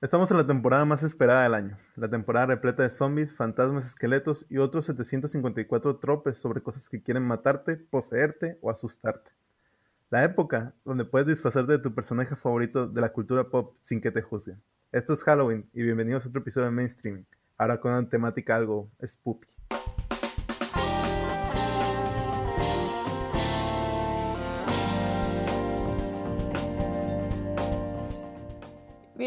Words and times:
Estamos 0.00 0.30
en 0.30 0.36
la 0.36 0.46
temporada 0.46 0.84
más 0.84 1.02
esperada 1.02 1.44
del 1.44 1.54
año, 1.54 1.78
la 1.96 2.10
temporada 2.10 2.46
repleta 2.46 2.82
de 2.82 2.90
zombies, 2.90 3.34
fantasmas, 3.34 3.86
esqueletos 3.86 4.44
y 4.50 4.58
otros 4.58 4.84
754 4.86 5.96
tropes 5.96 6.36
sobre 6.36 6.60
cosas 6.60 6.88
que 6.88 7.02
quieren 7.02 7.22
matarte, 7.22 7.76
poseerte 7.76 8.58
o 8.60 8.70
asustarte. 8.70 9.30
La 10.10 10.24
época 10.24 10.74
donde 10.84 11.04
puedes 11.04 11.28
disfrazarte 11.28 11.72
de 11.72 11.78
tu 11.78 11.94
personaje 11.94 12.36
favorito 12.36 12.86
de 12.86 13.00
la 13.00 13.12
cultura 13.12 13.48
pop 13.48 13.76
sin 13.80 14.00
que 14.00 14.10
te 14.10 14.20
juzguen. 14.20 14.60
Esto 14.92 15.14
es 15.14 15.24
Halloween 15.24 15.70
y 15.72 15.82
bienvenidos 15.82 16.26
a 16.26 16.28
otro 16.28 16.42
episodio 16.42 16.66
de 16.66 16.72
Mainstreaming, 16.72 17.26
ahora 17.56 17.80
con 17.80 17.92
una 17.92 18.08
temática 18.08 18.56
algo 18.56 18.90
spooky. 19.02 19.54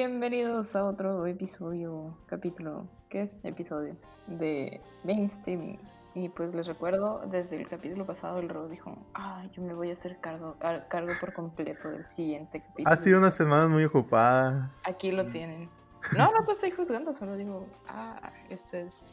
Bienvenidos 0.07 0.73
a 0.73 0.85
otro 0.85 1.27
episodio, 1.27 2.17
capítulo, 2.27 2.87
¿qué 3.09 3.23
es? 3.23 3.35
Episodio 3.43 3.97
de 4.27 4.79
mainstreaming. 5.03 5.77
Y 6.15 6.29
pues 6.29 6.55
les 6.55 6.65
recuerdo, 6.65 7.23
desde 7.29 7.57
el 7.57 7.67
capítulo 7.67 8.05
pasado 8.05 8.39
el 8.39 8.47
Ro 8.47 8.69
dijo, 8.69 8.97
ah, 9.15 9.43
yo 9.51 9.61
me 9.61 9.73
voy 9.73 9.89
a 9.89 9.93
hacer 9.93 10.17
cargo, 10.21 10.55
cargo 10.87 11.11
por 11.19 11.33
completo 11.33 11.89
del 11.89 12.07
siguiente 12.07 12.61
capítulo. 12.61 12.89
Ha 12.89 12.95
sido 12.95 13.19
unas 13.19 13.35
semanas 13.35 13.69
muy 13.69 13.83
ocupadas. 13.83 14.81
Aquí 14.87 15.11
lo 15.11 15.25
tienen. 15.27 15.69
No, 16.17 16.31
no 16.31 16.45
te 16.45 16.53
estoy 16.53 16.71
juzgando, 16.71 17.13
solo 17.13 17.35
digo, 17.35 17.67
ah, 17.89 18.31
este 18.49 18.83
es 18.83 19.11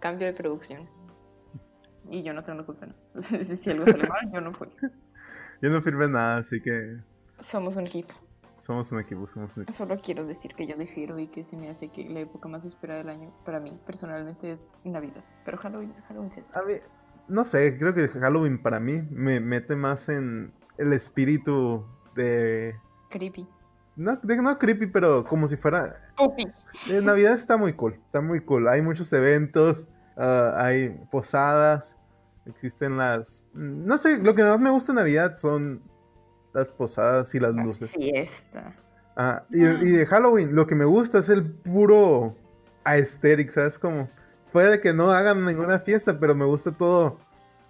cambio 0.00 0.26
de 0.26 0.34
producción. 0.34 0.86
Y 2.10 2.22
yo 2.22 2.34
no 2.34 2.44
tengo 2.44 2.58
la 2.58 2.66
culpa, 2.66 2.84
¿no? 2.84 3.22
si 3.22 3.70
algo 3.70 3.86
sale 3.86 4.06
mal, 4.06 4.30
yo 4.30 4.40
no 4.42 4.52
fui. 4.52 4.68
Yo 5.62 5.70
no 5.70 5.80
firmé 5.80 6.08
nada, 6.08 6.38
así 6.38 6.60
que... 6.60 6.98
Somos 7.40 7.76
un 7.76 7.86
equipo. 7.86 8.12
Somos 8.64 8.90
un 8.92 9.00
equipo, 9.00 9.26
somos 9.26 9.54
un 9.58 9.64
equipo. 9.64 9.76
Solo 9.76 10.00
quiero 10.00 10.24
decir 10.24 10.54
que 10.54 10.66
yo 10.66 10.74
difiero 10.76 11.18
y 11.18 11.26
que 11.28 11.44
se 11.44 11.54
me 11.54 11.68
hace 11.68 11.88
que 11.88 12.08
la 12.08 12.20
época 12.20 12.48
más 12.48 12.64
esperada 12.64 13.00
del 13.00 13.10
año 13.10 13.30
para 13.44 13.60
mí 13.60 13.78
personalmente 13.86 14.52
es 14.52 14.66
Navidad. 14.84 15.22
Pero 15.44 15.58
Halloween, 15.58 15.92
Halloween 16.08 16.32
sí. 16.32 16.40
A 16.54 16.62
mí, 16.62 16.72
no 17.28 17.44
sé, 17.44 17.76
creo 17.78 17.92
que 17.92 18.08
Halloween 18.08 18.62
para 18.62 18.80
mí 18.80 19.02
me 19.10 19.38
mete 19.38 19.76
más 19.76 20.08
en 20.08 20.54
el 20.78 20.94
espíritu 20.94 21.84
de... 22.14 22.74
Creepy. 23.10 23.46
No, 23.96 24.16
de- 24.16 24.40
no 24.40 24.58
creepy, 24.58 24.86
pero 24.86 25.24
como 25.24 25.46
si 25.46 25.56
fuera... 25.56 25.92
Puppy. 26.16 26.46
Eh, 26.88 27.02
Navidad 27.02 27.34
está 27.34 27.58
muy 27.58 27.74
cool, 27.74 28.00
está 28.06 28.22
muy 28.22 28.40
cool. 28.40 28.66
Hay 28.68 28.80
muchos 28.80 29.12
eventos, 29.12 29.90
ah, 30.16 30.54
hay 30.56 30.88
posadas, 31.10 31.98
existen 32.46 32.96
las... 32.96 33.44
mm, 33.52 33.84
No 33.84 33.98
sé, 33.98 34.16
lo 34.18 34.34
que 34.34 34.42
más 34.42 34.58
me 34.58 34.70
gusta 34.70 34.92
de 34.92 35.00
Navidad 35.00 35.36
son 35.36 35.82
las 36.54 36.68
posadas 36.68 37.34
y 37.34 37.40
las 37.40 37.54
luces. 37.54 37.90
Fiesta. 37.90 38.74
Ah, 39.16 39.44
y, 39.50 39.62
y 39.62 39.90
de 39.90 40.06
Halloween, 40.06 40.54
lo 40.54 40.66
que 40.66 40.74
me 40.74 40.84
gusta 40.84 41.18
es 41.18 41.28
el 41.28 41.44
puro 41.44 42.34
aesthetic, 42.84 43.50
¿sabes? 43.50 43.78
Como, 43.78 44.08
puede 44.52 44.80
que 44.80 44.92
no 44.92 45.10
hagan 45.10 45.44
ninguna 45.44 45.80
fiesta, 45.80 46.18
pero 46.18 46.34
me 46.34 46.44
gusta 46.44 46.72
todo 46.72 47.18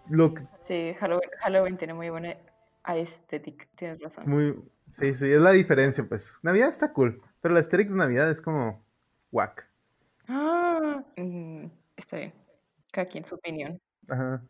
lo 0.09 0.35
que, 0.35 0.47
Sí, 0.67 0.95
Halloween, 0.99 1.31
Halloween 1.41 1.77
tiene 1.77 1.95
muy 1.95 2.09
buena 2.09 2.37
aesthetic, 2.85 3.69
tienes 3.77 4.01
razón. 4.01 4.25
muy, 4.27 4.59
sí, 4.87 5.13
sí, 5.15 5.31
es 5.31 5.41
la 5.41 5.51
diferencia, 5.51 6.05
pues. 6.09 6.39
Navidad 6.43 6.69
está 6.71 6.93
cool, 6.93 7.21
pero 7.41 7.53
la 7.53 7.61
aesthetic 7.61 7.89
de 7.89 7.97
Navidad 7.97 8.31
es 8.31 8.41
como, 8.41 8.83
whack. 9.31 9.69
Ah, 10.29 11.05
mm, 11.17 11.67
está 11.97 12.17
bien. 12.17 12.33
Cada 12.93 13.09
quien 13.09 13.25
su 13.25 13.35
opinión. 13.35 13.79
Ajá. 14.09 14.43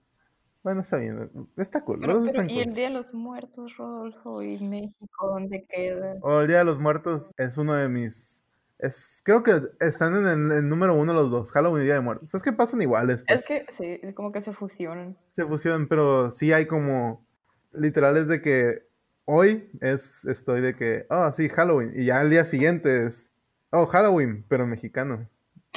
Bueno, 0.64 0.80
está 0.80 0.96
bien, 0.96 1.30
está 1.58 1.84
cool, 1.84 2.00
Pero, 2.00 2.14
los 2.14 2.22
dos 2.22 2.32
pero, 2.32 2.42
están 2.42 2.56
¿y 2.56 2.62
el. 2.62 2.74
Día 2.74 2.88
de 2.88 2.94
los 2.94 3.12
Muertos, 3.12 3.76
Rodolfo? 3.76 4.42
¿Y 4.42 4.58
México 4.66 5.28
dónde 5.28 5.66
queda? 5.68 6.16
O 6.22 6.40
el 6.40 6.48
Día 6.48 6.58
de 6.58 6.64
los 6.64 6.78
Muertos 6.78 7.32
es 7.36 7.58
uno 7.58 7.74
de 7.74 7.90
mis, 7.90 8.42
es, 8.78 9.20
creo 9.22 9.42
que 9.42 9.60
están 9.80 10.26
en 10.26 10.50
el, 10.50 10.66
número 10.66 10.94
uno 10.94 11.12
los 11.12 11.30
dos, 11.30 11.52
Halloween 11.52 11.82
y 11.82 11.84
Día 11.84 11.94
de 11.94 12.00
Muertos. 12.00 12.34
Es 12.34 12.42
que 12.42 12.54
pasan 12.54 12.80
iguales, 12.80 13.24
pues. 13.28 13.40
Es 13.40 13.46
que 13.46 13.66
sí, 13.68 14.00
es 14.02 14.14
como 14.14 14.32
que 14.32 14.40
se 14.40 14.54
fusionan. 14.54 15.18
se 15.28 15.44
fusionan, 15.44 15.86
pero 15.86 16.30
sí 16.30 16.50
hay 16.54 16.64
como 16.64 17.26
literales 17.74 18.26
de 18.28 18.40
que 18.40 18.86
hoy 19.26 19.68
es 19.82 20.24
estoy 20.24 20.62
de 20.62 20.74
que, 20.74 21.04
oh, 21.10 21.30
sí, 21.30 21.50
Halloween, 21.50 21.92
y 21.94 22.06
ya 22.06 22.22
el 22.22 22.30
día 22.30 22.44
siguiente 22.44 23.04
es, 23.04 23.32
oh, 23.70 23.84
Halloween, 23.84 24.46
pero 24.48 24.66
mexicano. 24.66 25.28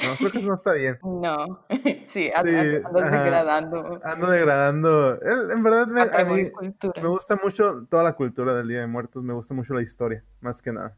No, 0.04 0.16
creo 0.16 0.30
que 0.30 0.38
eso 0.38 0.48
no 0.48 0.54
está 0.54 0.72
bien. 0.74 0.98
No, 1.02 1.64
sí, 2.08 2.30
and- 2.34 2.48
Sí, 2.48 2.54
and- 2.54 2.86
andas 2.86 3.02
ajá. 3.04 3.22
degradando 3.24 4.00
Ando 4.04 4.30
degradando. 4.30 5.18
En 5.52 5.62
verdad, 5.62 5.86
me, 5.88 6.02
a 6.02 6.24
mí 6.24 6.50
cultura. 6.50 7.02
me 7.02 7.08
gusta 7.08 7.36
mucho 7.42 7.86
toda 7.90 8.02
la 8.04 8.12
cultura 8.14 8.54
del 8.54 8.68
Día 8.68 8.80
de 8.80 8.86
Muertos, 8.86 9.22
me 9.24 9.32
gusta 9.34 9.54
mucho 9.54 9.74
la 9.74 9.82
historia, 9.82 10.24
más 10.40 10.62
que 10.62 10.72
nada. 10.72 10.96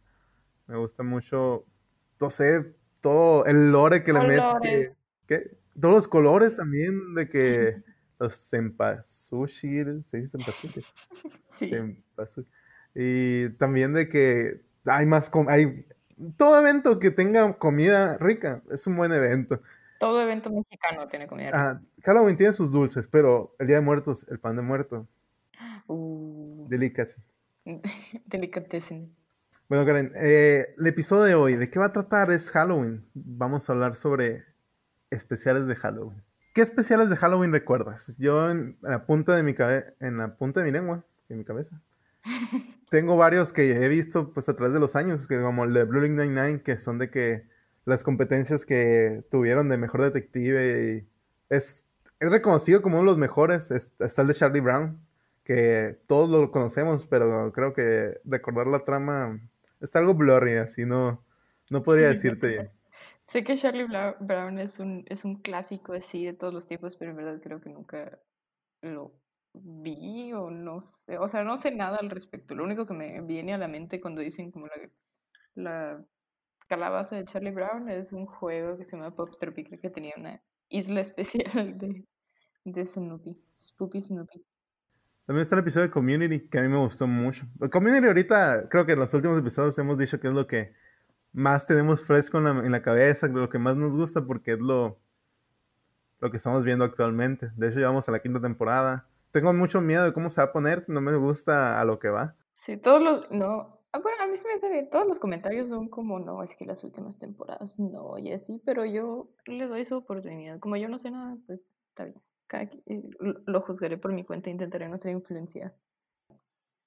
Me 0.66 0.76
gusta 0.76 1.02
mucho, 1.02 1.64
no 2.20 2.30
sé, 2.30 2.74
todo 3.00 3.44
el 3.46 3.72
lore 3.72 4.02
que 4.04 4.12
le 4.12 4.20
mete. 4.20 4.94
Que- 5.26 5.56
Todos 5.80 5.94
los 5.94 6.08
colores 6.08 6.56
también, 6.56 7.14
de 7.14 7.28
que 7.28 7.82
los 8.18 8.34
cempasúchil, 8.50 10.04
¿se 10.04 10.18
dice 10.18 10.38
cempasúchil? 10.38 10.84
Sí. 11.58 11.70
Y 12.94 13.50
también 13.58 13.92
de 13.92 14.08
que 14.08 14.62
hay 14.86 15.04
más, 15.06 15.30
hay 15.48 15.86
todo 16.36 16.58
evento 16.60 16.98
que 16.98 17.10
tenga 17.10 17.52
comida 17.58 18.16
rica 18.18 18.62
es 18.70 18.86
un 18.86 18.96
buen 18.96 19.12
evento. 19.12 19.60
Todo 19.98 20.20
evento 20.22 20.50
mexicano 20.50 21.06
tiene 21.08 21.26
comida. 21.26 21.46
rica. 21.48 21.70
Ah, 21.70 21.80
Halloween 22.04 22.36
tiene 22.36 22.52
sus 22.52 22.70
dulces, 22.72 23.06
pero 23.08 23.54
el 23.58 23.66
Día 23.66 23.76
de 23.76 23.82
Muertos, 23.82 24.26
el 24.30 24.38
pan 24.38 24.56
de 24.56 24.62
muerto, 24.62 25.06
Uh, 25.86 26.66
delicacy. 26.68 27.20
delicatessen. 28.26 29.14
Bueno, 29.68 29.84
Karen, 29.84 30.10
eh, 30.16 30.74
el 30.78 30.86
episodio 30.86 31.22
de 31.24 31.34
hoy, 31.34 31.56
¿de 31.56 31.68
qué 31.70 31.78
va 31.78 31.86
a 31.86 31.92
tratar? 31.92 32.30
Es 32.30 32.50
Halloween. 32.50 33.04
Vamos 33.14 33.68
a 33.68 33.72
hablar 33.72 33.94
sobre 33.94 34.44
especiales 35.10 35.66
de 35.66 35.76
Halloween. 35.76 36.22
¿Qué 36.54 36.62
especiales 36.62 37.10
de 37.10 37.16
Halloween 37.16 37.52
recuerdas? 37.52 38.16
Yo 38.18 38.50
en 38.50 38.78
la 38.82 39.04
punta 39.06 39.36
de 39.36 39.42
mi 39.42 39.54
cabe- 39.54 39.94
en 40.00 40.16
la 40.18 40.34
punta 40.36 40.60
de 40.60 40.66
mi 40.66 40.72
lengua, 40.72 41.04
en 41.28 41.38
mi 41.38 41.44
cabeza. 41.44 41.80
Tengo 42.90 43.16
varios 43.16 43.52
que 43.52 43.70
he 43.70 43.88
visto 43.88 44.32
pues 44.32 44.48
a 44.48 44.56
través 44.56 44.74
de 44.74 44.80
los 44.80 44.96
años, 44.96 45.26
que 45.26 45.40
como 45.40 45.64
el 45.64 45.72
de 45.72 45.84
Blue 45.84 46.00
Link 46.00 46.14
99, 46.14 46.62
que 46.62 46.76
son 46.76 46.98
de 46.98 47.08
que 47.08 47.44
las 47.84 48.02
competencias 48.02 48.66
que 48.66 49.24
tuvieron 49.30 49.68
de 49.68 49.78
mejor 49.78 50.02
detective 50.02 51.06
y 51.06 51.08
es, 51.54 51.86
es 52.18 52.30
reconocido 52.30 52.82
como 52.82 52.96
uno 52.96 53.04
de 53.04 53.12
los 53.12 53.18
mejores. 53.18 53.70
Es- 53.70 53.92
está 54.00 54.22
el 54.22 54.28
de 54.28 54.34
Charlie 54.34 54.60
Brown, 54.60 55.00
que 55.44 55.98
todos 56.06 56.28
lo 56.28 56.50
conocemos, 56.50 57.06
pero 57.06 57.52
creo 57.52 57.72
que 57.72 58.20
recordar 58.24 58.66
la 58.66 58.84
trama 58.84 59.40
está 59.80 60.00
algo 60.00 60.14
blurry, 60.14 60.54
así 60.56 60.84
no, 60.84 61.24
no 61.70 61.82
podría 61.82 62.08
decirte. 62.08 62.70
Sé 63.32 63.44
que 63.44 63.56
Charlie 63.56 63.86
Brown 64.18 64.58
es 64.58 64.80
un, 64.80 65.04
es 65.08 65.24
un 65.24 65.36
clásico 65.36 65.92
así 65.92 66.26
de 66.26 66.32
todos 66.32 66.52
los 66.52 66.66
tiempos, 66.66 66.96
pero 66.96 67.12
en 67.12 67.18
verdad 67.18 67.40
creo 67.40 67.60
que 67.60 67.70
nunca 67.70 68.18
lo 68.82 69.12
vi 69.52 70.32
o 70.32 70.50
no 70.50 70.80
sé, 70.80 71.18
o 71.18 71.28
sea, 71.28 71.44
no 71.44 71.56
sé 71.56 71.70
nada 71.70 71.98
al 71.98 72.10
respecto. 72.10 72.54
Lo 72.54 72.64
único 72.64 72.86
que 72.86 72.94
me 72.94 73.20
viene 73.22 73.54
a 73.54 73.58
la 73.58 73.68
mente 73.68 74.00
cuando 74.00 74.20
dicen 74.20 74.50
como 74.50 74.66
la, 74.66 74.74
la 75.54 76.04
calabaza 76.68 77.16
de 77.16 77.24
Charlie 77.24 77.50
Brown 77.50 77.88
es 77.88 78.12
un 78.12 78.26
juego 78.26 78.78
que 78.78 78.84
se 78.84 78.96
llama 78.96 79.14
Pop 79.14 79.30
Tropical 79.40 79.80
que 79.80 79.90
tenía 79.90 80.14
una 80.16 80.40
isla 80.68 81.00
especial 81.00 81.78
de, 81.78 82.04
de 82.64 82.86
Snoopy, 82.86 83.38
Spoopy 83.60 84.00
Snoopy. 84.00 84.44
También 85.26 85.42
está 85.42 85.54
el 85.54 85.60
episodio 85.60 85.86
de 85.86 85.92
Community, 85.92 86.48
que 86.48 86.58
a 86.58 86.62
mí 86.62 86.68
me 86.68 86.78
gustó 86.78 87.06
mucho. 87.06 87.46
Community 87.70 88.06
ahorita, 88.06 88.68
creo 88.68 88.84
que 88.84 88.92
en 88.92 88.98
los 88.98 89.14
últimos 89.14 89.38
episodios 89.38 89.78
hemos 89.78 89.96
dicho 89.96 90.18
que 90.18 90.26
es 90.26 90.34
lo 90.34 90.46
que 90.46 90.72
más 91.32 91.66
tenemos 91.66 92.04
fresco 92.04 92.38
en 92.38 92.44
la, 92.44 92.50
en 92.50 92.72
la 92.72 92.82
cabeza, 92.82 93.28
lo 93.28 93.48
que 93.48 93.58
más 93.58 93.76
nos 93.76 93.96
gusta, 93.96 94.24
porque 94.26 94.54
es 94.54 94.58
lo, 94.58 94.98
lo 96.20 96.30
que 96.30 96.36
estamos 96.36 96.64
viendo 96.64 96.84
actualmente. 96.84 97.50
De 97.54 97.68
hecho, 97.68 97.78
llevamos 97.78 98.08
a 98.08 98.12
la 98.12 98.20
quinta 98.20 98.40
temporada. 98.40 99.06
Tengo 99.32 99.52
mucho 99.52 99.80
miedo 99.80 100.04
de 100.04 100.12
cómo 100.12 100.30
se 100.30 100.40
va 100.40 100.46
a 100.48 100.52
poner, 100.52 100.84
no 100.88 101.00
me 101.00 101.16
gusta 101.16 101.80
a 101.80 101.84
lo 101.84 101.98
que 101.98 102.08
va. 102.08 102.36
Sí, 102.56 102.76
todos 102.76 103.00
los, 103.02 103.30
no, 103.30 103.80
ah, 103.92 103.98
bueno, 104.00 104.22
a 104.22 104.26
mí 104.26 104.36
se 104.36 104.46
me 104.46 104.54
hace 104.54 104.68
bien, 104.70 104.90
todos 104.90 105.06
los 105.06 105.18
comentarios 105.18 105.68
son 105.70 105.88
como, 105.88 106.18
no, 106.20 106.42
es 106.42 106.54
que 106.56 106.66
las 106.66 106.84
últimas 106.84 107.18
temporadas 107.18 107.78
no, 107.78 108.18
y 108.18 108.32
así, 108.32 108.60
pero 108.64 108.84
yo 108.84 109.30
le 109.46 109.66
doy 109.66 109.84
su 109.84 109.96
oportunidad. 109.96 110.58
Como 110.60 110.76
yo 110.76 110.88
no 110.88 110.98
sé 110.98 111.10
nada, 111.10 111.36
pues 111.46 111.60
está 111.88 112.04
bien. 112.04 112.22
Eh, 112.86 113.02
lo- 113.46 113.60
juzgaré 113.62 113.96
por 113.96 114.12
mi 114.12 114.24
cuenta, 114.24 114.50
intentaré 114.50 114.88
no 114.88 114.96
ser 114.96 115.12
influenciada. 115.12 115.74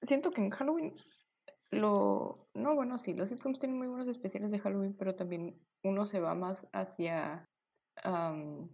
Siento 0.02 0.30
que 0.30 0.42
en 0.42 0.50
Halloween, 0.50 0.94
lo, 1.70 2.48
no, 2.54 2.74
bueno, 2.74 2.98
sí, 2.98 3.14
los 3.14 3.30
sitcoms 3.30 3.58
tienen 3.58 3.78
muy 3.78 3.88
buenos 3.88 4.08
especiales 4.08 4.50
de 4.50 4.60
Halloween, 4.60 4.96
pero 4.98 5.16
también 5.16 5.60
uno 5.82 6.06
se 6.06 6.20
va 6.20 6.34
más 6.34 6.66
hacia 6.72 7.48
am, 8.02 8.70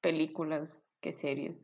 películas 0.00 0.86
que 1.00 1.12
series. 1.12 1.56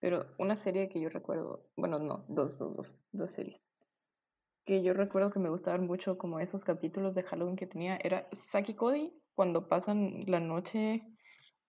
Pero 0.00 0.34
una 0.38 0.56
serie 0.56 0.88
que 0.88 1.00
yo 1.00 1.08
recuerdo, 1.10 1.70
bueno, 1.76 1.98
no, 1.98 2.24
dos, 2.28 2.58
dos, 2.58 2.76
dos, 2.76 2.98
dos 3.12 3.30
series 3.30 3.70
que 4.64 4.82
yo 4.82 4.94
recuerdo 4.94 5.30
que 5.30 5.38
me 5.40 5.48
gustaban 5.48 5.86
mucho 5.86 6.18
como 6.18 6.40
esos 6.40 6.64
capítulos 6.64 7.14
de 7.14 7.22
Halloween 7.22 7.56
que 7.56 7.66
tenía 7.66 7.98
era 8.02 8.28
Saki 8.32 8.74
Cody 8.74 9.12
cuando 9.34 9.68
pasan 9.68 10.20
la 10.26 10.40
noche 10.40 11.02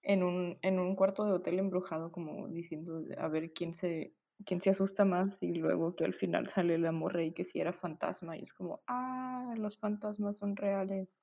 en 0.04 0.24
un, 0.24 0.60
en 0.62 0.80
un 0.80 0.96
cuarto 0.96 1.26
de 1.26 1.34
hotel 1.34 1.60
embrujado 1.60 2.12
como 2.12 2.48
diciendo 2.50 3.04
a 3.18 3.28
ver 3.28 3.54
quién 3.54 3.74
se 3.74 4.16
quién 4.46 4.62
se 4.62 4.72
asusta 4.72 5.06
más 5.06 5.38
y 5.42 5.54
luego 5.54 5.96
que 5.96 6.06
al 6.06 6.14
final 6.14 6.48
sale 6.48 6.78
la 6.80 6.92
morra 6.92 7.24
y 7.24 7.34
que 7.34 7.46
si 7.46 7.60
era 7.60 7.74
fantasma 7.74 8.38
y 8.38 8.44
es 8.44 8.54
como 8.54 8.84
ah 8.88 9.54
los 9.58 9.78
fantasmas 9.78 10.38
son 10.38 10.56
reales 10.56 11.22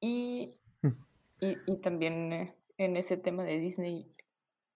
Y, 0.00 0.56
y, 1.40 1.56
y 1.66 1.80
también 1.80 2.32
eh, 2.32 2.56
en 2.76 2.96
ese 2.96 3.16
tema 3.16 3.44
de 3.44 3.58
Disney 3.60 4.14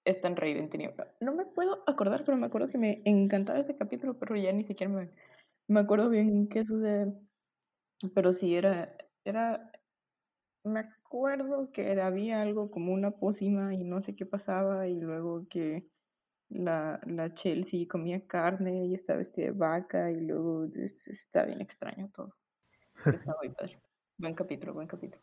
Stan 0.06 0.36
Raven 0.36 0.70
tenía. 0.70 0.94
No 1.20 1.34
me 1.34 1.44
puedo 1.44 1.82
acordar, 1.86 2.24
pero 2.24 2.36
me 2.36 2.46
acuerdo 2.46 2.68
que 2.68 2.78
me 2.78 3.02
encantaba 3.04 3.58
ese 3.58 3.76
capítulo, 3.76 4.18
pero 4.18 4.36
ya 4.36 4.52
ni 4.52 4.64
siquiera 4.64 4.92
me, 4.92 5.10
me 5.68 5.80
acuerdo 5.80 6.08
bien 6.08 6.48
qué 6.48 6.64
sucede. 6.64 7.12
Pero 8.14 8.32
sí, 8.32 8.54
era, 8.54 8.96
era, 9.24 9.72
me 10.64 10.80
acuerdo 10.80 11.70
que 11.72 12.00
había 12.00 12.42
algo 12.42 12.70
como 12.70 12.92
una 12.92 13.10
pócima 13.10 13.74
y 13.74 13.84
no 13.84 14.00
sé 14.00 14.14
qué 14.14 14.26
pasaba, 14.26 14.86
y 14.86 15.00
luego 15.00 15.46
que 15.48 15.88
la, 16.48 17.00
la 17.06 17.34
Chelsea 17.34 17.86
comía 17.88 18.26
carne 18.26 18.86
y 18.86 18.94
estaba 18.94 19.18
vestida 19.18 19.46
de 19.46 19.52
vaca, 19.52 20.10
y 20.10 20.20
luego 20.20 20.68
está 20.74 21.46
bien 21.46 21.60
extraño 21.60 22.10
todo. 22.14 22.36
Pero 23.02 23.16
está 23.16 23.34
muy 23.42 23.50
padre. 23.50 23.80
Buen 24.18 24.34
capítulo, 24.34 24.72
buen 24.72 24.86
capítulo. 24.86 25.22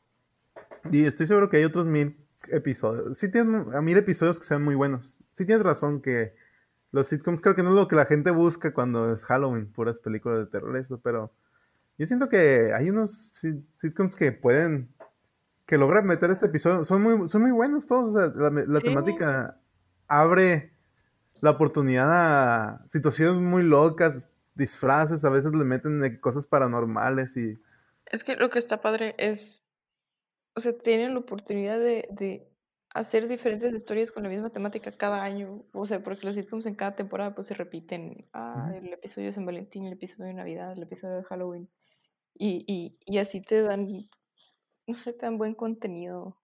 Y 0.92 1.06
estoy 1.06 1.26
seguro 1.26 1.50
que 1.50 1.58
hay 1.58 1.64
otros 1.64 1.88
mil 1.88 2.16
episodios. 2.50 3.18
Sí 3.18 3.32
tienen 3.32 3.74
a 3.74 3.82
mil 3.82 3.98
episodios 3.98 4.40
que 4.40 4.46
sean 4.46 4.64
muy 4.64 4.76
buenos. 4.76 5.20
Sí 5.32 5.46
tienes 5.46 5.64
razón 5.64 6.02
que 6.02 6.34
los 6.94 7.08
sitcoms 7.08 7.42
creo 7.42 7.56
que 7.56 7.64
no 7.64 7.70
es 7.70 7.76
lo 7.76 7.88
que 7.88 7.96
la 7.96 8.06
gente 8.06 8.30
busca 8.30 8.74
cuando 8.74 9.12
es 9.14 9.26
Halloween, 9.26 9.66
puras 9.66 10.00
películas 10.00 10.40
de 10.40 10.46
terror, 10.46 10.78
eso, 10.78 11.00
pero 11.02 11.34
yo 11.98 12.06
siento 12.06 12.30
que 12.30 12.72
hay 12.74 12.90
unos 12.90 13.34
sitcoms 13.78 14.16
que 14.16 14.32
pueden, 14.32 14.90
que 15.66 15.80
logran 15.80 16.06
meter 16.06 16.30
este 16.30 16.46
episodio, 16.46 16.86
son 16.86 17.02
muy, 17.02 17.30
son 17.30 17.42
muy 17.42 17.52
buenos 17.52 17.88
todos, 17.88 18.14
la, 18.36 18.80
temática 18.80 19.58
abre 20.08 20.72
la 21.42 21.50
oportunidad 21.50 22.10
a 22.12 22.86
situaciones 22.88 23.38
muy 23.38 23.64
locas, 23.64 24.30
disfraces, 24.54 25.26
a 25.26 25.32
veces 25.32 25.52
le 25.54 25.66
meten 25.66 26.18
cosas 26.18 26.46
paranormales 26.46 27.36
y... 27.38 27.60
Es 28.06 28.24
que 28.24 28.36
lo 28.36 28.52
que 28.52 28.60
está 28.60 28.82
padre 28.82 29.16
es 29.18 29.63
o 30.56 30.60
sea, 30.60 30.78
tienen 30.78 31.14
la 31.14 31.20
oportunidad 31.20 31.80
de, 31.80 32.08
de, 32.12 32.48
hacer 32.94 33.28
diferentes 33.28 33.74
historias 33.74 34.12
con 34.12 34.24
la 34.24 34.30
misma 34.30 34.52
temática 34.52 34.92
cada 34.92 35.24
año. 35.24 35.64
O 35.74 35.86
sea, 35.86 36.04
porque 36.04 36.26
los 36.26 36.36
sitcoms 36.36 36.66
en 36.66 36.76
cada 36.76 36.96
temporada 36.96 37.34
pues 37.34 37.48
se 37.48 37.56
repiten. 37.56 38.28
Ah, 38.34 38.72
el 38.76 38.94
episodio 38.94 39.28
de 39.28 39.34
San 39.34 39.46
Valentín, 39.46 39.86
el 39.86 39.94
episodio 39.94 40.28
de 40.28 40.36
Navidad, 40.36 40.74
el 40.74 40.84
episodio 40.84 41.18
de 41.18 41.24
Halloween. 41.24 41.70
Y, 42.36 42.64
y, 42.68 42.98
y 43.06 43.18
así 43.18 43.42
te 43.42 43.62
dan, 43.62 43.88
no 44.88 44.96
sé, 44.96 45.14
tan 45.14 45.38
buen 45.38 45.56
contenido. 45.56 46.38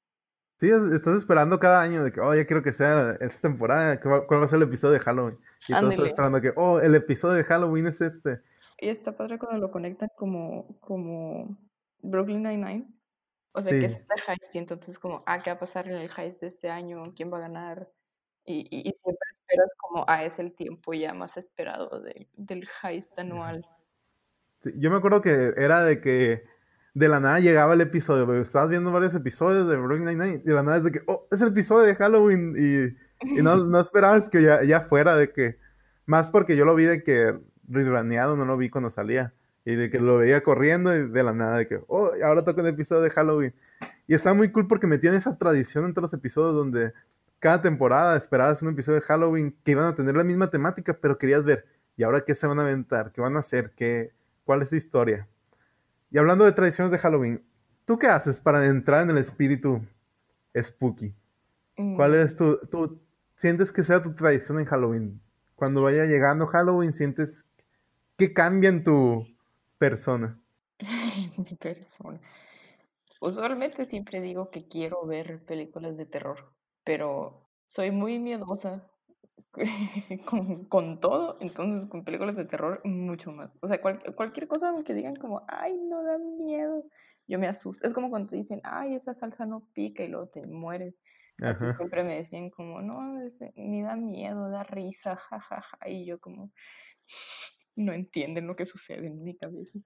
Sí, 0.57 0.69
estás 0.69 1.17
esperando 1.17 1.57
cada 1.59 1.81
año 1.81 2.03
de 2.03 2.11
que, 2.11 2.19
oh, 2.19 2.35
ya 2.35 2.45
quiero 2.45 2.61
que 2.61 2.73
sea 2.73 3.15
esta 3.21 3.47
temporada, 3.47 3.99
¿cuál 4.01 4.41
va 4.41 4.45
a 4.45 4.47
ser 4.47 4.57
el 4.57 4.67
episodio 4.67 4.93
de 4.93 4.99
Halloween? 4.99 5.37
Y 5.67 5.73
todos 5.73 5.91
están 5.91 6.07
esperando 6.07 6.41
que, 6.41 6.51
oh, 6.57 6.81
el 6.81 6.95
episodio 6.95 7.35
de 7.35 7.43
Halloween 7.45 7.87
es 7.87 8.01
este. 8.01 8.41
Y 8.79 8.89
está 8.89 9.15
padre 9.15 9.39
cuando 9.39 9.59
lo 9.59 9.71
conectan 9.71 10.09
como, 10.17 10.77
como 10.81 11.57
Brooklyn 12.01 12.43
Nine-Nine 12.43 12.98
o 13.53 13.61
sea, 13.61 13.71
que 13.71 13.85
es 13.85 13.97
el 13.97 14.21
heist 14.27 14.55
y 14.55 14.57
entonces 14.57 14.99
como, 14.99 15.23
ah, 15.25 15.39
¿qué 15.39 15.49
va 15.49 15.55
a 15.55 15.59
pasar 15.59 15.87
en 15.87 15.95
el 15.95 16.09
heist 16.15 16.41
de 16.41 16.47
este 16.47 16.69
año? 16.69 17.13
¿Quién 17.15 17.31
va 17.31 17.37
a 17.37 17.41
ganar? 17.41 17.89
Y, 18.45 18.67
y, 18.71 18.91
siempre 18.91 19.27
esperas 19.39 19.69
como, 19.77 20.05
ah, 20.07 20.23
es 20.23 20.39
el 20.39 20.53
tiempo 20.53 20.93
ya 20.93 21.13
más 21.13 21.37
esperado 21.37 22.01
del 22.01 22.67
heist 22.83 23.17
anual. 23.19 23.65
Sí, 24.61 24.71
yo 24.77 24.89
me 24.89 24.97
acuerdo 24.97 25.21
que 25.21 25.53
era 25.57 25.83
de 25.83 26.01
que 26.01 26.43
de 26.93 27.07
la 27.07 27.19
nada 27.19 27.39
llegaba 27.39 27.73
el 27.73 27.81
episodio, 27.81 28.41
estabas 28.41 28.69
viendo 28.69 28.91
varios 28.91 29.15
episodios 29.15 29.67
de 29.67 29.77
Brooklyn 29.77 30.05
Nine-Nine 30.05 30.41
y 30.43 30.47
de 30.47 30.53
la 30.53 30.63
nada 30.63 30.77
es 30.77 30.83
de 30.83 30.91
que, 30.91 31.01
oh, 31.07 31.27
es 31.31 31.41
el 31.41 31.49
episodio 31.49 31.85
de 31.85 31.95
Halloween 31.95 32.53
y, 32.57 33.39
y 33.39 33.41
no, 33.41 33.55
no, 33.57 33.79
esperabas 33.79 34.29
que 34.29 34.41
ya, 34.41 34.63
ya 34.63 34.81
fuera 34.81 35.15
de 35.15 35.31
que, 35.31 35.57
más 36.05 36.31
porque 36.31 36.57
yo 36.57 36.65
lo 36.65 36.75
vi 36.75 36.85
de 36.85 37.03
que 37.03 37.39
riraneado, 37.67 38.35
no 38.35 38.45
lo 38.45 38.57
vi 38.57 38.69
cuando 38.69 38.89
salía. 38.89 39.33
Y 39.65 39.75
de 39.75 39.89
que 39.89 39.99
lo 39.99 40.17
veía 40.17 40.41
corriendo 40.41 40.95
y 40.95 41.09
de 41.09 41.23
la 41.23 41.33
nada, 41.33 41.57
de 41.57 41.67
que, 41.67 41.81
oh, 41.87 42.11
ahora 42.23 42.43
toca 42.43 42.61
un 42.61 42.67
episodio 42.67 43.01
de 43.01 43.09
Halloween. 43.09 43.53
Y 44.07 44.13
está 44.13 44.33
muy 44.33 44.51
cool 44.51 44.67
porque 44.67 44.87
metían 44.87 45.13
esa 45.15 45.37
tradición 45.37 45.85
entre 45.85 46.01
los 46.01 46.13
episodios 46.13 46.55
donde 46.55 46.93
cada 47.39 47.61
temporada 47.61 48.17
esperabas 48.17 48.61
un 48.61 48.69
episodio 48.69 48.99
de 48.99 49.05
Halloween 49.05 49.55
que 49.63 49.71
iban 49.71 49.85
a 49.85 49.95
tener 49.95 50.15
la 50.15 50.23
misma 50.23 50.49
temática, 50.49 50.97
pero 50.99 51.17
querías 51.17 51.45
ver, 51.45 51.65
¿y 51.95 52.03
ahora 52.03 52.21
qué 52.21 52.35
se 52.35 52.47
van 52.47 52.59
a 52.59 52.63
aventar? 52.63 53.11
¿Qué 53.11 53.21
van 53.21 53.35
a 53.35 53.39
hacer? 53.39 53.71
¿Qué, 53.75 54.11
¿Cuál 54.43 54.61
es 54.61 54.71
la 54.71 54.77
historia? 54.77 55.27
Y 56.11 56.17
hablando 56.17 56.43
de 56.43 56.51
tradiciones 56.51 56.91
de 56.91 56.97
Halloween, 56.97 57.43
¿tú 57.85 57.99
qué 57.99 58.07
haces 58.07 58.39
para 58.39 58.65
entrar 58.65 59.03
en 59.03 59.11
el 59.11 59.17
espíritu 59.17 59.81
spooky? 60.59 61.13
¿Cuál 61.95 62.15
es 62.15 62.35
tu, 62.35 62.57
tu, 62.67 62.99
sientes 63.35 63.71
que 63.71 63.83
sea 63.83 64.01
tu 64.01 64.13
tradición 64.13 64.59
en 64.59 64.65
Halloween? 64.65 65.21
Cuando 65.55 65.83
vaya 65.83 66.05
llegando 66.05 66.45
Halloween, 66.47 66.91
sientes 66.91 67.45
que 68.17 68.33
cambia 68.33 68.69
en 68.69 68.83
tu, 68.83 69.25
persona? 69.79 70.39
Mi 71.37 71.55
persona. 71.55 72.21
Usualmente 73.21 73.85
siempre 73.85 74.21
digo 74.21 74.51
que 74.51 74.67
quiero 74.67 75.05
ver 75.05 75.43
películas 75.45 75.97
de 75.97 76.05
terror, 76.05 76.53
pero 76.83 77.49
soy 77.65 77.91
muy 77.91 78.19
miedosa 78.19 78.87
con, 80.25 80.65
con, 80.65 80.99
todo, 80.99 81.37
entonces 81.41 81.89
con 81.89 82.03
películas 82.05 82.35
de 82.35 82.45
terror 82.45 82.81
mucho 82.85 83.31
más. 83.31 83.51
O 83.61 83.67
sea, 83.67 83.81
cualquier 83.81 84.47
cosa 84.47 84.73
que 84.85 84.93
digan 84.93 85.15
como, 85.15 85.43
ay, 85.47 85.77
no 85.77 86.03
da 86.03 86.17
miedo, 86.17 86.85
yo 87.27 87.39
me 87.39 87.47
asusto. 87.47 87.85
Es 87.85 87.93
como 87.93 88.09
cuando 88.09 88.29
te 88.29 88.35
dicen, 88.35 88.61
ay, 88.63 88.95
esa 88.95 89.13
salsa 89.13 89.45
no 89.45 89.65
pica 89.73 90.03
y 90.03 90.07
luego 90.07 90.27
te 90.27 90.45
mueres. 90.45 90.95
Así 91.41 91.65
siempre 91.77 92.03
me 92.03 92.17
decían 92.17 92.49
como, 92.49 92.81
no, 92.81 93.17
ni 93.55 93.81
da 93.81 93.95
miedo, 93.95 94.49
da 94.49 94.63
risa, 94.63 95.15
jajaja, 95.29 95.89
y 95.89 96.05
yo 96.05 96.19
como 96.19 96.51
no 97.79 97.93
entienden 97.93 98.47
lo 98.47 98.55
que 98.55 98.65
sucede 98.65 99.07
en 99.07 99.23
mi 99.23 99.35
cabeza. 99.35 99.79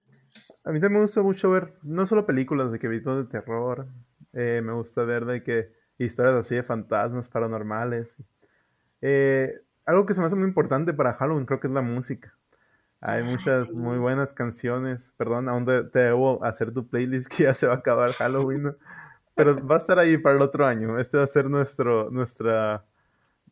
A 0.64 0.72
mí 0.72 0.80
también 0.80 0.94
me 0.94 1.00
gusta 1.00 1.22
mucho 1.22 1.50
ver, 1.50 1.74
no 1.82 2.06
solo 2.06 2.26
películas 2.26 2.70
de 2.72 2.78
que 2.78 2.88
de 2.88 3.24
terror, 3.24 3.88
eh, 4.32 4.60
me 4.62 4.72
gusta 4.72 5.04
ver 5.04 5.24
de 5.24 5.42
que 5.42 5.72
historias 5.98 6.34
así 6.34 6.56
de 6.56 6.62
fantasmas 6.62 7.28
paranormales. 7.28 8.18
Eh, 9.00 9.60
algo 9.86 10.06
que 10.06 10.14
se 10.14 10.20
me 10.20 10.26
hace 10.26 10.36
muy 10.36 10.48
importante 10.48 10.92
para 10.92 11.14
Halloween 11.14 11.46
creo 11.46 11.60
que 11.60 11.68
es 11.68 11.72
la 11.72 11.82
música. 11.82 12.36
Hay 13.00 13.22
muchas 13.22 13.74
muy 13.74 13.98
buenas 13.98 14.32
canciones. 14.32 15.12
Perdón, 15.18 15.48
aún 15.48 15.66
te 15.66 15.98
debo 15.98 16.42
hacer 16.42 16.72
tu 16.72 16.88
playlist 16.88 17.28
que 17.36 17.44
ya 17.44 17.54
se 17.54 17.66
va 17.66 17.74
a 17.74 17.76
acabar 17.76 18.12
Halloween. 18.12 18.74
Pero 19.34 19.66
va 19.66 19.76
a 19.76 19.78
estar 19.78 19.98
ahí 19.98 20.16
para 20.16 20.36
el 20.36 20.42
otro 20.42 20.66
año. 20.66 20.98
Este 20.98 21.18
va 21.18 21.24
a 21.24 21.26
ser 21.26 21.50
nuestro, 21.50 22.10
nuestra 22.10 22.84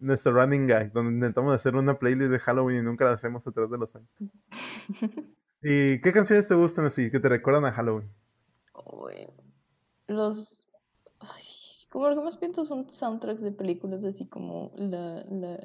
nuestro 0.02 0.32
running 0.32 0.66
gag, 0.66 0.92
donde 0.92 1.12
intentamos 1.12 1.54
hacer 1.54 1.76
una 1.76 1.98
playlist 1.98 2.30
de 2.30 2.38
Halloween 2.38 2.80
y 2.80 2.82
nunca 2.82 3.04
la 3.04 3.12
hacemos 3.12 3.46
a 3.46 3.52
través 3.52 3.70
de 3.70 3.78
los 3.78 3.96
años. 3.96 4.10
¿Y 5.62 6.00
qué 6.00 6.12
canciones 6.12 6.48
te 6.48 6.54
gustan 6.54 6.86
así, 6.86 7.10
que 7.10 7.20
te 7.20 7.28
recuerdan 7.28 7.64
a 7.64 7.72
Halloween? 7.72 8.10
los... 10.08 10.68
como 11.88 12.08
lo 12.08 12.16
que 12.16 12.22
más 12.22 12.36
pienso 12.36 12.64
son 12.64 12.90
soundtracks 12.92 13.42
de 13.42 13.52
películas 13.52 14.04
así 14.04 14.26
como 14.26 14.72
la... 14.76 15.24
la, 15.30 15.56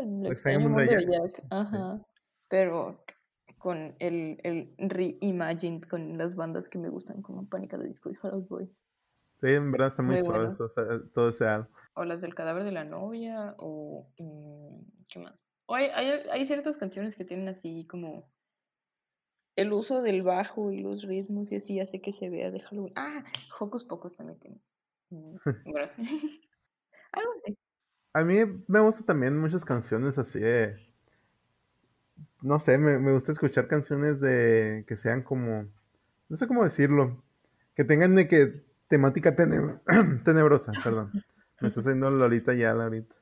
el 0.00 0.26
extraño 0.26 0.60
mundo 0.60 0.80
de 0.80 0.88
Jack. 0.88 1.44
Ajá. 1.50 2.04
Pero 2.48 3.04
con 3.58 3.94
el, 3.98 4.40
el 4.42 4.74
reimagined 4.78 5.82
con 5.82 6.18
las 6.18 6.34
bandas 6.34 6.68
que 6.68 6.78
me 6.78 6.88
gustan 6.88 7.22
como 7.22 7.48
Pánica 7.48 7.78
de 7.78 7.88
Disco 7.88 8.10
y 8.10 8.14
Fall 8.14 8.46
Boy. 8.48 8.68
Sí, 9.40 9.48
en 9.48 9.72
verdad 9.72 9.88
está 9.88 10.02
muy, 10.02 10.18
suave 10.20 10.48
todo 11.14 11.28
ese 11.28 11.46
álbum 11.46 11.72
o 11.94 12.04
las 12.04 12.20
del 12.20 12.34
cadáver 12.34 12.64
de 12.64 12.72
la 12.72 12.84
novia, 12.84 13.54
o 13.58 14.08
mm, 14.18 15.06
¿qué 15.08 15.18
más? 15.18 15.34
O 15.66 15.74
hay, 15.74 15.86
hay, 15.86 16.46
ciertas 16.46 16.76
canciones 16.76 17.14
que 17.14 17.24
tienen 17.24 17.48
así 17.48 17.86
como 17.86 18.28
el 19.54 19.72
uso 19.72 20.02
del 20.02 20.22
bajo 20.22 20.72
y 20.72 20.80
los 20.80 21.02
ritmos 21.02 21.52
y 21.52 21.56
así 21.56 21.78
hace 21.78 22.00
que 22.00 22.12
se 22.12 22.28
vea 22.28 22.50
de 22.50 22.60
Halloween. 22.60 22.92
Ah, 22.96 23.24
Hocus 23.58 23.84
Pocos 23.84 24.16
también 24.16 24.38
tiene. 24.40 24.60
Mm, 25.10 25.36
algo 27.12 27.30
así. 27.44 27.56
A 28.12 28.24
mí 28.24 28.38
me 28.66 28.80
gusta 28.80 29.04
también 29.04 29.38
muchas 29.38 29.64
canciones 29.64 30.18
así 30.18 30.40
de... 30.40 30.76
No 32.42 32.58
sé, 32.58 32.78
me, 32.78 32.98
me 32.98 33.12
gusta 33.12 33.30
escuchar 33.30 33.68
canciones 33.68 34.20
de 34.20 34.84
que 34.88 34.96
sean 34.96 35.22
como... 35.22 35.66
No 36.28 36.36
sé 36.36 36.48
cómo 36.48 36.64
decirlo. 36.64 37.22
Que 37.74 37.84
tengan 37.84 38.16
de 38.16 38.26
que 38.26 38.64
temática 38.90 39.34
tenebrosa, 40.24 40.72
perdón. 40.84 41.12
Me 41.60 41.68
está 41.68 41.80
haciendo 41.80 42.10
Lolita 42.10 42.52
ya 42.54 42.72
ahorita. 42.72 43.16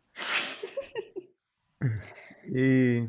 Y 2.46 3.06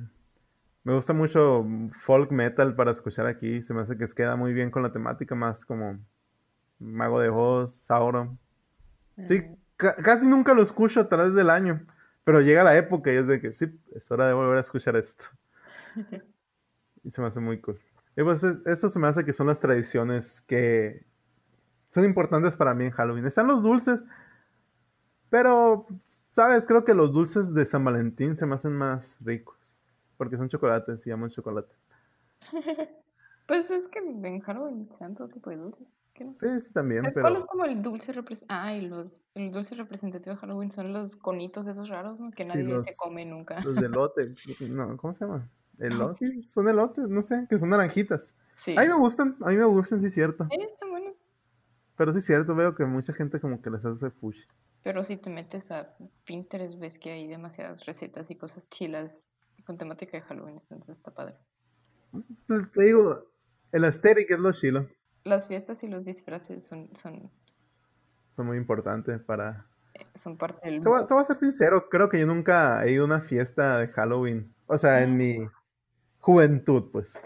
me 0.83 0.93
gusta 0.93 1.13
mucho 1.13 1.65
folk 1.91 2.31
metal 2.31 2.75
para 2.75 2.91
escuchar 2.91 3.25
aquí. 3.25 3.63
Se 3.63 3.73
me 3.73 3.81
hace 3.81 3.97
que 3.97 4.05
queda 4.07 4.35
muy 4.35 4.53
bien 4.53 4.69
con 4.69 4.83
la 4.83 4.91
temática, 4.91 5.35
más 5.35 5.65
como 5.65 5.97
Mago 6.79 7.21
de 7.21 7.29
Oz, 7.29 7.73
Sauron. 7.73 8.37
Sí, 9.27 9.45
casi 9.77 10.27
nunca 10.27 10.53
lo 10.53 10.61
escucho 10.61 10.99
a 10.99 11.07
través 11.07 11.33
del 11.33 11.49
año. 11.49 11.85
Pero 12.25 12.41
llega 12.41 12.63
la 12.65 12.75
época 12.75 13.11
y 13.13 13.15
es 13.15 13.27
de 13.27 13.39
que 13.39 13.53
sí, 13.53 13.67
es 13.95 14.11
hora 14.11 14.27
de 14.27 14.33
volver 14.33 14.57
a 14.57 14.61
escuchar 14.61 14.95
esto. 14.95 15.25
Y 17.01 17.11
se 17.11 17.21
me 17.21 17.27
hace 17.27 17.39
muy 17.39 17.61
cool. 17.61 17.79
Y 18.17 18.23
pues 18.23 18.43
esto 18.43 18.89
se 18.89 18.99
me 18.99 19.07
hace 19.07 19.23
que 19.23 19.31
son 19.31 19.47
las 19.47 19.61
tradiciones 19.61 20.41
que 20.41 21.05
son 21.89 22.05
importantes 22.05 22.55
para 22.55 22.73
mí 22.73 22.85
en 22.85 22.91
Halloween. 22.91 23.25
Están 23.25 23.47
los 23.47 23.61
dulces, 23.61 24.03
pero, 25.29 25.85
¿sabes? 26.31 26.65
Creo 26.65 26.83
que 26.85 26.93
los 26.93 27.11
dulces 27.11 27.53
de 27.53 27.65
San 27.65 27.83
Valentín 27.83 28.35
se 28.35 28.45
me 28.45 28.55
hacen 28.55 28.73
más 28.73 29.23
ricos. 29.23 29.57
Porque 30.17 30.37
son 30.37 30.49
chocolates 30.49 31.05
y 31.07 31.11
amo 31.11 31.25
el 31.25 31.31
chocolate. 31.31 31.73
Pues 33.49 33.67
es 33.71 33.87
que 33.87 33.97
en 33.97 34.39
Halloween 34.41 34.87
se 34.91 34.99
dan 34.99 35.15
todo 35.15 35.27
tipo 35.27 35.49
de 35.49 35.57
dulces. 35.57 35.87
¿qué 36.13 36.23
no? 36.23 36.35
Sí, 36.39 36.61
sí, 36.61 36.71
también, 36.71 37.01
¿Cuál 37.01 37.13
pero 37.15 37.37
es 37.39 37.45
como 37.45 37.65
el 37.65 37.81
dulce 37.81 38.13
representativo? 38.13 38.61
Ah, 38.61 38.75
y 38.75 38.87
los, 38.87 39.17
el 39.33 39.51
dulce 39.51 39.73
representativo 39.73 40.35
de 40.35 40.39
Halloween 40.39 40.71
son 40.71 40.93
los 40.93 41.15
conitos 41.15 41.65
esos 41.65 41.89
raros, 41.89 42.19
¿no? 42.19 42.29
Que 42.29 42.45
sí, 42.45 42.51
nadie 42.51 42.65
los, 42.65 42.85
se 42.85 42.93
come 42.95 43.25
nunca. 43.25 43.59
los 43.61 43.73
de 43.73 43.87
elote. 43.87 44.35
No, 44.69 44.95
¿cómo 44.97 45.15
se 45.15 45.25
llama? 45.25 45.49
Elotes, 45.79 46.17
sí. 46.19 46.31
sí, 46.31 46.41
son 46.41 46.67
elotes, 46.67 47.09
no 47.09 47.23
sé, 47.23 47.47
que 47.49 47.57
son 47.57 47.69
naranjitas. 47.69 48.35
Sí. 48.57 48.75
A 48.77 48.81
mí 48.81 48.87
me 48.87 48.99
gustan, 48.99 49.35
a 49.41 49.49
mí 49.49 49.57
me 49.57 49.65
gustan, 49.65 49.99
sí 49.99 50.11
cierto. 50.11 50.45
Sí, 50.47 50.61
están. 50.61 50.89
Pero 51.99 52.13
sí 52.13 52.19
es 52.19 52.25
cierto, 52.25 52.55
veo 52.55 52.75
que 52.75 52.85
mucha 52.85 53.11
gente 53.11 53.41
como 53.41 53.61
que 53.61 53.69
les 53.69 53.83
hace 53.83 54.09
fush. 54.09 54.45
Pero 54.83 55.03
si 55.03 55.17
te 55.17 55.29
metes 55.29 55.69
a 55.69 55.97
Pinterest, 56.23 56.79
ves 56.79 56.97
que 56.97 57.11
hay 57.11 57.27
demasiadas 57.27 57.85
recetas 57.85 58.31
y 58.31 58.35
cosas 58.35 58.69
chilas 58.69 59.29
con 59.65 59.77
temática 59.77 60.15
de 60.15 60.21
Halloween, 60.21 60.55
entonces 60.69 60.95
está 60.95 61.11
padre. 61.11 61.35
Pues, 62.47 62.71
Te 62.71 62.83
digo, 62.85 63.29
el 63.73 63.83
aesthetic 63.83 64.31
es 64.31 64.39
lo 64.39 64.53
chilo. 64.53 64.87
Las 65.25 65.49
fiestas 65.49 65.83
y 65.83 65.89
los 65.89 66.05
disfraces 66.05 66.65
son, 66.65 66.89
son, 66.95 67.29
Son 68.23 68.45
muy 68.45 68.55
importantes 68.55 69.19
para... 69.19 69.67
eh, 69.93 70.07
son 70.15 70.37
parte 70.37 70.69
del 70.69 70.79
Te 70.79 70.87
voy, 70.87 71.05
te 71.05 71.13
voy 71.13 71.19
a 71.19 71.25
ser 71.25 71.35
sincero, 71.35 71.89
creo 71.89 72.07
que 72.07 72.17
yo 72.17 72.25
nunca 72.25 72.81
he 72.85 72.93
ido 72.93 73.03
a 73.03 73.07
una 73.07 73.19
fiesta 73.19 73.77
de 73.77 73.89
Halloween. 73.89 74.55
O 74.67 74.77
sea, 74.77 75.03
en 75.03 75.17
mi 75.17 75.49
juventud, 76.19 76.91
pues. 76.93 77.21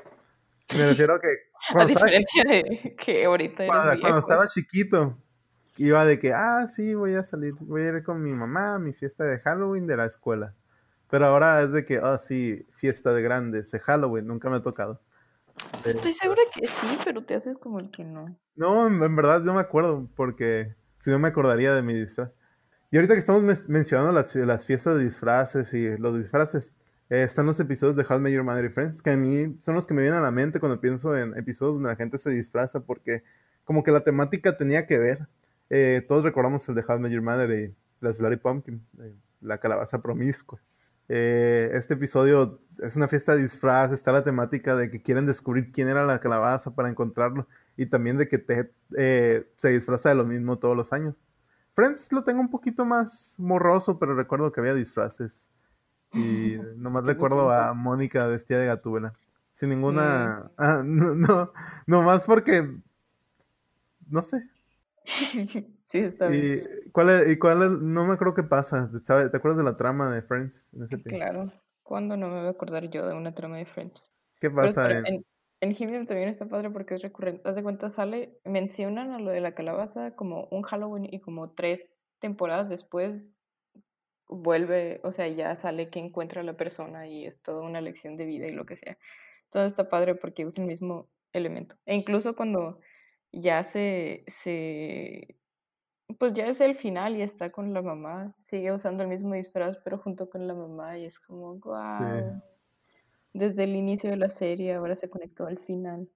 Me 0.75 0.85
refiero 0.87 1.15
a 1.15 1.19
que 1.19 1.27
A 1.69 1.73
cuando 1.73 1.93
estaba, 1.93 2.09
chi- 2.09 2.17
diferencia 2.17 2.43
de 2.43 2.95
que 2.95 3.25
ahorita 3.25 3.65
cuando, 3.65 4.01
cuando 4.01 4.19
estaba 4.19 4.47
chiquito, 4.47 5.17
iba 5.77 6.05
de 6.05 6.19
que, 6.19 6.33
ah, 6.33 6.67
sí, 6.67 6.93
voy 6.93 7.15
a 7.15 7.23
salir, 7.23 7.53
voy 7.61 7.83
a 7.83 7.87
ir 7.89 8.03
con 8.03 8.21
mi 8.21 8.31
mamá 8.33 8.75
a 8.75 8.79
mi 8.79 8.93
fiesta 8.93 9.23
de 9.23 9.39
Halloween 9.39 9.87
de 9.87 9.97
la 9.97 10.05
escuela. 10.05 10.53
Pero 11.09 11.25
ahora 11.25 11.61
es 11.61 11.71
de 11.71 11.85
que, 11.85 11.99
ah, 12.01 12.17
sí, 12.17 12.65
fiesta 12.71 13.13
de 13.13 13.21
grandes, 13.21 13.71
de 13.71 13.79
Halloween, 13.79 14.27
nunca 14.27 14.49
me 14.49 14.57
ha 14.57 14.61
tocado. 14.61 14.99
Estoy 15.85 16.13
segura 16.13 16.41
que 16.53 16.67
sí, 16.67 16.97
pero 17.05 17.23
te 17.23 17.35
haces 17.35 17.57
como 17.57 17.79
el 17.79 17.91
que 17.91 18.03
no. 18.03 18.35
No, 18.55 18.87
en 18.87 19.15
verdad 19.15 19.41
no 19.41 19.53
me 19.53 19.61
acuerdo, 19.61 20.07
porque 20.15 20.75
si 20.99 21.09
no 21.11 21.19
me 21.19 21.27
acordaría 21.27 21.73
de 21.73 21.81
mi 21.81 21.93
disfraz. 21.93 22.31
Y 22.91 22.97
ahorita 22.97 23.13
que 23.15 23.19
estamos 23.19 23.41
mencionando 23.69 24.11
las, 24.11 24.35
las 24.35 24.65
fiestas 24.65 24.97
de 24.97 25.03
disfraces 25.05 25.73
y 25.73 25.97
los 25.97 26.17
disfraces, 26.17 26.73
eh, 27.13 27.21
están 27.21 27.45
los 27.45 27.59
episodios 27.59 27.95
de 27.95 28.03
How 28.09 28.17
I 28.17 28.21
Met 28.21 28.33
Your 28.33 28.43
Mother 28.43 28.65
y 28.65 28.69
Friends, 28.69 28.99
que 28.99 29.11
a 29.11 29.15
mí 29.15 29.55
son 29.61 29.75
los 29.75 29.85
que 29.85 29.93
me 29.93 30.01
vienen 30.01 30.17
a 30.17 30.23
la 30.23 30.31
mente 30.31 30.59
cuando 30.59 30.81
pienso 30.81 31.15
en 31.15 31.37
episodios 31.37 31.75
donde 31.75 31.89
la 31.89 31.95
gente 31.95 32.17
se 32.17 32.31
disfraza, 32.31 32.79
porque 32.79 33.23
como 33.65 33.83
que 33.83 33.91
la 33.91 33.99
temática 33.99 34.57
tenía 34.57 34.87
que 34.87 34.97
ver. 34.97 35.27
Eh, 35.69 36.03
todos 36.07 36.23
recordamos 36.23 36.67
el 36.69 36.73
de 36.73 36.81
How 36.81 36.97
I 36.97 36.99
Met 37.01 37.11
Your 37.11 37.21
Mother 37.21 37.51
y 37.51 37.75
la 37.99 38.11
Slutty 38.11 38.37
Pumpkin, 38.37 38.83
eh, 38.99 39.13
la 39.41 39.59
calabaza 39.59 40.01
promiscua. 40.01 40.59
Este 41.07 41.93
episodio 41.93 42.59
es 42.81 42.95
una 42.95 43.07
fiesta 43.07 43.35
de 43.35 43.43
disfraz, 43.43 43.91
está 43.91 44.11
la 44.11 44.23
temática 44.23 44.75
de 44.75 44.89
que 44.89 44.99
quieren 44.99 45.27
descubrir 45.27 45.71
quién 45.71 45.89
era 45.89 46.07
la 46.07 46.19
calabaza 46.19 46.73
para 46.73 46.89
encontrarlo 46.89 47.47
y 47.77 47.85
también 47.85 48.17
de 48.17 48.27
que 48.27 48.39
Ted 48.39 48.69
se 48.89 49.69
disfraza 49.69 50.09
de 50.09 50.15
lo 50.15 50.25
mismo 50.25 50.57
todos 50.57 50.75
los 50.75 50.91
años. 50.91 51.21
Friends 51.73 52.11
lo 52.11 52.23
tengo 52.23 52.41
un 52.41 52.49
poquito 52.49 52.83
más 52.85 53.35
morroso, 53.37 53.99
pero 53.99 54.15
recuerdo 54.15 54.51
que 54.51 54.61
había 54.61 54.73
disfraces 54.73 55.51
y 56.13 56.57
nomás 56.77 57.05
recuerdo 57.05 57.51
a. 57.51 57.73
Mónica 57.73 58.25
vestida 58.27 58.59
de 58.59 58.67
gatúbela. 58.67 59.13
Sin 59.51 59.69
Mm, 59.69 59.71
ninguna... 59.73 60.51
Ah, 60.57 60.81
no, 60.85 61.15
no, 61.15 61.53
nomás 61.87 62.23
porque... 62.23 62.67
No 64.09 64.21
sé. 64.21 64.43
sí, 65.91 65.97
está 65.99 66.27
bien. 66.29 66.63
¿Y 66.85 66.89
cuál 66.91 67.09
es, 67.09 67.27
y 67.29 67.37
cuál 67.37 67.63
es- 67.63 67.79
No 67.81 68.05
me 68.05 68.13
acuerdo 68.13 68.33
qué 68.33 68.43
pasa. 68.43 68.89
¿Sabe- 69.03 69.29
¿Te 69.29 69.37
acuerdas 69.37 69.57
de 69.57 69.63
la 69.63 69.75
trama 69.77 70.13
de 70.13 70.21
Friends 70.21 70.69
en 70.73 70.83
ese 70.83 70.97
tiempo? 70.97 71.11
Claro. 71.17 71.51
¿Cuándo 71.83 72.15
no 72.15 72.29
me 72.29 72.39
voy 72.39 72.47
a 72.47 72.51
acordar 72.51 72.89
yo 72.89 73.05
de 73.05 73.13
una 73.13 73.35
trama 73.35 73.57
de 73.57 73.65
Friends? 73.65 74.11
¿Qué 74.39 74.49
pasa 74.49 74.89
en... 74.89 75.25
en, 75.59 76.05
también 76.07 76.29
está 76.29 76.45
padre 76.47 76.69
porque 76.69 76.95
es 76.95 77.01
recurrente. 77.01 77.47
Haz 77.47 77.55
de 77.55 77.63
cuenta, 77.63 77.89
sale, 77.89 78.39
mencionan 78.45 79.11
a 79.11 79.19
lo 79.19 79.31
de 79.31 79.41
la 79.41 79.53
calabaza 79.53 80.15
como 80.15 80.47
un 80.51 80.61
Halloween 80.63 81.07
y 81.09 81.19
como 81.19 81.51
tres 81.51 81.89
temporadas 82.19 82.69
después 82.69 83.21
vuelve, 84.27 84.99
o 85.03 85.11
sea, 85.11 85.27
ya 85.27 85.55
sale 85.55 85.89
que 85.89 85.99
encuentra 85.99 86.41
a 86.41 86.43
la 86.43 86.57
persona 86.57 87.07
y 87.07 87.25
es 87.25 87.41
toda 87.41 87.61
una 87.63 87.81
lección 87.81 88.17
de 88.17 88.25
vida 88.25 88.47
y 88.47 88.51
lo 88.51 88.65
que 88.65 88.77
sea. 88.77 88.97
Entonces 89.45 89.71
está 89.73 89.89
padre 89.89 90.15
porque 90.15 90.45
usa 90.45 90.63
el 90.63 90.67
mismo 90.69 91.09
elemento. 91.33 91.77
E 91.85 91.95
incluso 91.95 92.35
cuando 92.35 92.79
ya 93.31 93.63
se, 93.63 94.25
se, 94.43 95.37
pues 96.19 96.33
ya 96.33 96.47
es 96.47 96.61
el 96.61 96.75
final 96.75 97.17
y 97.17 97.21
está 97.23 97.51
con 97.51 97.73
la 97.73 97.81
mamá, 97.81 98.35
sigue 98.39 98.71
usando 98.71 99.03
el 99.03 99.09
mismo 99.09 99.33
disfraz, 99.35 99.77
pero 99.83 99.97
junto 99.99 100.29
con 100.29 100.47
la 100.47 100.53
mamá 100.53 100.97
y 100.97 101.05
es 101.05 101.19
como, 101.19 101.55
Sí. 101.55 101.63
wow. 101.63 102.41
Desde 103.33 103.63
el 103.65 103.75
inicio 103.75 104.09
de 104.11 104.17
la 104.17 104.29
serie, 104.29 104.73
ahora 104.73 104.95
se 104.95 105.09
conectó 105.09 105.45
al 105.47 105.59
final. 105.59 106.09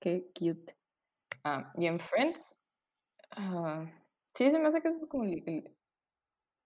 Qué 0.00 0.30
cute. 0.34 0.76
Ah, 1.44 1.72
y 1.76 1.86
en 1.86 2.00
Friends, 2.00 2.56
ah, 3.32 3.86
sí, 4.34 4.50
se 4.50 4.58
me 4.58 4.68
hace 4.68 4.82
que 4.82 4.88
eso 4.88 4.98
es 4.98 5.06
como 5.06 5.24
el, 5.24 5.42
el- 5.48 5.77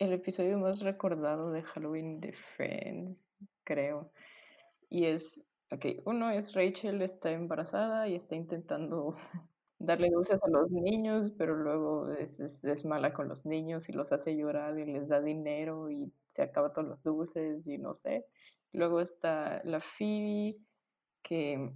el 0.02 0.12
episodio 0.12 0.58
más 0.58 0.80
recordado 0.80 1.52
de 1.52 1.62
Halloween 1.62 2.18
de 2.18 2.32
Friends, 2.32 3.24
creo. 3.62 4.10
Y 4.88 5.06
es, 5.06 5.46
ok, 5.70 5.86
uno 6.04 6.30
es 6.30 6.54
Rachel 6.54 7.00
está 7.02 7.30
embarazada 7.30 8.08
y 8.08 8.16
está 8.16 8.34
intentando 8.34 9.14
darle 9.78 10.10
dulces 10.10 10.42
a 10.42 10.48
los 10.48 10.72
niños, 10.72 11.30
pero 11.38 11.54
luego 11.54 12.10
es, 12.14 12.40
es, 12.40 12.84
mala 12.84 13.14
con 13.14 13.28
los 13.28 13.46
niños 13.46 13.88
y 13.88 13.92
los 13.92 14.10
hace 14.10 14.36
llorar 14.36 14.76
y 14.76 14.86
les 14.86 15.06
da 15.06 15.20
dinero 15.20 15.88
y 15.88 16.12
se 16.30 16.42
acaba 16.42 16.72
todos 16.72 16.88
los 16.88 17.02
dulces 17.04 17.64
y 17.68 17.78
no 17.78 17.94
sé. 17.94 18.26
Luego 18.72 19.00
está 19.00 19.62
la 19.62 19.78
Phoebe 19.78 20.56
que 21.22 21.70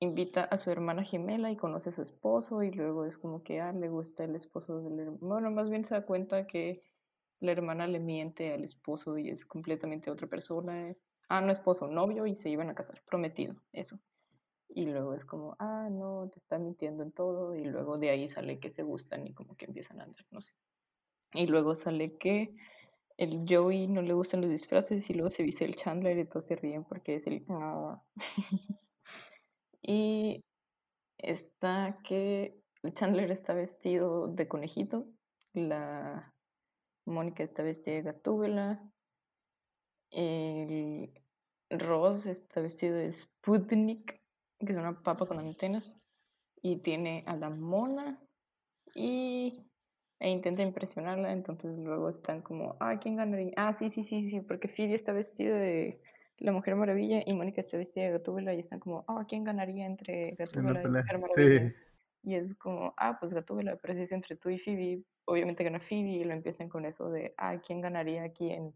invita 0.00 0.42
a 0.42 0.58
su 0.58 0.72
hermana 0.72 1.04
gemela 1.04 1.52
y 1.52 1.56
conoce 1.56 1.90
a 1.90 1.92
su 1.92 2.02
esposo 2.02 2.64
y 2.64 2.72
luego 2.72 3.04
es 3.04 3.18
como 3.18 3.44
que 3.44 3.60
ah, 3.60 3.72
le 3.72 3.88
gusta 3.88 4.24
el 4.24 4.34
esposo 4.34 4.82
del 4.82 4.98
hermano. 4.98 5.18
Bueno, 5.20 5.50
más 5.52 5.70
bien 5.70 5.84
se 5.84 5.94
da 5.94 6.04
cuenta 6.04 6.48
que 6.48 6.82
la 7.40 7.52
hermana 7.52 7.86
le 7.86 8.00
miente 8.00 8.52
al 8.52 8.64
esposo 8.64 9.18
y 9.18 9.30
es 9.30 9.44
completamente 9.46 10.10
otra 10.10 10.26
persona. 10.28 10.94
Ah, 11.28 11.40
no 11.40 11.52
esposo, 11.52 11.86
novio 11.88 12.26
y 12.26 12.36
se 12.36 12.48
iban 12.50 12.70
a 12.70 12.74
casar, 12.74 13.02
prometido, 13.06 13.56
eso. 13.72 14.00
Y 14.68 14.86
luego 14.86 15.14
es 15.14 15.24
como, 15.24 15.56
ah, 15.58 15.88
no, 15.90 16.28
te 16.30 16.38
está 16.38 16.58
mintiendo 16.58 17.02
en 17.02 17.12
todo 17.12 17.54
y 17.54 17.64
luego 17.64 17.98
de 17.98 18.10
ahí 18.10 18.28
sale 18.28 18.60
que 18.60 18.70
se 18.70 18.82
gustan 18.82 19.26
y 19.26 19.34
como 19.34 19.56
que 19.56 19.66
empiezan 19.66 20.00
a 20.00 20.04
andar, 20.04 20.26
no 20.30 20.40
sé. 20.40 20.52
Y 21.32 21.46
luego 21.46 21.74
sale 21.74 22.16
que 22.18 22.54
el 23.16 23.44
Joey 23.48 23.88
no 23.88 24.02
le 24.02 24.14
gustan 24.14 24.40
los 24.42 24.50
disfraces 24.50 25.10
y 25.10 25.14
luego 25.14 25.30
se 25.30 25.42
viste 25.42 25.64
el 25.64 25.76
Chandler 25.76 26.18
y 26.18 26.28
todos 26.28 26.46
se 26.46 26.56
ríen 26.56 26.84
porque 26.84 27.16
es 27.16 27.26
el... 27.26 27.44
"Ah". 27.48 28.02
y 29.82 30.42
está 31.18 32.00
que 32.04 32.60
el 32.82 32.94
Chandler 32.94 33.30
está 33.30 33.54
vestido 33.54 34.28
de 34.28 34.48
conejito, 34.48 35.08
la 35.52 36.34
Mónica 37.08 37.42
está 37.42 37.62
vestida 37.62 37.96
de 37.96 38.02
gatúbela, 38.02 38.82
el 40.10 41.12
Ross 41.70 42.26
está 42.26 42.60
vestido 42.60 42.96
de 42.96 43.12
Sputnik, 43.12 44.20
que 44.58 44.72
es 44.72 44.76
una 44.76 45.02
papa 45.02 45.26
con 45.26 45.38
antenas, 45.38 46.00
y 46.62 46.76
tiene 46.78 47.24
a 47.26 47.36
la 47.36 47.50
mona 47.50 48.20
y 48.94 49.64
e 50.20 50.30
intenta 50.30 50.62
impresionarla, 50.62 51.32
entonces 51.32 51.78
luego 51.78 52.08
están 52.08 52.42
como, 52.42 52.76
ah, 52.80 52.98
¿quién 52.98 53.16
ganaría? 53.16 53.52
Ah, 53.56 53.72
sí, 53.72 53.90
sí, 53.90 54.02
sí, 54.02 54.28
sí, 54.30 54.40
porque 54.40 54.66
Phoebe 54.66 54.94
está 54.94 55.12
vestida 55.12 55.56
de 55.56 56.00
la 56.38 56.50
Mujer 56.50 56.74
Maravilla 56.74 57.22
y 57.24 57.34
Mónica 57.34 57.60
está 57.60 57.76
vestida 57.76 58.06
de 58.06 58.12
Gatúbela 58.12 58.52
y 58.54 58.60
están 58.60 58.80
como, 58.80 59.04
ah, 59.06 59.24
¿quién 59.28 59.44
ganaría 59.44 59.86
entre 59.86 60.30
En 60.30 60.64
la 60.64 60.72
Gatúbela 60.72 60.80
y 60.80 60.82
pelea. 60.82 61.02
Mujer 61.02 61.18
Maravilla? 61.20 61.70
Sí. 61.70 61.87
Y 62.28 62.34
es 62.34 62.54
como, 62.54 62.92
ah, 62.98 63.16
pues 63.18 63.32
Gatúbela, 63.32 63.76
pero 63.76 63.94
si 63.94 64.02
es 64.02 64.12
entre 64.12 64.36
tú 64.36 64.50
y 64.50 64.58
Phoebe, 64.58 65.02
obviamente 65.24 65.64
gana 65.64 65.80
Phoebe 65.80 66.10
y 66.10 66.24
lo 66.24 66.34
empiezan 66.34 66.68
con 66.68 66.84
eso 66.84 67.08
de, 67.10 67.32
ah, 67.38 67.56
¿quién 67.66 67.80
ganaría 67.80 68.22
a 68.24 68.32
quién? 68.32 68.74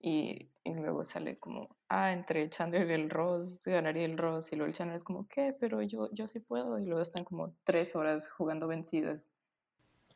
Y, 0.00 0.50
y 0.64 0.74
luego 0.74 1.04
sale 1.04 1.38
como, 1.38 1.76
ah, 1.88 2.12
entre 2.12 2.50
Chandler 2.50 2.90
y 2.90 2.94
el 2.94 3.08
Ross, 3.08 3.62
ganaría 3.64 4.04
el 4.04 4.18
Ross. 4.18 4.52
Y 4.52 4.56
luego 4.56 4.68
el 4.70 4.74
Chandler 4.76 4.96
es 4.98 5.04
como, 5.04 5.28
¿qué? 5.28 5.54
Pero 5.60 5.80
yo, 5.82 6.10
yo 6.12 6.26
sí 6.26 6.40
puedo. 6.40 6.80
Y 6.80 6.86
luego 6.86 7.02
están 7.02 7.24
como 7.24 7.54
tres 7.64 7.94
horas 7.94 8.28
jugando 8.30 8.66
vencidas. 8.66 9.30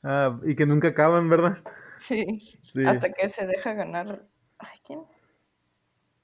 Ah, 0.03 0.39
y 0.45 0.55
que 0.57 0.67
nunca 0.67 0.89
acaban, 0.89 1.29
¿verdad? 1.29 1.59
Sí, 1.97 2.25
Sí. 2.63 2.83
hasta 2.85 3.13
que 3.13 3.29
se 3.29 3.47
deja 3.47 3.75
ganar. 3.75 4.27
Ay, 4.59 4.79
¿quién? 4.85 5.07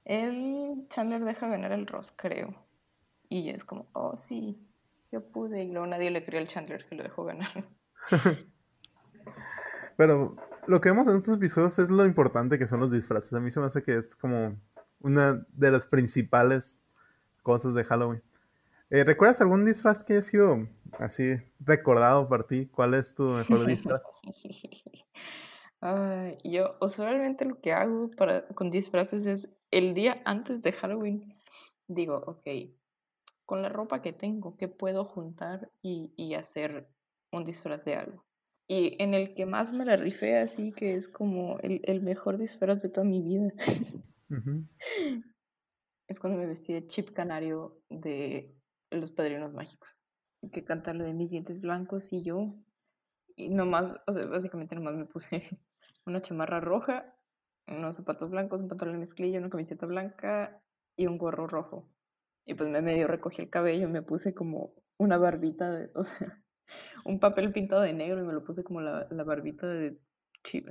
El 0.05 0.89
Chandler 0.91 1.23
deja 1.25 1.47
ganar 1.47 1.73
al 1.73 1.87
Ross, 1.87 2.13
creo. 2.17 2.53
Y 3.29 3.51
es 3.51 3.65
como, 3.65 3.89
oh, 3.95 4.17
sí, 4.17 4.68
yo 5.13 5.27
pude. 5.27 5.65
Y 5.65 5.71
luego 5.71 5.87
nadie 5.87 6.11
le 6.11 6.25
cree 6.25 6.41
al 6.41 6.49
Chandler 6.49 6.87
que 6.87 6.95
lo 6.95 7.03
dejó 7.03 7.25
ganar. 7.25 7.69
Pero 9.97 10.37
lo 10.67 10.81
que 10.81 10.91
vemos 10.91 11.09
en 11.09 11.17
estos 11.17 11.37
episodios 11.37 11.79
es 11.79 11.91
lo 11.91 12.05
importante 12.05 12.59
que 12.59 12.69
son 12.69 12.81
los 12.81 12.93
disfraces. 12.93 13.33
A 13.33 13.41
mí 13.41 13.51
se 13.51 13.61
me 13.61 13.67
hace 13.67 13.83
que 13.83 13.97
es 13.97 14.15
como 14.15 14.57
una 15.01 15.45
de 15.53 15.71
las 15.71 15.87
principales 15.87 16.81
cosas 17.43 17.75
de 17.75 17.85
Halloween. 17.85 18.23
Eh, 18.91 19.05
¿Recuerdas 19.05 19.41
algún 19.41 19.65
disfraz 19.65 20.03
que 20.03 20.15
haya 20.15 20.23
sido 20.23 20.67
así 20.99 21.37
recordado 21.61 22.29
por 22.29 22.47
ti? 22.47 22.67
¿Cuál 22.67 22.95
es 22.95 23.15
tu 23.15 23.25
mejor 23.25 23.67
disfraz? 23.67 24.03
Yo 26.45 26.77
usualmente 26.81 27.45
lo 27.45 27.61
que 27.61 27.73
hago 27.73 28.11
para, 28.17 28.47
con 28.49 28.71
disfraces 28.71 29.27
es 29.27 29.49
el 29.71 29.95
día 29.95 30.21
antes 30.25 30.63
de 30.63 30.73
Halloween. 30.73 31.37
Digo, 31.87 32.17
ok, 32.27 32.47
con 33.49 33.63
la 33.63 33.71
ropa 33.71 34.03
que 34.03 34.13
tengo, 34.13 34.59
que 34.59 34.69
puedo 34.69 35.07
juntar 35.07 35.71
y, 35.81 36.13
y 36.17 36.35
hacer 36.35 36.87
un 37.33 37.47
disfraz 37.47 37.83
de 37.87 37.95
algo. 37.95 38.27
Y 38.69 39.03
en 39.03 39.15
el 39.15 39.35
que 39.35 39.47
más 39.47 39.73
me 39.73 39.87
la 39.87 39.97
rifé 39.97 40.37
así, 40.37 40.71
que 40.73 40.95
es 40.95 41.09
como 41.09 41.59
el, 41.61 41.81
el 41.85 42.03
mejor 42.03 42.37
disfraz 42.37 42.83
de 42.83 42.91
toda 42.91 43.07
mi 43.07 43.23
vida. 43.23 43.53
Es 46.09 46.21
cuando 46.21 46.39
me 46.39 46.47
vestí 46.47 46.73
de 46.73 46.87
chip 46.87 47.13
canario 47.13 47.83
de 47.91 48.55
los 48.91 49.11
padrinos 49.13 49.53
mágicos. 49.53 49.89
Que 50.53 50.65
cantarle 50.65 51.05
de 51.05 51.13
mis 51.13 51.31
dientes 51.31 51.61
blancos 51.61 52.13
y 52.13 52.23
yo. 52.23 52.55
Y 53.35 53.49
nomás, 53.49 53.99
o 54.07 54.13
sea, 54.13 54.27
básicamente 54.27 54.75
nomás 54.75 54.95
me 54.95 55.05
puse 55.07 55.59
una 56.07 56.23
chamarra 56.23 56.61
roja, 56.61 57.15
unos 57.67 57.97
zapatos 57.97 58.31
blancos, 58.31 58.61
un 58.61 58.69
pantalón 58.69 58.95
de 58.95 59.01
mezclilla, 59.01 59.39
una 59.39 59.51
camiseta 59.51 59.87
blanca 59.87 60.63
y 60.97 61.07
un 61.07 61.19
gorro 61.19 61.47
rojo. 61.47 61.89
Y 62.49 62.55
pues 62.55 62.71
me 62.71 62.81
medio 62.81 63.07
recogí 63.07 63.43
el 63.43 63.51
cabello, 63.51 63.91
me 63.91 64.01
puse 64.01 64.33
como 64.33 64.73
una 64.97 65.19
barbita, 65.19 65.71
de, 65.71 65.91
o 65.95 66.03
sea, 66.03 66.43
un 67.05 67.21
papel 67.21 67.53
pintado 67.53 67.83
de 67.83 67.93
negro 67.93 68.21
y 68.25 68.27
me 68.27 68.33
lo 68.33 68.43
puse 68.43 68.65
como 68.65 68.81
la, 68.81 69.07
la 69.11 69.23
barbita 69.23 69.67
de 69.67 69.99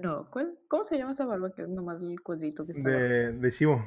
no, 0.02 0.28
¿cómo 0.68 0.84
se 0.86 0.98
llama 0.98 1.12
esa 1.12 1.26
barba 1.26 1.54
que 1.54 1.62
es 1.62 1.70
nomás 1.70 2.02
el 2.02 2.20
cuadrito 2.22 2.66
que 2.66 2.72
está 2.72 2.90
De, 2.90 3.34
de 3.34 3.52
Shivo. 3.52 3.86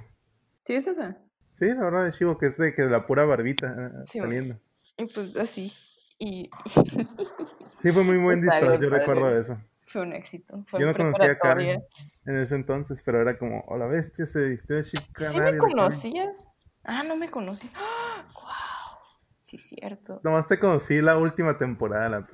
¿Sí 0.65 0.75
es 0.75 0.87
esa? 0.87 1.19
Sí, 1.55 1.67
la 1.67 1.83
verdad 1.83 2.05
de 2.05 2.13
Shivo, 2.13 2.39
que 2.39 2.47
es 2.47 2.59
de 2.59 2.73
que 2.75 2.83
la 2.83 3.07
pura 3.07 3.25
barbita 3.25 3.91
eh, 4.05 4.07
saliendo. 4.07 4.61
Y 4.97 5.07
pues 5.07 5.37
así. 5.37 5.73
Y... 6.17 6.49
sí, 7.81 7.91
fue 7.91 8.05
muy 8.05 8.19
buen 8.23 8.41
disfraz, 8.41 8.79
yo 8.79 8.89
recuerdo 8.89 9.37
eso. 9.37 9.59
Fue 9.89 10.03
un 10.03 10.13
éxito. 10.13 10.65
yo 10.79 10.87
no 10.87 10.95
conocía 10.95 11.33
a 11.33 11.39
Karen 11.39 11.83
en 12.25 12.37
ese 12.37 12.55
entonces, 12.55 13.03
pero 13.03 13.21
era 13.21 13.37
como, 13.37 13.65
hola 13.67 13.87
bestia, 13.87 14.27
se 14.27 14.45
vistió 14.45 14.77
de 14.77 14.85
Chip 14.85 15.01
¿Sí 15.17 15.41
me 15.41 15.59
conocías? 15.59 16.50
Ah, 16.85 17.03
no 17.03 17.17
me 17.17 17.29
conocí. 17.29 17.71
¡Wow! 18.35 18.99
Sí, 19.41 19.59
cierto. 19.59 20.21
Nomás 20.23 20.47
te 20.47 20.59
conocí 20.59 21.01
la 21.01 21.19
última 21.19 21.59
temporada 21.59 22.05
de 22.05 22.11
la 22.11 22.27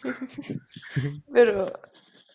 pero 1.32 1.66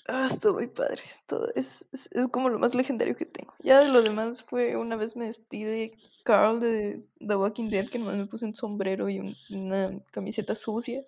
Ah, 0.07 0.27
estuvo 0.29 0.55
muy 0.55 0.67
padre. 0.67 1.01
Esto 1.09 1.47
es, 1.55 1.87
es, 1.93 2.09
como 2.29 2.49
lo 2.49 2.59
más 2.59 2.75
legendario 2.75 3.15
que 3.15 3.25
tengo. 3.25 3.53
Ya 3.59 3.79
de 3.79 3.87
lo 3.87 4.01
demás 4.01 4.43
fue 4.43 4.75
una 4.75 4.97
vez 4.97 5.15
me 5.15 5.27
despedí 5.27 5.63
de 5.63 5.97
Carl 6.25 6.59
de 6.59 7.05
The 7.25 7.35
Walking 7.35 7.69
Dead, 7.69 7.87
que 7.87 7.99
nomás 7.99 8.15
me 8.15 8.25
puse 8.25 8.45
un 8.45 8.53
sombrero 8.53 9.09
y 9.09 9.35
una 9.51 9.97
camiseta 10.11 10.55
sucia. 10.55 11.05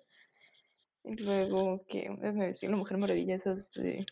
Y 1.04 1.16
luego 1.16 1.84
que 1.88 2.08
me 2.08 2.32
vestí 2.32 2.66
la 2.66 2.76
Mujer 2.76 2.96
Maravilla, 2.96 3.34
esas 3.34 3.70
de 3.72 4.06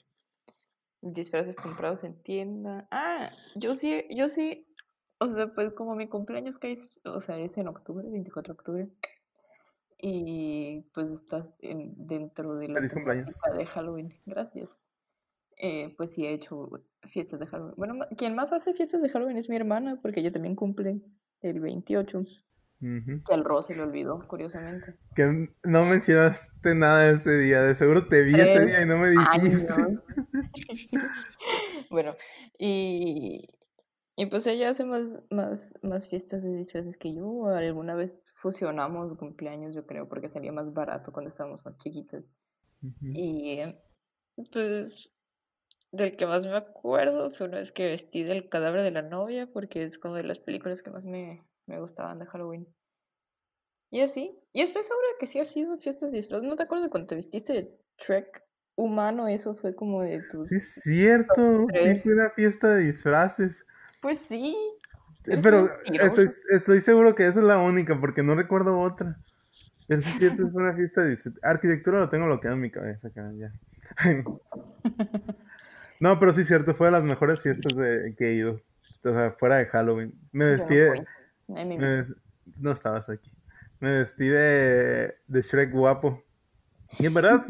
disfraces 1.01 1.57
comprados 1.57 2.05
en 2.05 2.23
tienda. 2.23 2.87
Ah, 2.91 3.31
yo 3.55 3.75
sí, 3.75 4.05
yo 4.11 4.29
sí. 4.29 4.67
O 5.25 5.35
sea, 5.35 5.47
pues 5.49 5.73
como 5.73 5.95
mi 5.95 6.07
cumpleaños 6.07 6.59
que 6.59 6.73
es, 6.73 6.99
o 7.05 7.21
sea, 7.23 7.39
es 7.39 7.57
en 7.57 7.69
octubre, 7.69 8.07
24 8.11 8.53
de 8.55 8.59
octubre. 8.59 8.89
Y 9.99 10.83
pues 10.93 11.11
estás 11.11 11.47
en, 11.61 11.95
dentro 11.97 12.57
de 12.57 12.69
la 12.69 12.81
de 12.81 13.67
Halloween. 13.67 14.13
Gracias. 14.27 14.69
Eh, 15.57 15.95
pues 15.97 16.13
sí 16.13 16.27
he 16.27 16.33
hecho 16.33 16.69
fiestas 17.05 17.41
de 17.41 17.47
Halloween. 17.47 17.75
Bueno, 17.77 18.07
quien 18.19 18.35
más 18.35 18.53
hace 18.53 18.75
fiestas 18.75 19.01
de 19.01 19.09
Halloween 19.09 19.39
es 19.39 19.49
mi 19.49 19.57
hermana, 19.57 19.99
porque 20.03 20.21
ella 20.21 20.33
también 20.33 20.57
cumple 20.57 21.01
el 21.41 21.61
28. 21.61 22.25
Que 22.81 23.33
al 23.33 23.45
Ro 23.45 23.63
se 23.63 23.75
le 23.75 23.81
olvidó, 23.81 24.27
curiosamente. 24.29 24.95
Que 25.15 25.49
no 25.63 25.85
mencionaste 25.87 26.75
nada 26.75 27.09
ese 27.09 27.39
día, 27.39 27.63
de 27.63 27.75
seguro 27.75 28.07
te 28.07 28.25
vi 28.25 28.35
ese 28.35 28.67
día 28.67 28.83
y 28.83 28.87
no 28.87 28.99
me 28.99 29.09
dijiste. 29.09 29.73
bueno, 31.91 32.15
y, 32.59 33.49
y 34.17 34.27
pues 34.27 34.47
ella 34.47 34.71
hace 34.71 34.85
más, 34.85 35.09
más, 35.31 35.75
más 35.83 36.09
fiestas 36.09 36.43
de 36.43 36.57
disfraces 36.57 36.97
que 36.97 37.15
yo. 37.15 37.47
Alguna 37.49 37.95
vez 37.95 38.33
fusionamos 38.37 39.17
cumpleaños, 39.17 39.75
yo 39.75 39.87
creo, 39.87 40.09
porque 40.09 40.29
salía 40.29 40.53
más 40.53 40.73
barato 40.73 41.13
cuando 41.13 41.31
estábamos 41.31 41.65
más 41.65 41.77
chiquitas. 41.79 42.25
Y 43.01 43.61
pues 44.53 45.17
del 45.91 46.17
que 46.17 46.27
más 46.27 46.47
me 46.47 46.57
acuerdo 46.57 47.31
fue 47.33 47.47
una 47.47 47.59
vez 47.59 47.73
que 47.73 47.87
vestí 47.87 48.23
del 48.23 48.49
cadáver 48.49 48.83
de 48.83 48.91
la 48.91 49.03
novia, 49.03 49.49
porque 49.53 49.85
es 49.85 49.99
como 49.99 50.15
de 50.15 50.25
las 50.25 50.39
películas 50.39 50.83
que 50.83 50.91
más 50.91 51.05
me, 51.05 51.45
me 51.67 51.81
gustaban 51.81 52.19
de 52.19 52.27
Halloween. 52.27 52.69
Y 53.91 54.01
así. 54.01 54.39
Y 54.53 54.63
estoy 54.63 54.83
segura 54.83 55.07
de 55.13 55.19
que 55.19 55.27
sí 55.27 55.39
ha 55.41 55.45
sido 55.45 55.77
fiestas 55.79 56.11
de 56.11 56.19
disfraces. 56.19 56.49
¿No 56.49 56.57
te 56.57 56.65
acuerdas 56.65 56.87
de 56.87 56.91
cuando 56.91 57.09
te 57.09 57.15
vestiste 57.17 57.53
de 57.53 57.79
Trek 57.97 58.45
humano? 58.77 59.29
Eso 59.29 59.55
fue 59.55 59.75
como 59.75 60.03
de 60.03 60.23
tus... 60.31 60.49
Sí, 60.49 60.57
es 60.57 60.75
cierto. 60.83 61.67
Sí, 61.73 62.01
fue 62.01 62.13
una 62.13 62.31
fiesta 62.31 62.75
de 62.75 62.85
disfraces. 62.85 63.67
Pues 64.05 64.19
sí. 64.19 64.55
Eh, 65.25 65.41
pero 65.43 65.67
estoy, 65.87 66.29
estoy, 66.51 66.81
seguro 66.83 67.15
que 67.15 67.27
esa 67.27 67.41
es 67.41 67.47
la 67.47 67.57
única, 67.57 67.99
porque 67.99 68.23
no 68.23 68.35
recuerdo 68.35 68.79
otra. 68.79 69.17
Pero 69.89 70.03
sí 70.03 70.11
es 70.11 70.19
cierto, 70.19 70.43
es 70.47 70.53
una 70.53 70.75
fiesta 70.75 71.03
de 71.05 71.17
arquitectura, 71.43 72.01
lo 72.01 72.11
tengo 72.11 72.27
bloqueado 72.27 72.55
en 72.55 72.61
mi 72.61 72.71
cabeza, 72.71 73.09
ya. 73.15 73.51
no, 76.01 76.21
pero 76.21 76.35
sí 76.35 76.43
es 76.43 76.49
cierto, 76.49 76.75
fue 76.75 76.89
de 76.89 76.93
las 76.93 77.03
mejores 77.03 77.41
fiestas 77.41 77.75
de, 77.75 78.15
que 78.15 78.29
he 78.29 78.35
ido. 78.35 78.61
O 79.05 79.11
sea, 79.11 79.31
fuera 79.31 79.57
de 79.57 79.65
Halloween. 79.69 80.13
Me 80.33 80.45
vestí 80.45 80.75
de... 80.75 81.03
no 82.59 82.73
estabas 82.73 83.09
aquí. 83.09 83.33
Me 83.81 84.01
vestí 84.01 84.27
de, 84.27 85.15
de 85.27 85.41
Shrek 85.41 85.73
guapo. 85.73 86.23
Y 86.99 87.07
en 87.07 87.15
verdad 87.15 87.43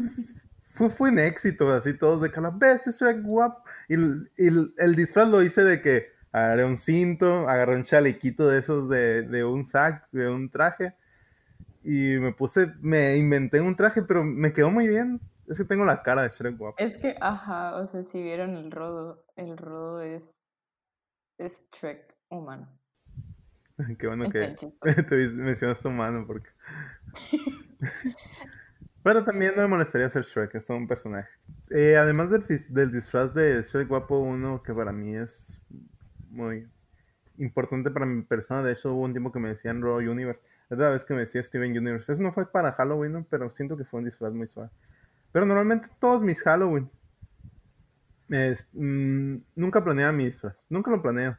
fue, 0.71 0.89
fue 0.89 1.09
un 1.09 1.19
éxito, 1.19 1.69
así 1.73 1.93
todos 1.93 2.21
de 2.21 2.31
calabés, 2.31 2.83
Shrek 2.85 3.21
guapo. 3.23 3.61
Y, 3.89 3.95
y 3.97 4.73
el 4.77 4.95
disfraz 4.95 5.27
lo 5.27 5.43
hice 5.43 5.61
de 5.61 5.81
que 5.81 6.14
agarré 6.35 6.65
un 6.65 6.75
cinto, 6.75 7.47
agarré 7.47 7.75
un 7.75 7.83
chalequito 7.83 8.47
de 8.49 8.59
esos 8.59 8.89
de, 8.89 9.21
de 9.21 9.45
un 9.45 9.63
sac, 9.63 10.09
de 10.11 10.27
un 10.29 10.49
traje. 10.49 10.93
Y 11.81 12.17
me 12.17 12.33
puse, 12.33 12.73
me 12.81 13.15
inventé 13.15 13.61
un 13.61 13.75
traje, 13.75 14.01
pero 14.01 14.23
me 14.23 14.51
quedó 14.51 14.69
muy 14.69 14.87
bien. 14.87 15.21
Es 15.47 15.59
que 15.59 15.63
tengo 15.63 15.85
la 15.85 16.03
cara 16.03 16.23
de 16.23 16.29
Shrek 16.29 16.57
guapo. 16.57 16.75
Es 16.77 16.97
que, 16.97 17.15
ajá, 17.21 17.77
o 17.77 17.87
sea, 17.87 18.03
si 18.03 18.21
vieron 18.21 18.55
el 18.57 18.71
rodo, 18.71 19.23
el 19.37 19.55
rodo 19.55 20.01
es, 20.01 20.41
es 21.37 21.63
Shrek 21.71 22.13
humano. 22.29 22.67
Qué 23.97 24.07
bueno 24.07 24.29
que 24.29 24.55
te 25.07 25.27
mencionas 25.29 25.85
humano, 25.85 26.25
porque... 26.27 26.49
Pero 29.03 29.23
también 29.23 29.53
no 29.55 29.61
me 29.61 29.67
molestaría 29.67 30.09
ser 30.09 30.23
Shrek, 30.23 30.55
es 30.55 30.69
un 30.69 30.87
personaje. 30.87 31.29
Eh, 31.69 31.95
además 31.95 32.29
del, 32.31 32.43
del 32.69 32.91
disfraz 32.91 33.33
de 33.33 33.61
Shrek 33.61 33.87
guapo, 33.87 34.17
uno 34.17 34.63
que 34.63 34.73
para 34.73 34.91
mí 34.91 35.15
es 35.15 35.61
muy 36.35 36.67
importante 37.37 37.89
para 37.91 38.05
mi 38.05 38.21
persona. 38.21 38.61
De 38.61 38.73
hecho, 38.73 38.93
hubo 38.93 39.03
un 39.03 39.13
tiempo 39.13 39.31
que 39.31 39.39
me 39.39 39.49
decían 39.49 39.81
Raw 39.81 39.97
Universe. 39.97 40.41
Es 40.69 40.77
la 40.77 40.89
vez 40.89 41.05
que 41.05 41.13
me 41.13 41.21
decía 41.21 41.41
Steven 41.43 41.77
Universe. 41.77 42.11
Eso 42.11 42.23
no 42.23 42.31
fue 42.31 42.45
para 42.51 42.73
Halloween, 42.73 43.25
pero 43.29 43.49
siento 43.49 43.77
que 43.77 43.85
fue 43.85 43.99
un 43.99 44.05
disfraz 44.05 44.33
muy 44.33 44.47
suave. 44.47 44.69
Pero 45.31 45.45
normalmente 45.45 45.89
todos 45.99 46.21
mis 46.21 46.45
Halloweens 46.45 47.01
mm, 48.29 49.35
nunca 49.55 49.83
planeaba 49.83 50.11
mi 50.11 50.25
disfraz. 50.25 50.65
Nunca 50.69 50.91
lo 50.91 51.01
planeo. 51.01 51.37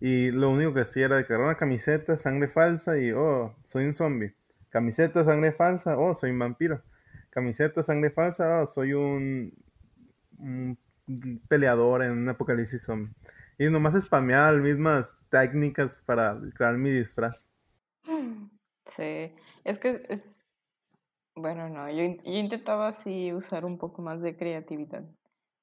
Y 0.00 0.30
lo 0.30 0.50
único 0.50 0.74
que 0.74 0.80
hacía 0.80 1.06
era 1.06 1.26
cargar 1.26 1.46
una 1.46 1.56
camiseta, 1.56 2.18
sangre 2.18 2.48
falsa 2.48 2.98
y, 2.98 3.12
oh, 3.12 3.54
soy 3.64 3.84
un 3.84 3.94
zombie. 3.94 4.34
Camiseta, 4.70 5.24
sangre 5.24 5.52
falsa, 5.52 5.96
oh, 5.96 6.14
soy 6.14 6.30
un 6.30 6.38
vampiro. 6.38 6.82
Camiseta, 7.30 7.82
sangre 7.82 8.10
falsa, 8.10 8.62
oh, 8.62 8.66
soy 8.66 8.92
un, 8.92 9.52
un 10.38 10.78
peleador 11.48 12.02
en 12.02 12.10
un 12.10 12.28
apocalipsis 12.28 12.82
zombie. 12.82 13.10
Y 13.58 13.68
nomás 13.70 14.00
spameaba 14.00 14.52
las 14.52 14.62
mismas 14.62 15.14
técnicas 15.30 16.02
para 16.04 16.36
crear 16.54 16.76
mi 16.76 16.90
disfraz. 16.90 17.48
Sí, 18.96 19.34
es 19.64 19.78
que 19.78 20.02
es... 20.08 20.44
Bueno, 21.36 21.68
no, 21.68 21.90
yo, 21.90 22.02
intentaba 22.24 22.88
así 22.88 23.32
usar 23.32 23.64
un 23.64 23.78
poco 23.78 24.02
más 24.02 24.20
de 24.20 24.36
creatividad, 24.36 25.04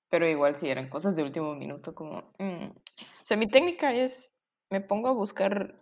pero 0.10 0.28
igual 0.28 0.58
si 0.58 0.68
eran 0.68 0.90
cosas 0.90 1.16
de 1.16 1.24
último 1.24 1.56
minuto, 1.56 1.96
como... 1.96 2.34
Mm. 2.40 2.72
O 2.72 3.26
sea, 3.26 3.38
mi 3.38 3.48
técnica 3.48 3.94
es, 3.94 4.34
me 4.70 4.82
pongo 4.82 5.08
a 5.08 5.14
buscar 5.14 5.82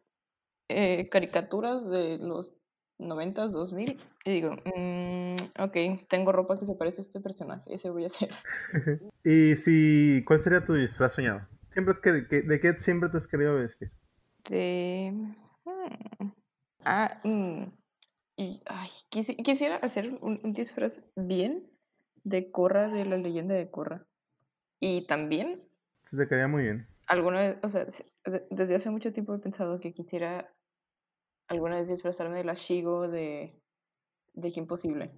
eh, 0.68 1.10
caricaturas 1.10 1.90
de 1.90 2.20
los 2.20 2.54
90 3.00 3.48
2000 3.48 4.00
y 4.26 4.32
digo, 4.32 4.52
mm, 4.52 5.36
ok, 5.60 6.08
tengo 6.08 6.32
ropa 6.32 6.60
que 6.60 6.66
se 6.66 6.76
parece 6.76 7.02
a 7.02 7.06
este 7.06 7.20
personaje, 7.22 7.74
ese 7.74 7.90
voy 7.90 8.04
a 8.04 8.08
hacer. 8.08 8.30
¿Y 9.24 9.56
si, 9.56 10.24
cuál 10.28 10.42
sería 10.42 10.64
tu 10.64 10.74
disfraz 10.74 11.16
soñado? 11.16 11.48
Siempre 11.70 11.96
¿De 12.04 12.60
qué 12.60 12.74
siempre 12.78 13.10
te 13.10 13.18
has 13.18 13.28
querido 13.28 13.56
vestir? 13.56 13.92
De... 14.50 15.14
Hmm, 15.66 16.32
ah, 16.84 17.20
mm, 17.24 17.64
y, 18.38 18.62
ay, 18.66 18.90
quisiera 19.10 19.76
hacer 19.78 20.18
un, 20.22 20.54
disfraz 20.54 21.04
bien 21.16 21.70
de 22.24 22.52
Corra, 22.52 22.88
de 22.88 23.06
la 23.06 23.18
leyenda 23.18 23.54
de 23.54 23.70
Corra. 23.70 24.06
Y 24.80 25.06
también... 25.08 25.62
Se 26.04 26.16
te 26.16 26.28
quedaría 26.28 26.48
muy 26.48 26.64
bien. 26.64 26.88
Alguna 27.08 27.42
vez, 27.42 27.58
o 27.64 27.70
sea, 27.70 27.86
desde 28.50 28.76
hace 28.76 28.90
mucho 28.90 29.12
tiempo 29.12 29.36
he 29.36 29.40
pensado 29.40 29.80
que 29.80 29.94
quisiera 29.94 30.54
alguna 31.50 31.78
vez 31.78 31.88
disfrazarme 31.90 32.38
de 32.38 32.44
la 32.46 32.54
Shigo 32.54 33.10
de, 33.10 33.60
de 34.34 34.52
Qué 34.54 34.60
Imposible. 34.60 35.12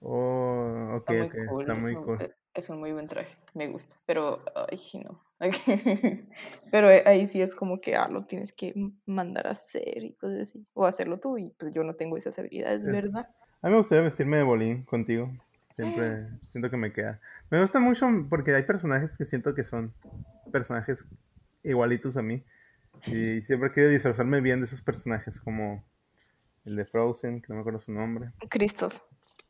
Oh, 0.00 0.63
ok, 0.96 1.10
Está 1.10 1.12
muy 1.12 1.28
cool, 1.48 1.62
está 1.62 1.74
es 1.74 1.82
muy 1.82 1.96
un, 1.96 2.04
cool. 2.04 2.18
e- 2.20 2.34
es 2.54 2.68
un 2.70 2.80
muy 2.80 2.92
buen 2.92 3.08
traje, 3.08 3.36
me 3.54 3.68
gusta, 3.68 3.96
pero, 4.06 4.42
ay, 4.70 4.80
no. 5.04 5.20
Pero 6.70 6.90
eh, 6.90 7.02
ahí 7.06 7.26
sí 7.26 7.42
es 7.42 7.54
como 7.54 7.80
que, 7.80 7.96
ah, 7.96 8.08
lo 8.08 8.24
tienes 8.24 8.52
que 8.52 8.72
mandar 9.04 9.46
a 9.46 9.50
hacer 9.50 10.04
y 10.04 10.14
cosas 10.14 10.40
así, 10.40 10.66
o 10.72 10.86
hacerlo 10.86 11.18
tú, 11.18 11.36
y 11.38 11.50
pues 11.58 11.74
yo 11.74 11.84
no 11.84 11.94
tengo 11.94 12.16
esas 12.16 12.38
habilidades, 12.38 12.84
Es- 12.84 12.92
¿verdad? 12.92 13.28
A 13.62 13.66
mí 13.66 13.72
me 13.72 13.78
gustaría 13.78 14.04
vestirme 14.04 14.36
de 14.38 14.42
bolín 14.42 14.82
contigo. 14.84 15.30
Siempre 15.74 16.28
siento 16.50 16.70
que 16.70 16.76
me 16.76 16.92
queda. 16.92 17.18
Me 17.50 17.60
gusta 17.60 17.80
mucho 17.80 18.06
porque 18.30 18.54
hay 18.54 18.62
personajes 18.62 19.16
que 19.16 19.24
siento 19.24 19.54
que 19.54 19.64
son 19.64 19.92
personajes 20.52 21.04
igualitos 21.62 22.16
a 22.16 22.22
mí. 22.22 22.42
Y 23.06 23.42
siempre 23.42 23.70
quiero 23.72 23.90
disfrazarme 23.90 24.40
bien 24.40 24.60
de 24.60 24.66
esos 24.66 24.80
personajes, 24.80 25.40
como 25.40 25.82
el 26.64 26.76
de 26.76 26.84
Frozen, 26.86 27.40
que 27.42 27.48
no 27.48 27.56
me 27.56 27.60
acuerdo 27.60 27.80
su 27.80 27.92
nombre. 27.92 28.30
Christoph, 28.48 28.94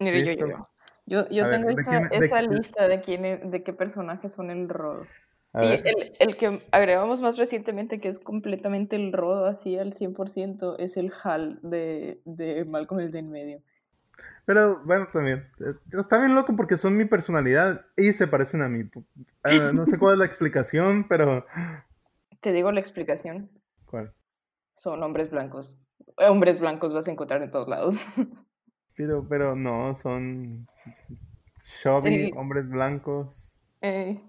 mire, 0.00 0.18
yo, 0.20 0.32
yo, 0.32 0.32
Christoph. 0.32 0.50
yo, 0.50 0.68
yo, 1.06 1.28
yo 1.28 1.44
ver, 1.44 1.50
tengo 1.50 1.68
¿de 1.68 1.74
esa, 1.80 1.90
quién- 2.08 2.24
esa 2.24 2.40
de- 2.40 2.48
lista 2.48 2.88
de 2.88 3.00
quién, 3.00 3.50
de 3.50 3.62
qué 3.62 3.72
personajes 3.72 4.32
son 4.32 4.50
el 4.50 4.68
rodo. 4.68 5.06
Y 5.60 5.66
el, 5.72 6.16
el 6.18 6.36
que 6.36 6.62
agregamos 6.72 7.22
más 7.22 7.36
recientemente, 7.38 7.98
que 8.00 8.08
es 8.08 8.18
completamente 8.18 8.96
el 8.96 9.12
rodo, 9.12 9.46
así 9.46 9.78
al 9.78 9.92
100%, 9.92 10.76
es 10.78 10.96
el 10.96 11.12
Hal 11.22 11.60
de, 11.62 12.20
de 12.24 12.64
Malcolm 12.64 13.00
el 13.00 13.12
de 13.12 13.18
en 13.20 13.30
medio. 13.30 13.62
pero 14.46 14.80
bueno, 14.84 15.08
también. 15.12 15.46
eh, 15.60 15.74
Está 15.98 16.18
bien 16.18 16.34
loco 16.34 16.54
porque 16.56 16.76
son 16.76 16.96
mi 16.96 17.04
personalidad 17.04 17.86
y 17.96 18.12
se 18.12 18.26
parecen 18.26 18.62
a 18.62 18.68
mí. 18.68 18.84
No 19.72 19.86
sé 19.86 19.98
cuál 19.98 20.14
es 20.14 20.18
la 20.18 20.26
explicación, 20.26 21.06
pero... 21.08 21.46
Te 22.40 22.52
digo 22.52 22.70
la 22.70 22.78
explicación, 22.78 23.50
¿Cuál? 23.86 24.12
son 24.78 25.02
hombres 25.02 25.30
blancos. 25.30 25.76
Hombres 26.16 26.60
blancos 26.60 26.94
vas 26.94 27.08
a 27.08 27.10
encontrar 27.10 27.42
en 27.42 27.50
todos 27.50 27.68
lados. 27.68 27.94
Pero, 28.96 29.26
pero 29.28 29.56
no, 29.56 29.94
son 29.94 30.66
chubby, 31.62 32.26
El- 32.26 32.36
hombres 32.36 32.68
blancos. 32.68 33.56
Eh, 33.80 34.20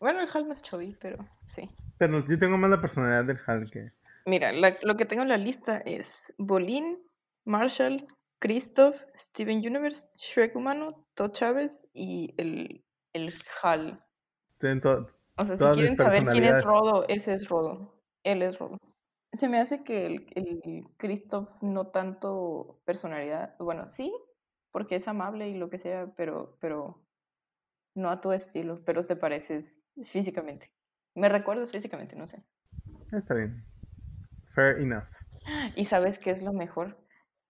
bueno, 0.00 0.20
el 0.20 0.28
Hal 0.32 0.46
no 0.46 0.52
es 0.52 0.62
chubby, 0.62 0.96
pero 1.00 1.26
sí. 1.44 1.70
Pero 1.98 2.24
yo 2.26 2.38
tengo 2.38 2.56
más 2.58 2.70
la 2.70 2.80
personalidad 2.80 3.24
del 3.24 3.38
Hal 3.46 3.70
que... 3.70 3.92
Mira, 4.26 4.52
la- 4.52 4.76
lo 4.82 4.96
que 4.96 5.04
tengo 5.04 5.22
en 5.22 5.28
la 5.28 5.36
lista 5.36 5.78
es 5.78 6.32
Bolin, 6.38 6.98
Marshall, 7.44 8.06
Christoph, 8.38 8.96
Steven 9.16 9.58
Universe, 9.58 10.08
Shrek 10.16 10.56
Humano, 10.56 11.06
Todd 11.14 11.32
Chávez 11.32 11.86
y 11.94 12.34
el, 12.38 12.84
el 13.12 13.34
Hal. 13.62 14.02
to- 14.58 15.06
O 15.36 15.44
sea, 15.44 15.56
si 15.56 15.64
quieren 15.74 15.96
saber 15.96 16.24
quién 16.26 16.44
es. 16.44 16.64
Rodo, 16.64 17.06
ese 17.08 17.34
es 17.34 17.48
Rodo. 17.48 18.00
Él 18.22 18.42
es 18.42 18.58
Rodo. 18.58 18.78
Se 19.32 19.48
me 19.48 19.58
hace 19.60 19.82
que 19.82 20.06
el, 20.06 20.26
el 20.34 20.84
Christoph 20.96 21.48
no 21.60 21.88
tanto 21.88 22.80
personalidad, 22.84 23.56
bueno, 23.58 23.84
sí, 23.86 24.14
porque 24.74 24.96
es 24.96 25.06
amable 25.06 25.48
y 25.48 25.54
lo 25.54 25.70
que 25.70 25.78
sea, 25.78 26.12
pero, 26.16 26.58
pero 26.60 27.00
no 27.94 28.10
a 28.10 28.20
tu 28.20 28.32
estilo, 28.32 28.82
pero 28.84 29.06
te 29.06 29.14
pareces 29.14 29.72
físicamente. 30.02 30.72
Me 31.14 31.28
recuerdas 31.28 31.70
físicamente, 31.70 32.16
no 32.16 32.26
sé. 32.26 32.42
Está 33.12 33.34
bien. 33.34 33.64
Fair 34.52 34.80
enough. 34.80 35.06
¿Y 35.76 35.84
sabes 35.84 36.18
qué 36.18 36.32
es 36.32 36.42
lo 36.42 36.52
mejor? 36.52 36.98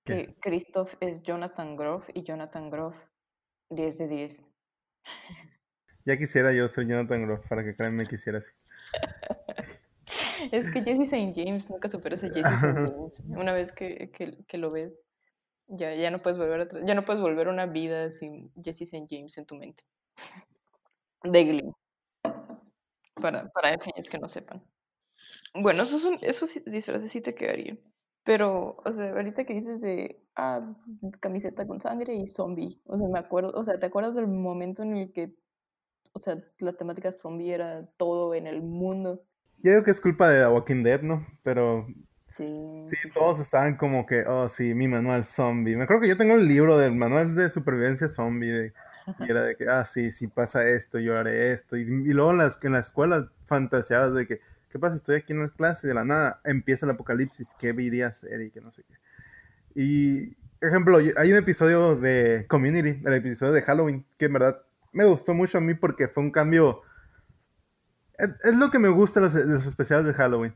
¿Qué? 0.04 0.26
Que 0.26 0.34
Christoph 0.34 0.92
es 1.00 1.22
Jonathan 1.22 1.76
Groff 1.76 2.06
y 2.12 2.24
Jonathan 2.24 2.68
Groff 2.68 2.94
10 3.70 3.98
de 3.98 4.08
10. 4.08 4.44
Ya 6.06 6.18
quisiera 6.18 6.52
yo 6.52 6.68
ser 6.68 6.86
Jonathan 6.86 7.22
Groff 7.22 7.48
para 7.48 7.64
que 7.64 7.74
Karen 7.74 7.96
me 7.96 8.04
quisiera 8.04 8.36
así. 8.36 8.52
Es 10.52 10.70
que 10.70 10.82
Jesse 10.82 11.10
St. 11.10 11.32
James 11.34 11.70
nunca 11.70 11.88
superas 11.88 12.22
a 12.22 12.28
Jesse 12.28 12.44
St. 12.44 12.60
James. 12.60 13.20
Una 13.28 13.54
vez 13.54 13.72
que, 13.72 14.10
que, 14.10 14.44
que 14.46 14.58
lo 14.58 14.70
ves, 14.70 14.92
ya, 15.68 15.94
ya 15.94 16.10
no 16.10 16.22
puedes 16.22 16.38
volver 16.38 16.60
a 16.60 16.68
tra- 16.68 16.86
ya 16.86 16.94
no 16.94 17.04
puedes 17.04 17.22
volver 17.22 17.48
una 17.48 17.66
vida 17.66 18.10
sin 18.10 18.52
Jesse 18.62 18.82
St. 18.82 19.06
James 19.08 19.36
en 19.38 19.46
tu 19.46 19.54
mente. 19.54 19.82
De 21.22 21.44
Glee. 21.44 21.72
Para, 23.14 23.48
para 23.50 23.70
aquellos 23.70 24.08
que 24.08 24.18
no 24.18 24.28
sepan. 24.28 24.62
Bueno, 25.54 25.84
esos 25.84 26.02
son, 26.02 26.18
esos 26.22 26.50
disfraces 26.66 27.10
sí 27.10 27.20
te 27.20 27.34
quedarían. 27.34 27.78
Pero, 28.24 28.76
o 28.84 28.92
sea, 28.92 29.10
ahorita 29.12 29.44
que 29.44 29.54
dices 29.54 29.80
de 29.80 30.20
ah, 30.36 30.74
camiseta 31.20 31.66
con 31.66 31.80
sangre 31.80 32.14
y 32.14 32.28
zombie. 32.28 32.80
O 32.86 32.96
sea, 32.96 33.06
me 33.08 33.18
acuerdo, 33.18 33.52
o 33.58 33.64
sea, 33.64 33.78
¿te 33.78 33.86
acuerdas 33.86 34.14
del 34.14 34.26
momento 34.26 34.82
en 34.82 34.96
el 34.96 35.12
que, 35.12 35.34
o 36.12 36.18
sea, 36.18 36.42
la 36.58 36.72
temática 36.72 37.12
zombie 37.12 37.52
era 37.52 37.86
todo 37.96 38.34
en 38.34 38.46
el 38.46 38.62
mundo? 38.62 39.22
Yo 39.58 39.70
digo 39.72 39.84
que 39.84 39.90
es 39.90 40.00
culpa 40.00 40.28
de 40.28 40.40
The 40.42 40.48
Walking 40.48 40.82
Dead, 40.82 41.02
¿no? 41.02 41.26
Pero 41.42 41.86
Sí. 42.36 42.84
sí, 42.86 42.96
todos 43.12 43.38
estaban 43.38 43.76
como 43.76 44.06
que, 44.06 44.24
oh, 44.26 44.48
sí, 44.48 44.74
mi 44.74 44.88
manual 44.88 45.24
zombie. 45.24 45.76
Me 45.76 45.84
acuerdo 45.84 46.02
que 46.02 46.08
yo 46.08 46.16
tengo 46.16 46.34
el 46.34 46.48
libro 46.48 46.76
del 46.76 46.92
manual 46.94 47.34
de 47.36 47.48
supervivencia 47.48 48.08
zombie. 48.08 48.50
de- 48.50 48.72
y 49.20 49.30
era 49.30 49.42
de 49.44 49.54
que, 49.54 49.68
ah, 49.68 49.84
sí, 49.84 50.10
si 50.12 50.26
pasa 50.28 50.66
esto, 50.68 50.98
yo 50.98 51.16
haré 51.16 51.52
esto. 51.52 51.76
Y, 51.76 51.82
y 51.82 52.12
luego 52.12 52.32
en, 52.32 52.38
las, 52.38 52.58
en 52.64 52.72
la 52.72 52.80
escuela 52.80 53.30
fantaseabas 53.44 54.14
de 54.14 54.26
que, 54.26 54.40
¿qué 54.70 54.78
pasa? 54.78 54.96
Estoy 54.96 55.16
aquí 55.16 55.32
en 55.34 55.42
la 55.42 55.48
clase 55.50 55.86
y 55.86 55.88
de 55.88 55.94
la 55.94 56.04
nada 56.04 56.40
empieza 56.44 56.86
el 56.86 56.90
apocalipsis. 56.92 57.54
¿Qué 57.58 57.68
iría 57.78 58.06
a 58.06 58.08
hacer? 58.08 58.40
Y 58.40 58.50
que 58.50 58.60
no 58.60 58.72
sé 58.72 58.82
qué. 58.88 58.94
Y, 59.74 60.34
por 60.58 60.68
ejemplo, 60.70 60.96
hay 61.16 61.32
un 61.32 61.38
episodio 61.38 61.94
de 61.96 62.46
Community, 62.48 63.00
el 63.06 63.12
episodio 63.12 63.52
de 63.52 63.62
Halloween, 63.62 64.06
que 64.18 64.24
en 64.24 64.32
verdad 64.32 64.62
me 64.92 65.04
gustó 65.04 65.34
mucho 65.34 65.58
a 65.58 65.60
mí 65.60 65.74
porque 65.74 66.08
fue 66.08 66.22
un 66.22 66.30
cambio. 66.30 66.80
Es, 68.18 68.30
es 68.44 68.56
lo 68.56 68.70
que 68.70 68.78
me 68.78 68.88
gusta 68.88 69.20
de 69.20 69.26
los, 69.26 69.34
los 69.34 69.66
especiales 69.66 70.06
de 70.06 70.14
Halloween. 70.14 70.54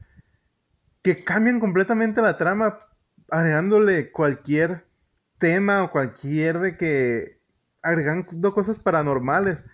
Que 1.03 1.25
cambian 1.25 1.61
completamente 1.61 2.23
la 2.23 2.37
trama, 2.37 2.79
agregándole 3.31 4.11
cualquier 4.11 4.87
tema 5.39 5.85
o 5.85 5.91
cualquier 5.91 6.59
de 6.59 6.77
que. 6.77 7.41
agregando 7.83 8.53
cosas 8.53 8.79
paranormales. 8.79 9.65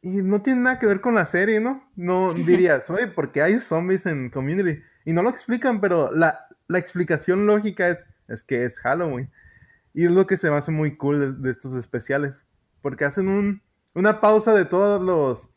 Y 0.00 0.22
no 0.22 0.42
tiene 0.42 0.60
nada 0.60 0.78
que 0.78 0.86
ver 0.86 1.00
con 1.00 1.14
la 1.14 1.26
serie, 1.26 1.60
¿no? 1.60 1.90
No 1.96 2.32
dirías, 2.46 2.88
oye, 2.90 3.08
porque 3.08 3.42
hay 3.42 3.58
zombies 3.58 4.06
en 4.06 4.30
Community. 4.30 4.80
Y 5.04 5.12
no 5.12 5.22
lo 5.22 5.30
explican, 5.30 5.80
pero 5.80 6.10
la, 6.12 6.46
la 6.68 6.78
explicación 6.78 7.46
lógica 7.46 7.88
es, 7.88 8.04
es 8.28 8.44
que 8.44 8.64
es 8.64 8.78
Halloween. 8.78 9.30
Y 9.94 10.04
es 10.04 10.12
lo 10.12 10.26
que 10.26 10.36
se 10.36 10.50
me 10.50 10.56
hace 10.56 10.70
muy 10.70 10.96
cool 10.96 11.18
de, 11.18 11.32
de 11.32 11.50
estos 11.50 11.74
especiales. 11.74 12.44
Porque 12.82 13.04
hacen 13.04 13.28
un, 13.28 13.62
una 13.94 14.20
pausa 14.20 14.54
de 14.54 14.64
todos 14.64 15.02
los... 15.02 15.50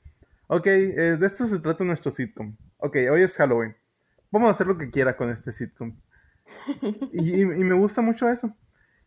Ok, 0.47 0.67
eh, 0.67 1.17
de 1.17 1.25
esto 1.25 1.45
se 1.45 1.59
trata 1.59 1.83
nuestro 1.83 2.11
sitcom. 2.11 2.57
Ok, 2.77 2.97
hoy 3.11 3.21
es 3.21 3.37
Halloween. 3.37 3.75
Vamos 4.31 4.47
a 4.47 4.51
hacer 4.51 4.67
lo 4.67 4.77
que 4.77 4.89
quiera 4.89 5.15
con 5.17 5.29
este 5.29 5.51
sitcom. 5.51 5.95
Y, 7.11 7.35
y- 7.35 7.41
y 7.41 7.63
me 7.63 7.73
gusta 7.75 8.01
mucho 8.01 8.29
eso. 8.29 8.55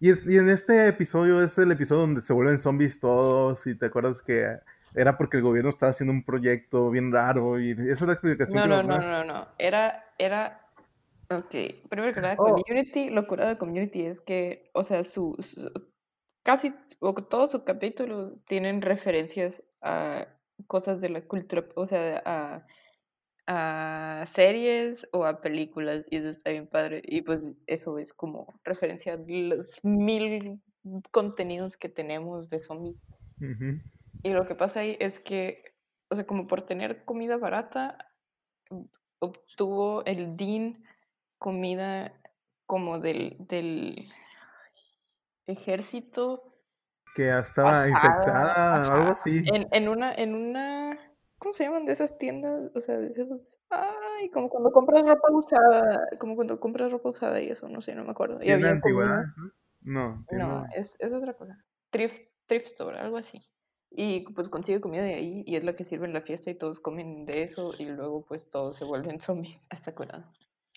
Y, 0.00 0.10
es- 0.10 0.22
y 0.26 0.36
en 0.36 0.48
este 0.48 0.86
episodio 0.88 1.40
es 1.42 1.56
el 1.58 1.70
episodio 1.72 2.02
donde 2.02 2.20
se 2.22 2.32
vuelven 2.32 2.58
zombies 2.58 3.00
todos. 3.00 3.66
Y 3.66 3.74
te 3.76 3.86
acuerdas 3.86 4.22
que 4.22 4.46
era 4.94 5.16
porque 5.16 5.38
el 5.38 5.42
gobierno 5.42 5.70
estaba 5.70 5.90
haciendo 5.90 6.12
un 6.12 6.24
proyecto 6.24 6.90
bien 6.90 7.12
raro. 7.12 7.58
Y 7.60 7.72
esa 7.72 7.90
es 7.90 8.02
la 8.02 8.12
explicación 8.12 8.56
No, 8.56 8.62
que 8.64 8.68
no, 8.86 8.98
no, 8.98 9.04
dan. 9.04 9.26
no, 9.26 9.34
no. 9.34 9.48
Era, 9.58 10.04
era. 10.18 10.60
Ok, 11.30 11.54
primero 11.88 12.12
que 12.12 12.20
nada, 12.20 12.34
Oh. 12.38 12.60
Community, 12.62 13.08
lo 13.08 13.26
curado 13.26 13.48
de 13.48 13.56
Community 13.58 14.04
es 14.04 14.20
que, 14.20 14.70
o 14.74 14.84
sea, 14.84 15.04
su, 15.04 15.34
su- 15.40 15.70
casi 16.42 16.74
o 17.00 17.14
todos 17.14 17.50
sus 17.50 17.62
capítulos 17.62 18.34
tienen 18.46 18.82
referencias 18.82 19.62
a 19.80 20.26
cosas 20.66 21.00
de 21.00 21.08
la 21.08 21.22
cultura, 21.22 21.64
o 21.76 21.86
sea, 21.86 22.22
a, 22.26 22.66
a 23.46 24.24
series 24.32 25.06
o 25.12 25.24
a 25.24 25.40
películas, 25.40 26.06
y 26.10 26.16
eso 26.16 26.28
está 26.28 26.50
bien 26.50 26.66
padre. 26.66 27.02
Y 27.04 27.22
pues 27.22 27.44
eso 27.66 27.98
es 27.98 28.12
como 28.12 28.60
referencia 28.64 29.14
a 29.14 29.18
los 29.18 29.78
mil 29.82 30.60
contenidos 31.10 31.76
que 31.76 31.88
tenemos 31.88 32.50
de 32.50 32.58
zombies. 32.58 33.02
Y 34.22 34.30
lo 34.30 34.46
que 34.46 34.54
pasa 34.54 34.80
ahí 34.80 34.96
es 35.00 35.18
que, 35.18 35.62
o 36.08 36.14
sea, 36.14 36.26
como 36.26 36.46
por 36.46 36.62
tener 36.62 37.04
comida 37.04 37.36
barata, 37.36 37.98
obtuvo 39.18 40.04
el 40.06 40.36
Dean 40.36 40.82
comida 41.38 42.12
como 42.66 42.98
del, 42.98 43.36
del 43.38 44.08
ejército 45.46 46.42
Que 47.14 47.26
ya 47.26 47.40
estaba 47.40 47.70
pasada, 47.70 47.88
infectada, 47.88 48.74
algo 48.76 49.10
ajá, 49.10 49.12
así. 49.12 49.42
En, 49.52 49.66
en 49.70 49.88
una, 49.88 50.14
en 50.14 50.34
una, 50.34 50.83
¿cómo 51.44 51.52
se 51.52 51.64
llaman 51.64 51.84
de 51.84 51.92
esas 51.92 52.16
tiendas? 52.16 52.74
O 52.74 52.80
sea, 52.80 52.96
de 52.96 53.08
esos, 53.08 53.60
ay, 53.68 54.30
como 54.30 54.48
cuando 54.48 54.72
compras 54.72 55.06
ropa 55.06 55.30
usada, 55.30 56.08
como 56.18 56.36
cuando 56.36 56.58
compras 56.58 56.90
ropa 56.90 57.10
usada 57.10 57.38
y 57.42 57.50
eso, 57.50 57.68
no 57.68 57.82
sé, 57.82 57.94
no 57.94 58.02
me 58.02 58.12
acuerdo. 58.12 58.36
Y 58.36 58.46
¿Tienda 58.46 58.52
de 58.56 58.64
había 58.64 58.70
antigüedades? 58.70 59.34
¿no? 59.36 59.50
No, 59.82 60.24
tienda 60.26 60.46
No, 60.46 60.66
es, 60.74 60.96
es 61.00 61.12
otra 61.12 61.34
cosa. 61.34 61.62
Thrift, 61.90 62.18
thrift 62.46 62.68
store, 62.68 62.98
algo 62.98 63.18
así. 63.18 63.42
Y 63.90 64.24
pues 64.32 64.48
consigue 64.48 64.80
comida 64.80 65.02
de 65.02 65.16
ahí 65.16 65.44
y 65.46 65.56
es 65.56 65.64
la 65.64 65.76
que 65.76 65.84
sirve 65.84 66.06
en 66.06 66.14
la 66.14 66.22
fiesta 66.22 66.50
y 66.50 66.54
todos 66.54 66.80
comen 66.80 67.26
de 67.26 67.42
eso 67.42 67.72
y 67.78 67.84
luego 67.84 68.24
pues 68.24 68.48
todos 68.48 68.76
se 68.76 68.86
vuelven 68.86 69.20
zombies. 69.20 69.60
Hasta 69.68 69.94
curado. 69.94 70.24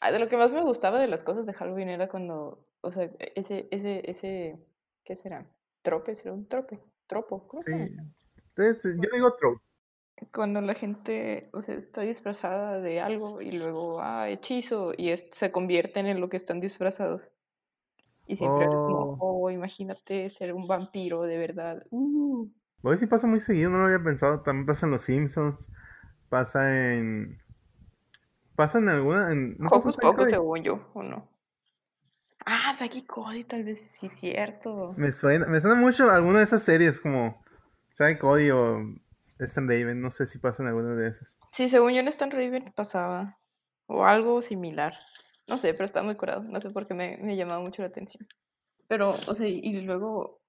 Ah, 0.01 0.11
de 0.11 0.19
lo 0.19 0.27
que 0.27 0.35
más 0.35 0.51
me 0.51 0.63
gustaba 0.63 0.99
de 0.99 1.07
las 1.07 1.23
cosas 1.23 1.45
de 1.45 1.53
Halloween 1.53 1.87
era 1.87 2.09
cuando, 2.09 2.67
o 2.81 2.91
sea, 2.91 3.09
ese, 3.35 3.69
ese, 3.71 4.11
ese, 4.11 4.59
¿qué 5.05 5.15
será? 5.15 5.45
Trope, 5.81 6.13
será 6.15 6.33
un 6.33 6.45
trope, 6.45 6.77
tropo, 7.07 7.47
¿cómo? 7.47 7.63
Sí. 7.63 7.95
Es- 8.57 8.83
yo 8.83 9.09
digo 9.13 9.33
trope. 9.37 9.66
Cuando 10.33 10.61
la 10.61 10.73
gente, 10.73 11.49
o 11.53 11.61
sea, 11.61 11.75
está 11.75 12.01
disfrazada 12.01 12.79
de 12.79 12.99
algo 12.99 13.41
y 13.41 13.51
luego, 13.51 14.01
ah, 14.01 14.29
hechizo, 14.29 14.93
y 14.97 15.09
es- 15.09 15.25
se 15.31 15.51
convierten 15.51 16.07
en 16.07 16.19
lo 16.19 16.29
que 16.29 16.37
están 16.37 16.59
disfrazados. 16.59 17.31
Y 18.25 18.35
siempre 18.37 18.65
era 18.65 18.75
como, 18.83 19.17
Oh. 19.19 19.45
oh, 19.45 19.51
imagínate 19.51 20.29
ser 20.29 20.53
un 20.53 20.67
vampiro 20.67 21.21
de 21.21 21.37
verdad. 21.37 21.83
Uh. 21.91 22.47
Hoy 22.81 22.97
sí 22.97 23.05
pasa 23.07 23.27
muy 23.27 23.39
seguido, 23.39 23.69
no 23.69 23.77
lo 23.79 23.85
había 23.85 24.03
pensado. 24.03 24.41
También 24.41 24.65
pasa 24.65 24.85
en 24.85 24.91
Los 24.91 25.03
Simpsons. 25.03 25.69
Pasa 26.29 26.93
en. 26.95 27.39
Pasa 28.55 28.79
en 28.79 28.89
alguna. 28.89 29.31
En, 29.31 29.55
¿no 29.59 29.67
Hocus 29.69 29.97
Pocus, 29.97 30.29
según 30.29 30.63
yo, 30.63 30.89
¿o 30.93 31.03
no? 31.03 31.29
Ah, 32.45 32.73
Saki 32.73 33.05
Cody, 33.05 33.43
tal 33.43 33.63
vez 33.63 33.79
sí 33.79 34.07
es 34.07 34.13
cierto. 34.13 34.93
Me 34.97 35.11
suena, 35.11 35.47
me 35.47 35.59
suena 35.61 35.75
mucho 35.79 36.09
alguna 36.09 36.39
de 36.39 36.43
esas 36.45 36.63
series 36.63 36.99
como 36.99 37.43
Saki 37.93 38.19
Cody 38.19 38.51
o 38.51 38.79
Stan 39.39 39.67
Raven. 39.67 40.01
No 40.01 40.09
sé 40.09 40.27
si 40.27 40.39
pasa 40.39 40.63
en 40.63 40.69
alguna 40.69 40.95
de 40.95 41.07
esas. 41.07 41.39
Sí, 41.51 41.69
según 41.69 41.93
yo 41.93 41.99
en 41.99 42.07
Stan 42.07 42.31
Raven 42.31 42.73
pasaba. 42.75 43.37
O 43.87 44.05
algo 44.05 44.41
similar. 44.41 44.93
No 45.47 45.57
sé, 45.57 45.73
pero 45.73 45.85
está 45.85 46.03
muy 46.03 46.15
curado. 46.15 46.41
No 46.43 46.59
sé 46.59 46.69
por 46.69 46.85
qué 46.85 46.93
me, 46.93 47.17
me 47.17 47.37
llamaba 47.37 47.61
mucho 47.61 47.81
la 47.81 47.87
atención. 47.87 48.27
Pero, 48.87 49.11
o 49.27 49.33
sea, 49.33 49.47
y 49.47 49.81
luego 49.81 50.41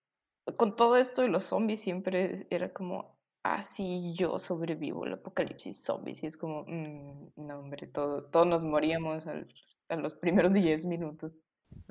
con 0.56 0.76
todo 0.76 0.96
esto 0.96 1.22
de 1.22 1.28
los 1.28 1.44
zombies 1.44 1.80
siempre 1.80 2.46
era 2.50 2.72
como, 2.72 3.18
ah, 3.42 3.62
sí, 3.62 4.14
yo 4.16 4.38
sobrevivo 4.38 5.06
el 5.06 5.14
apocalipsis 5.14 5.82
zombies. 5.82 6.22
Y 6.22 6.26
es 6.26 6.36
como, 6.36 6.64
mm, 6.66 7.32
no, 7.36 7.58
hombre, 7.60 7.86
todo, 7.86 8.24
todos 8.24 8.46
nos 8.46 8.64
moríamos 8.64 9.26
a 9.26 9.96
los 9.96 10.14
primeros 10.14 10.52
10 10.54 10.86
minutos. 10.86 11.36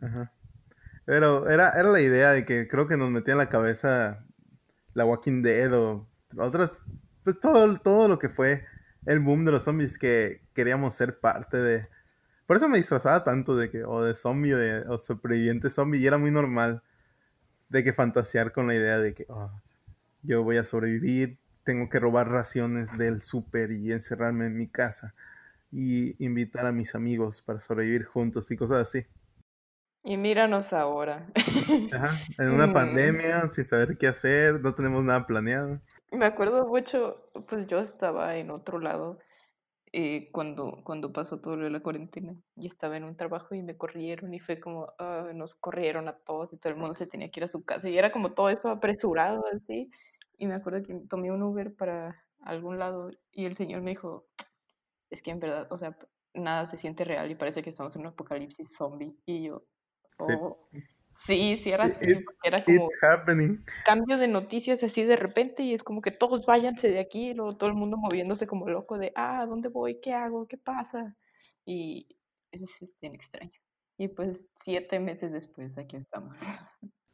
Ajá. 0.02 0.34
Pero 1.06 1.50
era, 1.50 1.72
era 1.72 1.90
la 1.90 2.02
idea 2.02 2.32
de 2.32 2.44
que 2.46 2.68
creo 2.68 2.88
que 2.88 2.98
nos 2.98 3.10
metía 3.10 3.34
en 3.34 3.38
la 3.38 3.50
cabeza 3.50 4.26
la 4.94 5.06
Walking 5.06 5.42
Dead 5.42 5.72
o 5.74 6.08
otras, 6.38 6.86
pues 7.24 7.40
todo, 7.40 7.78
todo 7.78 8.08
lo 8.08 8.20
que 8.20 8.30
fue 8.30 8.66
el 9.06 9.20
boom 9.20 9.46
de 9.46 9.52
los 9.52 9.64
zombies 9.64 9.98
que 9.98 10.42
queríamos 10.54 10.96
ser 10.96 11.20
parte 11.20 11.58
de. 11.58 11.88
Por 12.46 12.58
eso 12.58 12.70
me 12.70 12.78
disfrazaba 12.78 13.24
tanto 13.24 13.56
de 13.56 13.70
que, 13.70 13.84
o 13.84 14.04
de 14.04 14.16
zombie 14.16 14.54
o, 14.54 14.58
de, 14.58 14.80
o 14.88 14.98
superviviente 14.98 15.70
zombie, 15.70 16.00
y 16.00 16.08
era 16.08 16.18
muy 16.18 16.32
normal 16.32 16.82
de 17.70 17.84
que 17.84 17.94
fantasear 17.94 18.52
con 18.52 18.68
la 18.68 18.76
idea 18.76 18.98
de 19.00 19.14
que 19.14 19.26
oh, 19.30 19.52
yo 20.24 20.44
voy 20.44 20.58
a 20.58 20.64
sobrevivir, 20.64 21.38
tengo 21.64 21.90
que 21.90 22.00
robar 22.00 22.30
raciones 22.30 22.98
del 22.98 23.22
súper 23.22 23.72
y 23.72 23.92
encerrarme 23.92 24.46
en 24.46 24.58
mi 24.58 24.68
casa 24.68 25.14
y 25.72 26.16
invitar 26.24 26.66
a 26.66 26.72
mis 26.72 26.96
amigos 26.96 27.42
para 27.42 27.60
sobrevivir 27.60 28.06
juntos 28.06 28.50
y 28.52 28.58
cosas 28.58 28.88
así. 28.88 29.06
Y 30.04 30.16
míranos 30.16 30.72
ahora. 30.72 31.28
Ajá, 31.92 32.22
en 32.38 32.50
una 32.54 32.68
mm. 32.68 32.74
pandemia, 32.74 33.50
sin 33.52 33.66
saber 33.66 33.98
qué 33.98 34.08
hacer, 34.08 34.62
no 34.62 34.74
tenemos 34.74 35.04
nada 35.04 35.28
planeado. 35.28 35.82
Me 36.12 36.26
acuerdo 36.26 36.66
mucho, 36.68 37.30
pues 37.48 37.68
yo 37.68 37.80
estaba 37.80 38.38
en 38.38 38.50
otro 38.52 38.80
lado 38.80 39.20
eh, 39.92 40.30
cuando, 40.32 40.82
cuando 40.84 41.14
pasó 41.14 41.40
todo 41.40 41.56
lo 41.58 41.66
de 41.66 41.70
la 41.72 41.82
cuarentena 41.82 42.36
y 42.56 42.68
estaba 42.68 42.98
en 42.98 43.04
un 43.04 43.18
trabajo 43.18 43.56
y 43.56 43.62
me 43.62 43.78
corrieron 43.78 44.34
y 44.34 44.40
fue 44.40 44.60
como, 44.60 44.94
ah, 45.00 45.32
nos 45.34 45.56
corrieron 45.56 46.08
a 46.08 46.18
todos 46.20 46.54
y 46.54 46.58
todo 46.58 46.72
el 46.74 46.80
mundo 46.80 46.96
se 46.96 47.08
tenía 47.08 47.32
que 47.32 47.40
ir 47.40 47.44
a 47.46 47.48
su 47.50 47.64
casa 47.66 47.90
y 47.90 47.98
era 47.98 48.12
como 48.12 48.34
todo 48.34 48.50
eso 48.50 48.70
apresurado 48.70 49.44
así 49.54 49.90
y 50.38 50.48
me 50.48 50.56
acuerdo 50.56 50.84
que 50.84 50.96
tomé 51.10 51.32
un 51.32 51.44
Uber 51.44 51.76
para 51.76 52.26
algún 52.42 52.80
lado 52.80 53.12
y 53.32 53.46
el 53.46 53.58
señor 53.58 53.82
me 53.82 53.92
dijo, 53.92 54.28
es 55.10 55.22
que 55.22 55.32
en 55.32 55.40
verdad, 55.40 55.68
o 55.72 55.78
sea, 55.78 55.98
nada 56.34 56.66
se 56.66 56.78
siente 56.78 57.04
real 57.06 57.32
y 57.32 57.36
parece 57.36 57.64
que 57.64 57.70
estamos 57.70 57.96
en 57.96 58.02
un 58.02 58.08
apocalipsis 58.08 58.76
zombie 58.78 59.16
y 59.26 59.48
yo, 59.48 59.64
oh, 60.20 60.70
Sí, 60.72 60.80
sí, 61.26 61.62
era 61.66 61.86
así, 61.86 62.26
era 62.44 62.64
como 62.64 62.88
cambio 63.86 64.18
de 64.18 64.28
noticias 64.28 64.84
así 64.84 65.04
de 65.04 65.16
repente 65.16 65.64
y 65.64 65.74
es 65.74 65.84
como 65.84 66.02
que 66.02 66.12
todos 66.12 66.46
váyanse 66.46 66.90
de 66.90 67.00
aquí, 67.00 67.34
luego 67.34 67.58
todo 67.58 67.70
el 67.70 67.76
mundo 67.76 67.98
moviéndose 67.98 68.48
como 68.48 68.70
loco 68.70 68.98
de, 68.98 69.12
ah, 69.16 69.46
¿dónde 69.48 69.70
voy? 69.70 70.00
¿Qué 70.00 70.14
hago? 70.14 70.48
¿Qué 70.48 70.58
pasa? 70.58 71.16
Y 71.66 72.08
es, 72.52 72.62
es 72.82 72.94
bien 73.02 73.16
extraño. 73.16 73.60
Y 73.98 74.10
pues 74.10 74.46
siete 74.64 75.00
meses 75.00 75.32
después 75.32 75.78
aquí 75.78 75.98
estamos. 75.98 76.40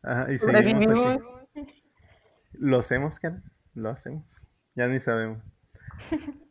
Ajá, 0.01 0.31
y 0.31 0.37
seguimos 0.39 0.87
aquí. 1.55 1.83
¿Lo 2.53 2.79
hacemos, 2.79 3.19
Ken? 3.19 3.43
Lo 3.73 3.89
hacemos. 3.89 4.45
Ya 4.75 4.87
ni 4.87 4.99
sabemos. 4.99 5.41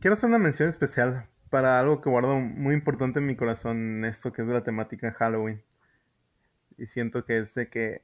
Quiero 0.00 0.14
hacer 0.14 0.28
una 0.28 0.38
mención 0.38 0.68
especial 0.68 1.28
para 1.50 1.80
algo 1.80 2.00
que 2.00 2.10
guardo 2.10 2.38
muy 2.38 2.74
importante 2.74 3.18
en 3.18 3.26
mi 3.26 3.36
corazón, 3.36 4.04
esto 4.04 4.32
que 4.32 4.42
es 4.42 4.48
de 4.48 4.54
la 4.54 4.64
temática 4.64 5.12
Halloween 5.12 5.62
y 6.78 6.86
siento 6.86 7.24
que 7.24 7.38
es 7.38 7.54
de 7.54 7.68
que 7.68 8.02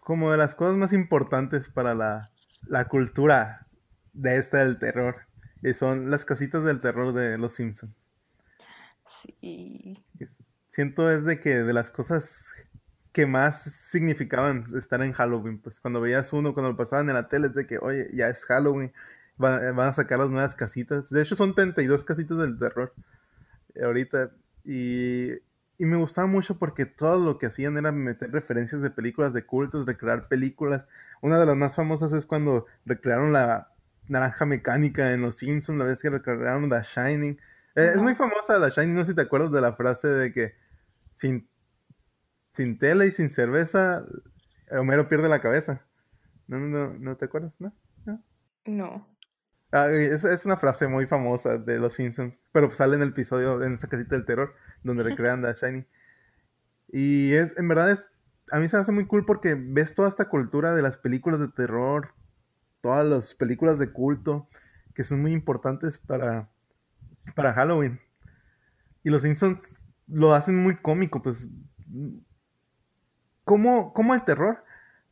como 0.00 0.30
de 0.30 0.38
las 0.38 0.54
cosas 0.54 0.76
más 0.76 0.92
importantes 0.92 1.68
para 1.68 1.94
la, 1.94 2.30
la 2.66 2.86
cultura 2.88 3.66
de 4.12 4.36
esta 4.36 4.58
del 4.58 4.78
terror 4.78 5.16
y 5.62 5.72
son 5.72 6.10
las 6.10 6.24
casitas 6.24 6.64
del 6.64 6.80
terror 6.80 7.14
de 7.14 7.38
los 7.38 7.54
Simpsons. 7.54 8.10
Sí. 9.22 10.04
Siento 10.68 11.10
es 11.10 11.24
de 11.24 11.40
que 11.40 11.62
de 11.62 11.72
las 11.72 11.90
cosas 11.90 12.52
que 13.12 13.26
más 13.26 13.62
significaban 13.62 14.64
estar 14.76 15.02
en 15.02 15.12
Halloween, 15.12 15.58
pues 15.58 15.80
cuando 15.80 16.00
veías 16.00 16.32
uno, 16.32 16.52
cuando 16.52 16.72
lo 16.72 16.76
pasaban 16.76 17.08
en 17.08 17.14
la 17.14 17.28
tele, 17.28 17.46
es 17.46 17.54
de 17.54 17.66
que, 17.66 17.78
oye, 17.78 18.08
ya 18.12 18.28
es 18.28 18.44
Halloween, 18.44 18.92
van, 19.36 19.74
van 19.76 19.88
a 19.88 19.92
sacar 19.92 20.18
las 20.18 20.30
nuevas 20.30 20.54
casitas. 20.54 21.10
De 21.10 21.22
hecho, 21.22 21.36
son 21.36 21.54
32 21.54 22.04
casitas 22.04 22.38
del 22.38 22.58
terror 22.58 22.92
ahorita. 23.82 24.32
Y 24.64 25.30
y 25.78 25.84
me 25.86 25.96
gustaba 25.96 26.26
mucho 26.26 26.58
porque 26.58 26.86
todo 26.86 27.18
lo 27.18 27.38
que 27.38 27.46
hacían 27.46 27.76
era 27.76 27.90
meter 27.90 28.30
referencias 28.30 28.80
de 28.80 28.90
películas 28.90 29.34
de 29.34 29.44
cultos, 29.44 29.86
recrear 29.86 30.28
películas. 30.28 30.84
Una 31.20 31.38
de 31.38 31.46
las 31.46 31.56
más 31.56 31.74
famosas 31.74 32.12
es 32.12 32.26
cuando 32.26 32.66
recrearon 32.84 33.32
la 33.32 33.72
naranja 34.06 34.46
mecánica 34.46 35.12
en 35.12 35.22
Los 35.22 35.36
Simpsons, 35.36 35.78
la 35.78 35.84
vez 35.84 36.00
que 36.00 36.10
recrearon 36.10 36.70
The 36.70 36.82
Shining. 36.82 37.38
Eh, 37.74 37.92
es 37.94 38.02
muy 38.02 38.14
famosa 38.14 38.58
la 38.58 38.68
Shining, 38.68 38.94
no 38.94 39.04
sé 39.04 39.12
si 39.12 39.16
te 39.16 39.22
acuerdas 39.22 39.50
de 39.50 39.60
la 39.60 39.72
frase 39.72 40.06
de 40.08 40.30
que 40.30 40.54
sin, 41.12 41.48
sin 42.52 42.78
tela 42.78 43.04
y 43.04 43.10
sin 43.10 43.28
cerveza, 43.28 44.04
Homero 44.70 45.08
pierde 45.08 45.28
la 45.28 45.40
cabeza. 45.40 45.84
No, 46.46 46.60
no, 46.60 46.94
no, 46.94 47.16
te 47.16 47.24
acuerdas, 47.24 47.52
¿no? 47.58 47.72
No. 48.66 49.08
Ah, 49.72 49.88
es, 49.88 50.24
es, 50.24 50.46
una 50.46 50.56
frase 50.56 50.86
muy 50.86 51.06
famosa 51.06 51.58
de 51.58 51.78
Los 51.78 51.94
Simpsons, 51.94 52.44
pero 52.52 52.70
sale 52.70 52.94
en 52.94 53.02
el 53.02 53.08
episodio, 53.08 53.62
en 53.62 53.74
esa 53.74 53.88
casita 53.88 54.14
del 54.14 54.24
terror 54.24 54.54
donde 54.84 55.02
recrean 55.02 55.42
The 55.42 55.54
Shiny. 55.54 55.86
Y 56.88 57.32
es, 57.32 57.58
en 57.58 57.66
verdad 57.66 57.90
es, 57.90 58.12
a 58.52 58.60
mí 58.60 58.68
se 58.68 58.76
me 58.76 58.82
hace 58.82 58.92
muy 58.92 59.06
cool 59.06 59.24
porque 59.24 59.56
ves 59.58 59.94
toda 59.94 60.08
esta 60.08 60.28
cultura 60.28 60.74
de 60.74 60.82
las 60.82 60.96
películas 60.96 61.40
de 61.40 61.48
terror, 61.48 62.14
todas 62.80 63.04
las 63.04 63.34
películas 63.34 63.78
de 63.78 63.90
culto, 63.90 64.46
que 64.94 65.02
son 65.02 65.20
muy 65.20 65.32
importantes 65.32 65.98
para, 65.98 66.48
para 67.34 67.52
Halloween. 67.52 68.00
Y 69.02 69.10
los 69.10 69.22
Simpsons 69.22 69.86
lo 70.06 70.34
hacen 70.34 70.62
muy 70.62 70.76
cómico, 70.76 71.22
pues. 71.22 71.48
¿Cómo, 73.44 73.92
cómo 73.92 74.14
el 74.14 74.24
terror 74.24 74.64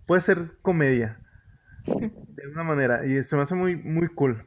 puede 0.06 0.22
ser 0.22 0.38
comedia? 0.62 1.18
De 1.84 2.48
una 2.48 2.62
manera. 2.62 3.04
Y 3.04 3.22
se 3.22 3.36
me 3.36 3.42
hace 3.42 3.54
muy, 3.54 3.76
muy 3.76 4.08
cool. 4.08 4.46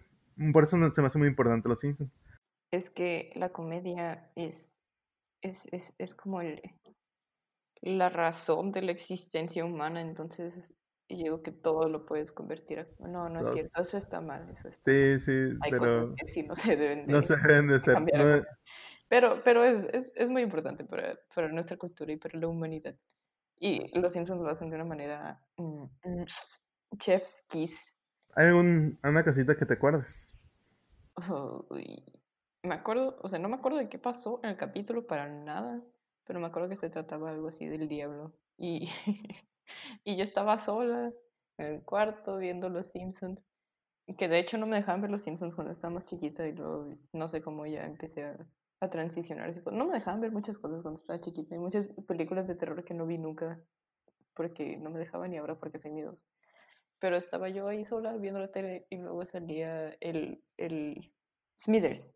Por 0.54 0.64
eso 0.64 0.92
se 0.92 1.02
me 1.02 1.08
hace 1.08 1.18
muy 1.20 1.28
importante 1.28 1.70
los 1.70 1.80
Simpsons. 1.80 2.12
Es 2.72 2.90
que 2.90 3.32
la 3.36 3.50
comedia 3.50 4.30
es 4.36 4.75
es, 5.46 5.68
es, 5.72 5.94
es 5.98 6.14
como 6.14 6.42
el, 6.42 6.62
la 7.82 8.10
razón 8.10 8.72
de 8.72 8.82
la 8.82 8.92
existencia 8.92 9.64
humana, 9.64 10.02
entonces 10.02 10.74
digo 11.08 11.44
que 11.44 11.52
todo 11.52 11.88
lo 11.88 12.06
puedes 12.06 12.32
convertir 12.32 12.80
a... 12.80 12.88
No, 13.00 13.30
no 13.30 13.42
es 13.42 13.54
cierto, 13.54 13.82
eso 13.82 13.98
está 13.98 14.22
mal. 14.22 14.50
Eso 14.58 14.70
está 14.70 14.92
sí, 14.92 15.20
sí, 15.20 15.58
Hay 15.62 15.72
pero... 15.72 16.10
Cosas 16.10 16.16
que 16.18 16.28
sí 16.32 16.44
no 16.44 16.56
se 16.56 16.76
deben 16.76 17.06
de, 17.06 17.14
no 17.14 17.22
se 17.22 17.38
deben 17.38 17.68
de 17.68 17.80
ser. 17.80 18.48
Pero, 19.08 19.44
pero 19.44 19.64
es, 19.64 19.86
es, 19.94 20.14
es, 20.16 20.30
muy 20.30 20.42
importante 20.42 20.84
para, 20.84 21.16
para, 21.36 21.48
nuestra 21.50 21.78
cultura 21.78 22.12
y 22.12 22.18
para 22.18 22.40
la 22.40 22.48
humanidad. 22.48 22.96
Y 23.60 23.96
los 23.98 24.14
Simpsons 24.14 24.42
lo 24.42 24.50
hacen 24.50 24.70
de 24.70 24.78
una 24.78 24.86
manera... 24.86 25.40
Mm, 25.58 25.84
mm, 25.84 26.26
chef's 26.98 27.44
kiss. 27.48 27.80
¿Hay 28.36 28.48
algún, 28.48 28.98
una 29.04 29.24
casita 29.24 29.56
que 29.56 29.66
te 29.66 29.76
acuerdes? 29.76 30.28
Uy, 31.70 32.04
me 32.66 32.76
acuerdo, 32.76 33.18
o 33.22 33.28
sea, 33.28 33.40
no 33.40 33.50
me 33.50 33.56
acuerdo 33.56 33.78
de 33.80 33.90
qué 33.90 34.00
pasó 34.00 34.40
en 34.44 34.52
el 34.52 34.58
capítulo 34.58 35.08
para 35.08 35.28
nada, 35.28 35.82
pero 36.26 36.40
me 36.40 36.48
acuerdo 36.48 36.70
que 36.70 36.78
se 36.78 36.90
trataba 36.90 37.30
algo 37.32 37.48
así 37.50 37.68
del 37.68 37.88
diablo. 37.88 38.34
Y, 38.58 38.90
y 40.04 40.18
yo 40.18 40.24
estaba 40.24 40.64
sola 40.66 41.12
en 41.58 41.66
el 41.66 41.84
cuarto 41.84 42.38
viendo 42.38 42.70
Los 42.70 42.88
Simpsons, 42.88 43.42
que 44.18 44.28
de 44.28 44.40
hecho 44.40 44.58
no 44.58 44.68
me 44.68 44.78
dejaban 44.78 45.02
ver 45.02 45.12
Los 45.12 45.24
Simpsons 45.24 45.56
cuando 45.56 45.74
estaba 45.74 45.94
más 45.94 46.06
chiquita 46.06 46.48
y 46.48 46.54
luego 46.54 46.96
no 47.14 47.30
sé 47.30 47.42
cómo 47.42 47.66
ya 47.66 47.86
empecé 47.86 48.24
a, 48.24 48.38
a 48.80 48.90
transicionar. 48.90 49.56
No 49.72 49.86
me 49.86 49.94
dejaban 49.94 50.22
ver 50.22 50.32
muchas 50.32 50.58
cosas 50.58 50.82
cuando 50.82 51.00
estaba 51.00 51.22
chiquita 51.22 51.56
y 51.56 51.60
muchas 51.60 51.88
películas 52.08 52.48
de 52.48 52.56
terror 52.56 52.84
que 52.84 52.94
no 52.94 53.06
vi 53.06 53.18
nunca 53.18 53.60
porque 54.36 54.78
no 54.78 54.90
me 54.90 55.00
dejaban 55.00 55.32
ni 55.32 55.38
ahora 55.38 55.56
porque 55.56 55.80
soy 55.80 55.92
miedosa. 55.92 56.26
Pero 57.00 57.18
estaba 57.18 57.50
yo 57.50 57.68
ahí 57.68 57.86
sola 57.86 58.16
viendo 58.18 58.40
la 58.40 58.52
tele 58.52 58.86
y 58.90 58.98
luego 58.98 59.26
salía 59.26 59.96
el, 60.00 60.44
el 60.58 61.12
Smithers 61.58 62.14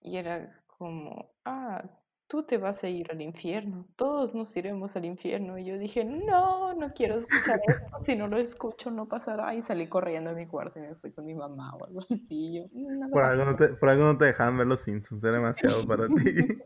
y 0.00 0.16
era 0.16 0.62
como, 0.66 1.34
ah, 1.44 1.84
tú 2.28 2.44
te 2.44 2.58
vas 2.58 2.82
a 2.82 2.88
ir 2.88 3.10
al 3.10 3.22
infierno, 3.22 3.86
todos 3.96 4.34
nos 4.34 4.54
iremos 4.56 4.94
al 4.96 5.04
infierno. 5.04 5.58
Y 5.58 5.64
yo 5.64 5.78
dije, 5.78 6.04
no, 6.04 6.74
no 6.74 6.92
quiero 6.92 7.18
escuchar 7.18 7.60
esto, 7.66 8.04
si 8.04 8.16
no 8.16 8.28
lo 8.28 8.38
escucho 8.38 8.90
no 8.90 9.08
pasará. 9.08 9.54
Y 9.54 9.62
salí 9.62 9.88
corriendo 9.88 10.30
a 10.30 10.34
mi 10.34 10.46
cuarto 10.46 10.78
y 10.78 10.82
me 10.82 10.94
fui 10.96 11.12
con 11.12 11.26
mi 11.26 11.34
mamá 11.34 11.74
o 11.74 11.86
algo 11.86 12.00
así. 12.00 12.54
Yo, 12.54 12.64
por, 13.10 13.24
algo 13.24 13.44
no 13.44 13.56
te, 13.56 13.68
por 13.68 13.88
algo 13.88 14.04
no 14.04 14.18
te 14.18 14.26
dejaban 14.26 14.58
ver 14.58 14.66
los 14.66 14.80
Simpsons, 14.80 15.22
era 15.24 15.38
demasiado 15.38 15.86
para 15.86 16.08
ti. 16.08 16.14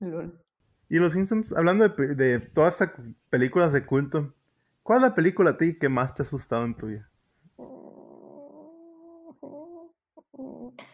Lol. 0.00 0.38
Y 0.88 0.98
los 0.98 1.14
Simpsons, 1.14 1.52
hablando 1.54 1.88
de, 1.88 2.14
de 2.14 2.40
todas 2.40 2.80
estas 2.80 3.00
películas 3.30 3.72
de 3.72 3.86
culto, 3.86 4.34
¿cuál 4.82 4.98
es 4.98 5.02
la 5.02 5.14
película 5.14 5.50
a 5.50 5.56
ti 5.56 5.78
que 5.78 5.88
más 5.88 6.14
te 6.14 6.22
ha 6.22 6.24
asustado 6.24 6.64
en 6.64 6.76
tu 6.76 6.88
vida? 6.88 7.11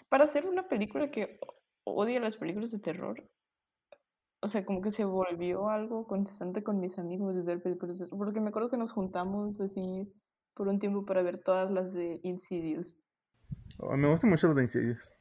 Para 0.08 0.24
hacer 0.24 0.46
una 0.46 0.68
película 0.68 1.10
que 1.10 1.38
odia 1.84 2.20
las 2.20 2.36
películas 2.36 2.70
de 2.70 2.78
terror, 2.78 3.28
o 4.40 4.48
sea, 4.48 4.64
como 4.64 4.80
que 4.80 4.90
se 4.90 5.04
volvió 5.04 5.68
algo 5.68 6.06
constante 6.06 6.62
con 6.62 6.80
mis 6.80 6.98
amigos 6.98 7.34
de 7.34 7.42
ver 7.42 7.62
películas 7.62 7.98
de 7.98 8.04
terror, 8.04 8.18
porque 8.18 8.40
me 8.40 8.48
acuerdo 8.48 8.70
que 8.70 8.76
nos 8.76 8.92
juntamos 8.92 9.60
así 9.60 10.12
por 10.54 10.68
un 10.68 10.78
tiempo 10.78 11.04
para 11.04 11.22
ver 11.22 11.38
todas 11.38 11.70
las 11.70 11.92
de 11.92 12.20
Insidious. 12.22 13.00
Oh, 13.78 13.96
me 13.96 14.08
gusta 14.08 14.26
mucho 14.26 14.46
las 14.48 14.56
de 14.56 14.62
Insidious. 14.62 15.12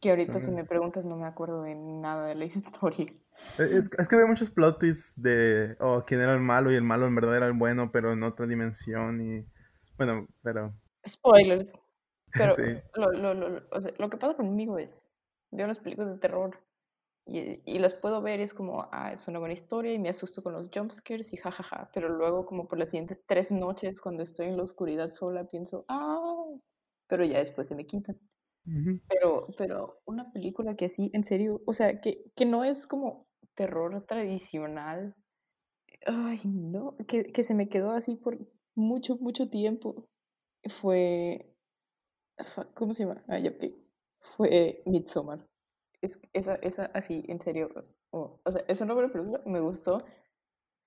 Que 0.00 0.10
ahorita 0.10 0.40
si 0.40 0.50
me 0.50 0.64
preguntas 0.64 1.04
no 1.04 1.16
me 1.16 1.28
acuerdo 1.28 1.62
de 1.62 1.76
nada 1.76 2.26
de 2.26 2.34
la 2.34 2.44
historia. 2.46 3.12
Es, 3.58 3.90
es 3.98 4.08
que 4.08 4.14
había 4.14 4.26
muchos 4.26 4.50
plot 4.50 4.80
twists 4.80 5.20
de 5.20 5.76
oh, 5.80 6.04
quién 6.06 6.20
era 6.20 6.34
el 6.34 6.40
malo 6.40 6.72
y 6.72 6.74
el 6.74 6.82
malo 6.82 7.06
en 7.06 7.14
verdad 7.14 7.36
era 7.36 7.46
el 7.46 7.52
bueno, 7.52 7.90
pero 7.92 8.12
en 8.12 8.22
otra 8.22 8.46
dimensión 8.46 9.20
y 9.20 9.46
bueno, 9.96 10.26
pero... 10.42 10.74
Spoilers. 11.06 11.72
Pero 12.36 12.56
Sí. 12.56 12.62
lo, 12.94 13.12
lo, 13.12 13.34
lo, 13.34 13.68
o 13.70 13.80
sea, 13.80 13.92
lo 13.98 14.10
que 14.10 14.16
pasa 14.18 14.36
conmigo 14.36 14.78
es, 14.78 15.10
veo 15.50 15.66
las 15.66 15.80
películas 15.80 16.12
de 16.14 16.18
terror 16.20 16.58
y, 17.26 17.60
y 17.70 17.78
las 17.78 17.94
puedo 17.94 18.22
ver 18.22 18.40
y 18.40 18.44
es 18.44 18.54
como, 18.54 18.88
ah, 18.92 19.12
es 19.12 19.28
una 19.28 19.38
buena 19.38 19.54
historia 19.54 19.92
y 19.94 19.98
me 19.98 20.10
asusto 20.10 20.42
con 20.42 20.54
los 20.54 20.70
jumpscares 20.74 21.32
y 21.32 21.36
jajaja, 21.38 21.90
pero 21.94 22.08
luego 22.08 22.46
como 22.46 22.68
por 22.68 22.78
las 22.78 22.90
siguientes 22.90 23.20
tres 23.26 23.50
noches 23.52 24.00
cuando 24.00 24.22
estoy 24.24 24.46
en 24.48 24.56
la 24.56 24.64
oscuridad 24.64 25.12
sola 25.12 25.44
pienso, 25.50 25.84
ah, 25.88 26.44
pero 27.08 27.24
ya 27.24 27.38
después 27.38 27.68
se 27.68 27.76
me 27.76 27.86
quitan. 27.86 28.18
Pero, 29.08 29.48
pero 29.58 30.00
una 30.06 30.32
película 30.32 30.76
que 30.76 30.86
así, 30.86 31.10
en 31.12 31.24
serio, 31.24 31.60
o 31.66 31.72
sea, 31.74 32.00
que, 32.00 32.24
que 32.36 32.46
no 32.46 32.64
es 32.64 32.86
como 32.86 33.28
terror 33.54 34.04
tradicional, 34.06 35.14
ay, 36.06 36.40
no, 36.46 36.96
que, 37.08 37.24
que 37.32 37.44
se 37.44 37.54
me 37.54 37.68
quedó 37.68 37.92
así 37.92 38.16
por 38.16 38.38
mucho, 38.74 39.16
mucho 39.18 39.50
tiempo, 39.50 40.08
fue, 40.80 41.51
¿Cómo 42.74 42.94
se 42.94 43.04
llama? 43.04 43.22
Ah, 43.28 43.38
ya, 43.38 43.50
ok. 43.50 43.64
Fue 44.36 44.82
Midsommar. 44.86 45.46
Es, 46.00 46.18
esa, 46.32 46.54
esa, 46.56 46.86
así, 46.86 47.24
en 47.28 47.40
serio. 47.40 47.68
oh, 48.10 48.40
o 48.44 48.50
sea, 48.50 48.64
es 48.68 48.80
una 48.80 48.94
buena 48.94 49.12
película, 49.12 49.40
me 49.46 49.60
gustó, 49.60 49.98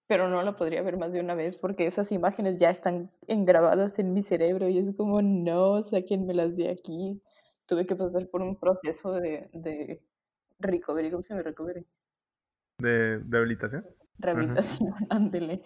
pero 0.07 0.29
no 0.29 0.41
la 0.43 0.55
podría 0.55 0.81
ver 0.81 0.97
más 0.97 1.11
de 1.11 1.19
una 1.19 1.35
vez 1.35 1.55
porque 1.55 1.87
esas 1.87 2.11
imágenes 2.11 2.57
ya 2.57 2.69
están 2.69 3.11
engrabadas 3.27 3.97
en 3.97 4.13
mi 4.13 4.23
cerebro 4.23 4.67
y 4.67 4.79
es 4.79 4.95
como, 4.95 5.21
no, 5.21 5.83
sáquenmelas 5.87 6.55
de 6.55 6.69
aquí. 6.69 7.21
Tuve 7.65 7.85
que 7.85 7.95
pasar 7.95 8.27
por 8.29 8.41
un 8.41 8.59
proceso 8.59 9.13
de, 9.13 9.49
de 9.53 10.03
recovery, 10.59 11.09
¿cómo 11.09 11.23
se 11.23 11.29
llama? 11.29 11.43
Recovery. 11.43 11.85
De 12.77 13.19
rehabilitación. 13.27 13.85
Rehabilitación, 14.19 14.93
ándele, 15.09 15.63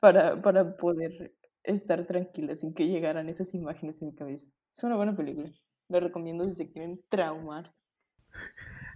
para, 0.00 0.40
para 0.42 0.76
poder 0.76 1.32
estar 1.64 2.06
tranquila 2.06 2.56
sin 2.56 2.74
que 2.74 2.88
llegaran 2.88 3.28
esas 3.28 3.54
imágenes 3.54 4.00
en 4.00 4.08
mi 4.08 4.14
cabeza. 4.14 4.46
Es 4.76 4.84
una 4.84 4.96
buena 4.96 5.16
película. 5.16 5.50
La 5.88 6.00
recomiendo 6.00 6.48
si 6.48 6.54
se 6.54 6.70
quieren 6.70 7.00
traumar. 7.08 7.74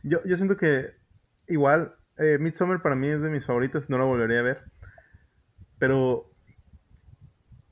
Yo, 0.02 0.22
yo 0.24 0.36
siento 0.36 0.56
que 0.56 0.92
igual 1.48 1.96
eh, 2.18 2.38
Midsommar 2.38 2.82
para 2.82 2.94
mí 2.94 3.08
es 3.08 3.22
de 3.22 3.30
mis 3.30 3.46
favoritas, 3.46 3.90
no 3.90 3.98
la 3.98 4.04
volvería 4.04 4.40
a 4.40 4.42
ver. 4.42 4.62
Pero 5.78 6.28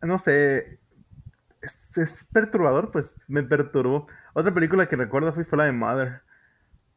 no 0.03 0.19
sé, 0.19 0.81
es, 1.63 1.97
es 1.97 2.27
perturbador, 2.33 2.91
pues 2.91 3.15
me 3.29 3.43
perturbó. 3.43 4.07
Otra 4.35 4.53
película 4.53 4.87
que 4.87 4.97
recuerdo 4.97 5.33
fue, 5.33 5.45
fue 5.45 5.59
la 5.59 5.65
de 5.65 5.73
Mother, 5.73 6.23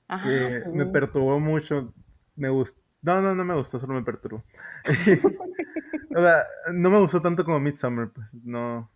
Ajá, 0.08 0.28
que 0.28 0.64
me 0.74 0.86
perturbó 0.88 1.40
mucho. 1.40 1.94
Me 2.36 2.50
gustó. 2.50 2.82
No, 3.02 3.22
no, 3.22 3.36
no 3.36 3.46
me 3.46 3.54
gustó, 3.54 3.78
solo 3.78 3.94
me 3.94 4.04
perturbó. 4.04 4.44
O 6.16 6.20
sea, 6.22 6.44
no 6.74 6.90
me 6.90 7.00
gustó 7.00 7.22
tanto 7.22 7.44
como 7.44 7.60
Midsommar, 7.60 8.12
pues 8.14 8.34
no. 8.34 8.90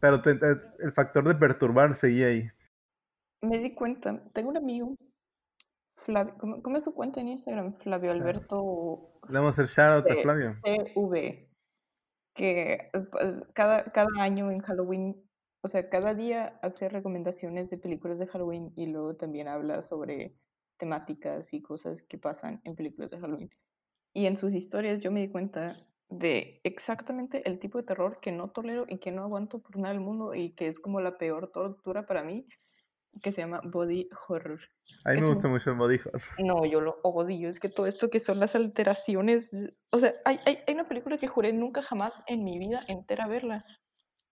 Pero 0.00 0.20
te- 0.20 0.34
te- 0.34 0.60
el 0.80 0.92
factor 0.92 1.26
de 1.26 1.34
perturbar 1.34 1.94
seguía 1.94 2.26
ahí. 2.26 2.50
me 3.42 3.58
di 3.58 3.74
cuenta. 3.74 4.22
Tengo 4.32 4.50
un 4.50 4.56
amigo, 4.56 4.94
Flavio, 5.98 6.34
¿cómo, 6.38 6.62
cómo 6.62 6.76
es 6.76 6.84
su 6.84 6.94
cuenta 6.94 7.20
en 7.20 7.28
Instagram? 7.28 7.74
Flavio 7.78 8.10
Alberto 8.10 9.20
Le 9.28 9.38
vamos 9.38 9.58
a 9.58 9.62
hacer 9.62 9.66
shout 9.66 10.04
out 10.10 10.18
a 10.18 10.22
Flavio. 10.22 10.56
CV, 10.62 11.48
que 12.34 12.90
pues, 12.92 13.44
cada, 13.54 13.84
cada 13.92 14.08
año 14.20 14.50
en 14.50 14.60
Halloween, 14.60 15.24
o 15.62 15.68
sea, 15.68 15.88
cada 15.88 16.14
día 16.14 16.58
hace 16.62 16.88
recomendaciones 16.88 17.70
de 17.70 17.78
películas 17.78 18.18
de 18.18 18.26
Halloween 18.26 18.72
y 18.76 18.86
luego 18.86 19.16
también 19.16 19.48
habla 19.48 19.82
sobre 19.82 20.36
temáticas 20.78 21.54
y 21.54 21.62
cosas 21.62 22.02
que 22.02 22.18
pasan 22.18 22.60
en 22.64 22.76
películas 22.76 23.10
de 23.10 23.18
Halloween. 23.20 23.50
Y 24.14 24.26
en 24.26 24.36
sus 24.36 24.54
historias 24.54 25.00
yo 25.00 25.10
me 25.12 25.20
di 25.20 25.28
cuenta 25.28 25.86
de 26.08 26.60
exactamente 26.64 27.42
el 27.48 27.58
tipo 27.58 27.78
de 27.78 27.84
terror 27.84 28.20
que 28.20 28.32
no 28.32 28.50
tolero 28.50 28.86
y 28.88 28.98
que 28.98 29.12
no 29.12 29.22
aguanto 29.22 29.60
por 29.60 29.76
nada 29.76 29.94
del 29.94 30.02
mundo 30.02 30.34
y 30.34 30.52
que 30.54 30.68
es 30.68 30.78
como 30.78 31.00
la 31.00 31.18
peor 31.18 31.50
tortura 31.52 32.06
para 32.06 32.22
mí, 32.22 32.46
que 33.22 33.32
se 33.32 33.42
llama 33.42 33.60
body 33.64 34.08
horror. 34.28 34.60
A 35.04 35.12
mí 35.12 35.20
me 35.20 35.26
un- 35.26 35.34
gusta 35.34 35.48
mucho 35.48 35.70
el 35.70 35.76
body 35.78 35.96
horror. 35.96 36.22
No, 36.38 36.64
yo 36.66 36.80
lo 36.80 36.98
odio, 37.02 37.48
es 37.48 37.58
que 37.60 37.68
todo 37.68 37.86
esto 37.86 38.10
que 38.10 38.20
son 38.20 38.40
las 38.40 38.54
alteraciones, 38.54 39.50
o 39.90 39.98
sea, 39.98 40.14
hay, 40.24 40.38
hay, 40.46 40.58
hay 40.66 40.74
una 40.74 40.86
película 40.88 41.18
que 41.18 41.28
juré 41.28 41.52
nunca 41.52 41.82
jamás 41.82 42.22
en 42.26 42.44
mi 42.44 42.58
vida 42.58 42.80
entera 42.88 43.26
verla 43.26 43.64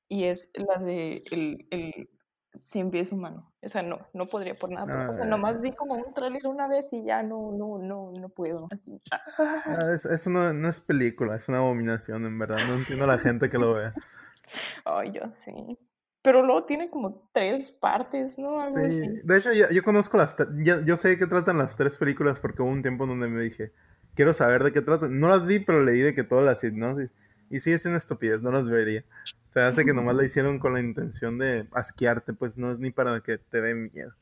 y 0.08 0.24
es 0.24 0.50
la 0.54 0.78
de 0.84 1.22
el, 1.30 1.66
el 1.70 2.10
Cien 2.56 2.90
pies 2.90 3.10
humano. 3.12 3.53
Esa 3.64 3.82
no, 3.82 3.98
no 4.12 4.26
podría 4.28 4.54
por 4.54 4.70
nada. 4.70 5.08
o 5.10 5.14
sea, 5.14 5.22
Ah. 5.24 5.26
nomás 5.26 5.60
vi 5.60 5.72
como 5.72 5.94
un 5.94 6.12
tráiler 6.12 6.46
una 6.46 6.68
vez 6.68 6.92
y 6.92 7.02
ya 7.04 7.22
no, 7.22 7.50
no, 7.52 7.78
no, 7.78 8.12
no 8.12 8.28
puedo. 8.28 8.68
Así. 8.70 9.00
Ah, 9.38 9.90
es- 9.94 10.04
eso 10.04 10.28
no, 10.30 10.52
no 10.52 10.68
es 10.68 10.80
película, 10.80 11.34
es 11.36 11.48
una 11.48 11.58
abominación, 11.58 12.26
en 12.26 12.38
verdad. 12.38 12.58
No 12.68 12.74
entiendo 12.74 13.04
a 13.04 13.08
la 13.08 13.18
gente 13.18 13.48
que 13.48 13.58
lo 13.58 13.72
vea. 13.74 13.94
Ay, 14.84 15.12
yo 15.12 15.22
sí. 15.32 15.78
Pero 16.22 16.42
luego 16.42 16.64
tiene 16.64 16.88
como 16.90 17.28
tres 17.32 17.70
partes, 17.70 18.38
¿no? 18.38 18.60
Algo 18.60 18.78
Sí, 18.80 18.86
así. 18.86 19.20
de 19.24 19.36
hecho, 19.38 19.52
yo, 19.52 19.68
yo 19.70 19.82
conozco 19.82 20.16
las. 20.16 20.34
Yo, 20.62 20.80
yo 20.82 20.96
sé 20.96 21.08
de 21.08 21.18
qué 21.18 21.26
tratan 21.26 21.58
las 21.58 21.76
tres 21.76 21.96
películas 21.96 22.40
porque 22.40 22.62
hubo 22.62 22.70
un 22.70 22.82
tiempo 22.82 23.06
donde 23.06 23.28
me 23.28 23.40
dije, 23.42 23.72
quiero 24.14 24.32
saber 24.32 24.62
de 24.64 24.72
qué 24.72 24.80
tratan. 24.80 25.18
No 25.20 25.28
las 25.28 25.46
vi, 25.46 25.58
pero 25.60 25.82
leí 25.82 26.00
de 26.00 26.14
que 26.14 26.24
todas 26.24 26.44
las 26.44 26.62
hipnosis. 26.64 27.10
Y 27.54 27.60
sí, 27.60 27.70
es 27.72 27.86
una 27.86 27.98
estupidez, 27.98 28.42
no 28.42 28.50
las 28.50 28.68
vería. 28.68 29.04
Se 29.50 29.60
hace 29.60 29.84
que 29.84 29.94
nomás 29.94 30.16
la 30.16 30.24
hicieron 30.24 30.58
con 30.58 30.72
la 30.74 30.80
intención 30.80 31.38
de 31.38 31.68
asquearte, 31.72 32.32
pues 32.32 32.56
no 32.58 32.72
es 32.72 32.80
ni 32.80 32.90
para 32.90 33.20
que 33.20 33.38
te 33.38 33.60
dé 33.60 33.74
miedo. 33.76 34.12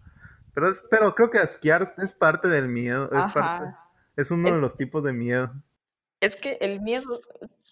Pero, 0.52 0.68
es, 0.68 0.82
pero 0.90 1.14
creo 1.14 1.30
que 1.30 1.38
asquear 1.38 1.94
es 1.96 2.12
parte 2.12 2.48
del 2.48 2.68
miedo, 2.68 3.10
es 3.10 3.26
parte. 3.32 3.74
Es 4.16 4.30
uno 4.30 4.48
Es- 4.48 4.54
de 4.54 4.60
los 4.60 4.76
tipos 4.76 5.02
de 5.02 5.14
miedo. 5.14 5.50
Es 6.20 6.36
que 6.36 6.58
el 6.60 6.82
miedo, 6.82 7.22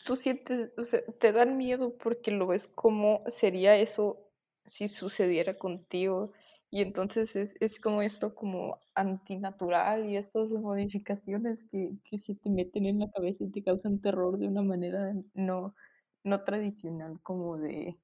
tú 0.07 0.16
sientes, 0.16 0.70
o 0.79 0.85
sea, 0.85 1.03
te 1.18 1.31
dan 1.31 1.59
miedo 1.59 1.94
porque 2.03 2.31
lo 2.31 2.46
ves 2.46 2.66
como 2.66 3.23
sería 3.29 3.77
eso 3.77 4.18
si 4.66 4.88
sucediera 4.88 5.59
contigo. 5.59 6.33
Y 6.70 6.83
entonces 6.83 7.35
es, 7.35 7.56
es 7.61 7.80
como 7.80 8.00
esto 8.02 8.35
como 8.35 8.78
antinatural 8.94 10.09
y 10.09 10.16
estas 10.16 10.50
modificaciones 10.50 11.59
que, 11.70 11.92
que 12.04 12.18
se 12.20 12.37
te 12.37 12.48
meten 12.48 12.87
en 12.87 13.00
la 13.00 13.11
cabeza 13.11 13.44
y 13.44 13.50
te 13.50 13.64
causan 13.64 14.00
terror 14.00 14.38
de 14.38 14.46
una 14.46 14.62
manera 14.62 15.12
no, 15.35 15.74
no 16.22 16.44
tradicional 16.44 17.20
como 17.22 17.59
de 17.59 17.98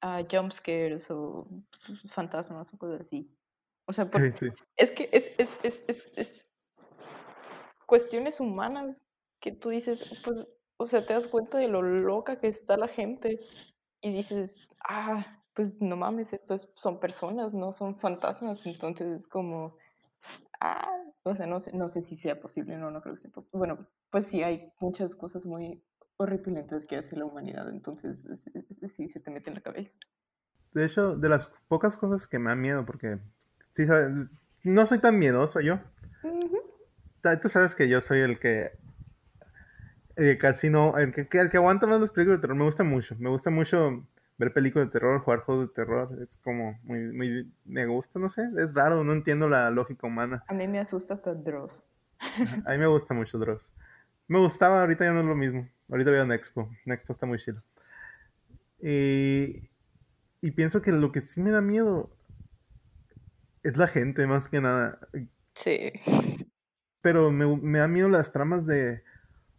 ah, 0.00 0.22
jump 0.28 0.52
scares 0.52 1.10
o 1.10 1.46
fantasmas 2.10 2.74
o 2.74 2.78
cosas 2.78 3.02
así. 3.02 3.30
O 3.86 3.92
sea, 3.92 4.10
porque 4.10 4.32
Sí. 4.32 4.48
es 4.76 4.90
que 4.90 5.08
es, 5.12 5.32
es, 5.38 5.50
es, 5.62 5.84
es, 5.86 6.12
es 6.16 6.48
cuestiones 7.86 8.40
humanas 8.40 9.06
que 9.40 9.52
tú 9.52 9.70
dices, 9.70 10.20
pues, 10.24 10.46
o 10.78 10.86
sea, 10.86 11.04
te 11.06 11.14
das 11.14 11.26
cuenta 11.26 11.58
de 11.58 11.68
lo 11.68 11.82
loca 11.82 12.38
que 12.38 12.48
está 12.48 12.76
la 12.76 12.88
gente 12.88 13.40
y 14.00 14.12
dices, 14.12 14.68
ah, 14.88 15.42
pues 15.58 15.80
no 15.82 15.96
mames, 15.96 16.32
esto 16.32 16.54
es- 16.54 16.70
son 16.76 17.00
personas, 17.00 17.52
no 17.52 17.72
son 17.72 17.96
fantasmas, 17.98 18.64
entonces 18.64 19.22
es 19.22 19.26
como, 19.26 19.76
ah, 20.60 20.88
o 21.24 21.34
sea, 21.34 21.46
no 21.46 21.58
sé, 21.58 21.76
no 21.76 21.88
sé 21.88 22.00
si 22.00 22.16
sea 22.16 22.40
posible, 22.40 22.76
no, 22.78 22.92
no 22.92 23.02
creo 23.02 23.16
que 23.16 23.22
sea 23.22 23.32
posible. 23.32 23.58
Bueno, 23.58 23.88
pues 24.08 24.26
sí, 24.28 24.44
hay 24.44 24.72
muchas 24.78 25.16
cosas 25.16 25.44
muy 25.46 25.82
horripilantes 26.16 26.86
que 26.86 26.96
hace 26.96 27.16
la 27.16 27.24
humanidad, 27.24 27.68
entonces 27.70 28.24
es- 28.26 28.46
es- 28.54 28.82
es- 28.84 28.92
sí 28.94 29.08
se 29.08 29.18
te 29.18 29.32
mete 29.32 29.50
en 29.50 29.56
la 29.56 29.60
cabeza. 29.60 29.92
De 30.74 30.84
hecho, 30.84 31.16
de 31.16 31.28
las 31.28 31.48
pocas 31.66 31.96
cosas 31.96 32.28
que 32.28 32.38
me 32.38 32.50
dan 32.50 32.60
miedo, 32.60 32.86
porque 32.86 33.18
sí, 33.72 33.84
sabes, 33.84 34.10
no 34.62 34.86
soy 34.86 35.00
tan 35.00 35.18
miedoso 35.18 35.60
yo. 35.60 35.80
Tú 37.42 37.48
sabes 37.48 37.74
que 37.74 37.88
yo 37.88 38.00
soy 38.00 38.20
el 38.20 38.38
que, 38.38 38.78
el 40.14 40.24
que 40.24 40.38
casi 40.38 40.70
no, 40.70 40.96
el 40.98 41.10
que, 41.12 41.26
el 41.36 41.50
que 41.50 41.56
aguanta 41.56 41.88
más 41.88 42.00
las 42.00 42.10
películas 42.10 42.38
de 42.38 42.42
terror. 42.42 42.56
Me 42.56 42.64
gusta 42.64 42.84
mucho, 42.84 43.16
me 43.18 43.28
gusta 43.28 43.50
mucho 43.50 44.06
ver 44.38 44.52
películas 44.52 44.88
de 44.88 44.92
terror, 44.92 45.20
jugar 45.20 45.40
juegos 45.40 45.68
de 45.68 45.74
terror. 45.74 46.18
Es 46.22 46.36
como 46.38 46.78
muy, 46.84 47.00
muy, 47.12 47.52
me 47.64 47.86
gusta, 47.86 48.18
no 48.18 48.28
sé, 48.28 48.48
es 48.56 48.72
raro, 48.74 49.04
no 49.04 49.12
entiendo 49.12 49.48
la 49.48 49.70
lógica 49.70 50.06
humana. 50.06 50.44
A 50.46 50.54
mí 50.54 50.66
me 50.68 50.78
asusta 50.78 51.14
hasta 51.14 51.34
Dross. 51.34 51.84
A 52.64 52.70
mí 52.72 52.78
me 52.78 52.86
gusta 52.86 53.14
mucho 53.14 53.38
Dross. 53.38 53.72
Me 54.28 54.38
gustaba, 54.38 54.80
ahorita 54.80 55.04
ya 55.04 55.12
no 55.12 55.20
es 55.20 55.26
lo 55.26 55.34
mismo. 55.34 55.68
Ahorita 55.90 56.10
veo 56.10 56.24
Nexpo, 56.24 56.70
Nexpo 56.84 57.12
está 57.12 57.26
muy 57.26 57.38
chido. 57.38 57.62
Y, 58.80 59.68
y 60.40 60.50
pienso 60.52 60.82
que 60.82 60.92
lo 60.92 61.10
que 61.10 61.20
sí 61.20 61.40
me 61.40 61.50
da 61.50 61.60
miedo 61.60 62.10
es 63.62 63.76
la 63.76 63.88
gente, 63.88 64.26
más 64.26 64.48
que 64.48 64.60
nada. 64.60 64.98
Sí. 65.54 65.92
pero 67.00 67.32
me, 67.32 67.56
me 67.56 67.78
da 67.80 67.88
miedo 67.88 68.08
las 68.08 68.30
tramas 68.30 68.66
de, 68.66 69.02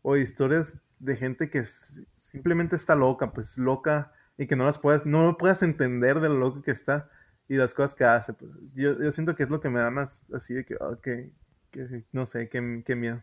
o 0.02 0.16
historias 0.16 0.80
de 1.00 1.16
gente 1.16 1.50
que 1.50 1.64
simplemente 1.66 2.76
está 2.76 2.96
loca, 2.96 3.34
pues 3.34 3.58
loca, 3.58 4.14
y 4.40 4.48
que 4.48 4.56
no 4.56 4.64
las 4.64 4.80
puedas, 4.80 5.06
no 5.06 5.26
lo 5.26 5.38
puedas 5.38 5.62
entender 5.64 6.22
de 6.22 6.30
lo 6.30 6.38
loco 6.38 6.62
que 6.62 6.72
está 6.72 7.10
y 7.50 7.56
las 7.56 7.74
cosas 7.74 7.94
que 7.94 8.06
hace. 8.06 8.32
Pues. 8.32 8.50
Yo, 8.74 8.98
yo 8.98 9.12
siento 9.12 9.36
que 9.36 9.44
es 9.44 9.50
lo 9.50 9.60
que 9.60 9.70
me 9.70 9.82
da 9.82 9.92
más 9.92 10.26
así 10.34 10.54
de 10.54 10.64
que, 10.64 10.76
ah, 10.80 10.98
que, 11.04 11.34
que 11.72 12.06
no 12.14 12.26
sé, 12.26 12.48
qué, 12.48 12.82
qué 12.86 12.96
miedo. 12.96 13.22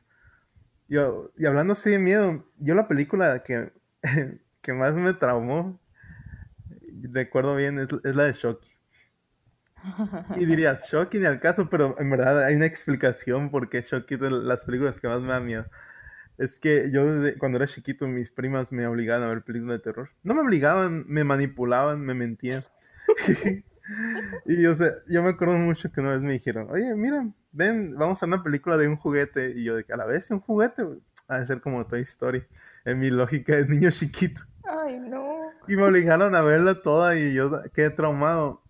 Yo, 0.88 1.32
y 1.38 1.46
hablando 1.46 1.72
así 1.72 1.90
de 1.90 1.98
miedo, 1.98 2.46
yo 2.58 2.74
la 2.74 2.86
película 2.86 3.42
que, 3.42 3.72
que 4.60 4.74
más 4.74 4.94
me 4.94 5.14
traumó, 5.14 5.80
recuerdo 7.10 7.56
bien, 7.56 7.78
es, 7.78 7.88
es 8.04 8.14
la 8.14 8.24
de 8.24 8.34
Shocky. 8.34 8.68
Y 10.36 10.44
dirías, 10.44 10.90
Shocky 10.90 11.18
ni 11.18 11.26
al 11.26 11.40
caso, 11.40 11.70
pero 11.70 11.96
en 11.98 12.10
verdad 12.10 12.44
hay 12.44 12.56
una 12.56 12.66
explicación 12.66 13.50
por 13.50 13.70
qué 13.70 13.80
Shocky 13.80 14.14
es 14.14 14.20
de 14.20 14.30
las 14.30 14.66
películas 14.66 15.00
que 15.00 15.08
más 15.08 15.22
me 15.22 15.28
da 15.28 15.40
miedo. 15.40 15.64
Es 16.38 16.58
que 16.58 16.90
yo 16.92 17.06
desde 17.06 17.38
cuando 17.38 17.56
era 17.56 17.66
chiquito 17.66 18.06
mis 18.06 18.30
primas 18.30 18.70
me 18.70 18.86
obligaban 18.86 19.22
a 19.22 19.28
ver 19.28 19.42
películas 19.42 19.78
de 19.78 19.82
terror. 19.82 20.10
No 20.22 20.34
me 20.34 20.42
obligaban, 20.42 21.04
me 21.08 21.24
manipulaban, 21.24 22.00
me 22.00 22.14
mentían. 22.14 22.64
y 24.46 24.62
yo, 24.62 24.74
sé, 24.74 24.92
yo 25.08 25.22
me 25.22 25.30
acuerdo 25.30 25.54
mucho 25.56 25.90
que 25.90 26.00
una 26.00 26.10
vez 26.10 26.22
me 26.22 26.34
dijeron, 26.34 26.68
oye, 26.70 26.94
mira, 26.94 27.26
ven, 27.52 27.94
vamos 27.96 28.22
a 28.22 28.26
una 28.26 28.42
película 28.42 28.76
de 28.76 28.88
un 28.88 28.96
juguete. 28.96 29.52
Y 29.56 29.64
yo 29.64 29.76
de 29.76 29.84
que 29.84 29.92
a 29.94 29.96
la 29.96 30.04
vez 30.04 30.30
un 30.30 30.40
juguete, 30.40 30.84
ha 31.28 31.38
de 31.38 31.46
ser 31.46 31.60
como 31.60 31.86
Toy 31.86 32.02
Story, 32.02 32.44
en 32.84 32.98
mi 32.98 33.10
lógica 33.10 33.56
de 33.56 33.66
niño 33.66 33.90
chiquito. 33.90 34.42
Ay, 34.64 35.00
no. 35.00 35.36
Y 35.68 35.76
me 35.76 35.84
obligaron 35.84 36.34
a 36.34 36.42
verla 36.42 36.82
toda 36.82 37.16
y 37.16 37.34
yo 37.34 37.50
quedé 37.72 37.90
traumado. 37.90 38.62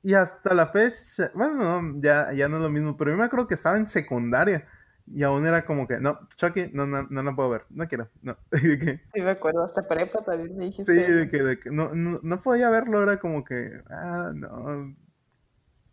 Y 0.00 0.14
hasta 0.14 0.54
la 0.54 0.66
fecha, 0.66 1.30
bueno, 1.34 1.82
no, 1.82 2.00
ya, 2.00 2.32
ya 2.32 2.48
no 2.48 2.56
es 2.56 2.62
lo 2.62 2.70
mismo, 2.70 2.96
pero 2.96 3.12
yo 3.12 3.16
me 3.16 3.24
acuerdo 3.24 3.46
que 3.46 3.54
estaba 3.54 3.76
en 3.76 3.86
secundaria 3.86 4.66
y 5.06 5.22
aún 5.22 5.46
era 5.46 5.64
como 5.64 5.86
que, 5.86 5.98
no, 5.98 6.20
Chucky, 6.36 6.70
no, 6.72 6.86
no, 6.86 7.06
no 7.10 7.22
la 7.22 7.34
puedo 7.34 7.50
ver, 7.50 7.66
no 7.70 7.86
quiero, 7.88 8.08
no. 8.22 8.36
Sí, 8.52 9.20
me 9.20 9.30
acuerdo, 9.30 9.64
hasta 9.64 9.86
prepa 9.86 10.24
también 10.24 10.56
me 10.56 10.66
dijiste. 10.66 10.92
sí, 10.92 11.12
de 11.12 11.28
que, 11.28 11.42
de 11.42 11.58
que 11.58 11.70
no, 11.70 11.94
no, 11.94 12.20
no 12.22 12.40
podía 12.40 12.70
verlo, 12.70 13.02
era 13.02 13.18
como 13.18 13.44
que, 13.44 13.82
ah, 13.90 14.32
no, 14.34 14.94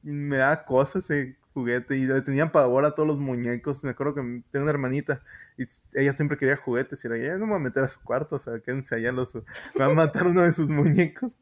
me 0.01 0.37
da 0.37 0.65
cosas 0.65 1.09
ese 1.09 1.37
juguete 1.53 1.97
y 1.97 2.05
le 2.05 2.21
tenían 2.21 2.51
pavor 2.51 2.85
a 2.85 2.91
todos 2.91 3.07
los 3.07 3.19
muñecos. 3.19 3.83
Me 3.83 3.91
acuerdo 3.91 4.15
que 4.15 4.43
tengo 4.49 4.63
una 4.63 4.71
hermanita 4.71 5.21
y 5.57 5.65
ella 5.93 6.13
siempre 6.13 6.37
quería 6.37 6.57
juguetes 6.57 7.03
y 7.03 7.07
era, 7.07 7.17
ya 7.17 7.33
no 7.33 7.45
me 7.45 7.53
voy 7.53 7.61
a 7.61 7.63
meter 7.63 7.83
a 7.83 7.87
su 7.87 8.01
cuarto, 8.01 8.35
o 8.35 8.39
sea, 8.39 8.59
quédense 8.59 8.95
allá 8.95 9.11
los, 9.11 9.35
me 9.35 9.41
va 9.79 9.85
a 9.85 9.89
matar 9.89 10.27
uno 10.27 10.41
de 10.41 10.51
sus 10.51 10.69
muñecos. 10.69 11.37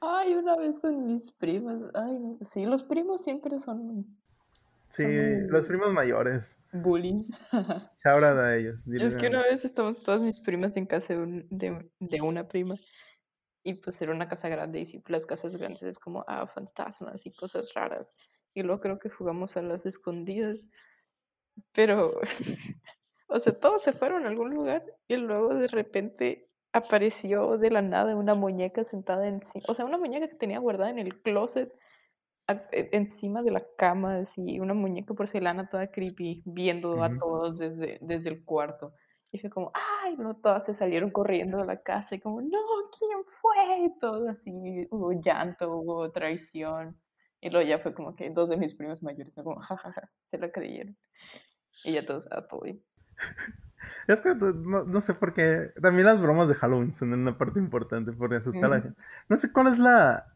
Ay, 0.00 0.34
una 0.34 0.56
vez 0.56 0.78
con 0.80 1.06
mis 1.06 1.32
primas. 1.32 1.76
Ay, 1.94 2.38
sí, 2.42 2.64
los 2.64 2.82
primos 2.82 3.22
siempre 3.22 3.58
son 3.58 4.06
Sí, 4.90 5.04
Ay. 5.04 5.46
los 5.48 5.66
primos 5.66 5.92
mayores. 5.92 6.58
bullies. 6.72 7.28
Chabra 8.02 8.30
a 8.38 8.56
ellos. 8.56 8.86
Es 8.88 9.14
que 9.14 9.28
una 9.28 9.42
vez 9.44 9.64
estamos 9.64 10.02
todas 10.02 10.20
mis 10.20 10.40
primas 10.40 10.76
en 10.76 10.86
casa 10.86 11.14
de, 11.14 11.20
un- 11.20 11.46
de, 11.50 11.88
de 12.00 12.20
una 12.20 12.46
prima 12.48 12.74
y 13.62 13.74
pues 13.74 14.02
era 14.02 14.12
una 14.12 14.28
casa 14.28 14.48
grande 14.48 14.80
y 14.80 14.86
siempre 14.86 15.12
las 15.12 15.26
casas 15.26 15.54
grandes 15.56 15.82
es 15.82 15.98
como, 15.98 16.24
ah, 16.26 16.46
fantasmas 16.46 17.24
y 17.24 17.32
cosas 17.32 17.72
raras. 17.74 18.14
Y 18.52 18.62
luego 18.62 18.80
creo 18.80 18.98
que 18.98 19.10
jugamos 19.10 19.56
a 19.56 19.62
las 19.62 19.86
escondidas, 19.86 20.58
pero, 21.72 22.20
o 23.28 23.38
sea, 23.40 23.52
todos 23.58 23.82
se 23.82 23.92
fueron 23.92 24.24
a 24.24 24.28
algún 24.28 24.50
lugar 24.50 24.84
y 25.08 25.16
luego 25.16 25.54
de 25.54 25.68
repente 25.68 26.48
apareció 26.72 27.58
de 27.58 27.70
la 27.70 27.82
nada 27.82 28.16
una 28.16 28.34
muñeca 28.34 28.84
sentada 28.84 29.26
encima, 29.28 29.64
o 29.68 29.74
sea, 29.74 29.84
una 29.84 29.98
muñeca 29.98 30.28
que 30.28 30.36
tenía 30.36 30.58
guardada 30.58 30.90
en 30.90 30.98
el 30.98 31.20
closet 31.22 31.72
encima 32.72 33.42
de 33.42 33.50
la 33.50 33.64
cama, 33.76 34.18
así, 34.18 34.58
una 34.58 34.74
muñeca 34.74 35.14
porcelana 35.14 35.68
toda 35.68 35.90
creepy, 35.90 36.42
viendo 36.44 37.02
a 37.02 37.16
todos 37.18 37.58
desde, 37.58 37.98
desde 38.00 38.30
el 38.30 38.44
cuarto. 38.44 38.92
Y 39.32 39.38
fue 39.38 39.50
como, 39.50 39.70
ay, 40.02 40.16
no, 40.16 40.36
todas 40.36 40.64
se 40.66 40.74
salieron 40.74 41.10
corriendo 41.10 41.58
de 41.58 41.66
la 41.66 41.80
casa 41.82 42.16
y 42.16 42.20
como, 42.20 42.40
no, 42.42 42.58
¿quién 42.98 43.18
fue? 43.40 43.84
Y 43.86 43.98
todo 44.00 44.28
así, 44.28 44.88
hubo 44.90 45.12
llanto, 45.12 45.70
hubo 45.76 46.10
traición. 46.10 47.00
Y 47.40 47.50
luego 47.50 47.68
ya 47.68 47.78
fue 47.78 47.94
como 47.94 48.16
que 48.16 48.30
dos 48.30 48.48
de 48.48 48.56
mis 48.56 48.74
primos 48.74 49.02
mayores, 49.02 49.32
fue 49.34 49.44
como, 49.44 49.60
jajaja, 49.60 50.10
se 50.30 50.38
la 50.38 50.50
creyeron. 50.50 50.96
Y 51.84 51.92
ya 51.92 52.04
todos, 52.04 52.24
ah. 52.32 52.46
Es 54.06 54.20
que 54.20 54.34
no, 54.34 54.84
no 54.84 55.00
sé 55.00 55.14
por 55.14 55.32
qué. 55.32 55.72
También 55.80 56.06
las 56.06 56.20
bromas 56.20 56.48
de 56.48 56.54
Halloween 56.54 56.92
son 56.92 57.12
una 57.12 57.38
parte 57.38 57.58
importante 57.58 58.12
porque 58.12 58.36
asustar 58.36 58.64
a 58.64 58.68
la 58.68 58.76
Ujú. 58.76 58.84
gente. 58.88 59.02
No 59.28 59.36
sé 59.36 59.52
cuál 59.52 59.68
es 59.68 59.78
la 59.78 60.26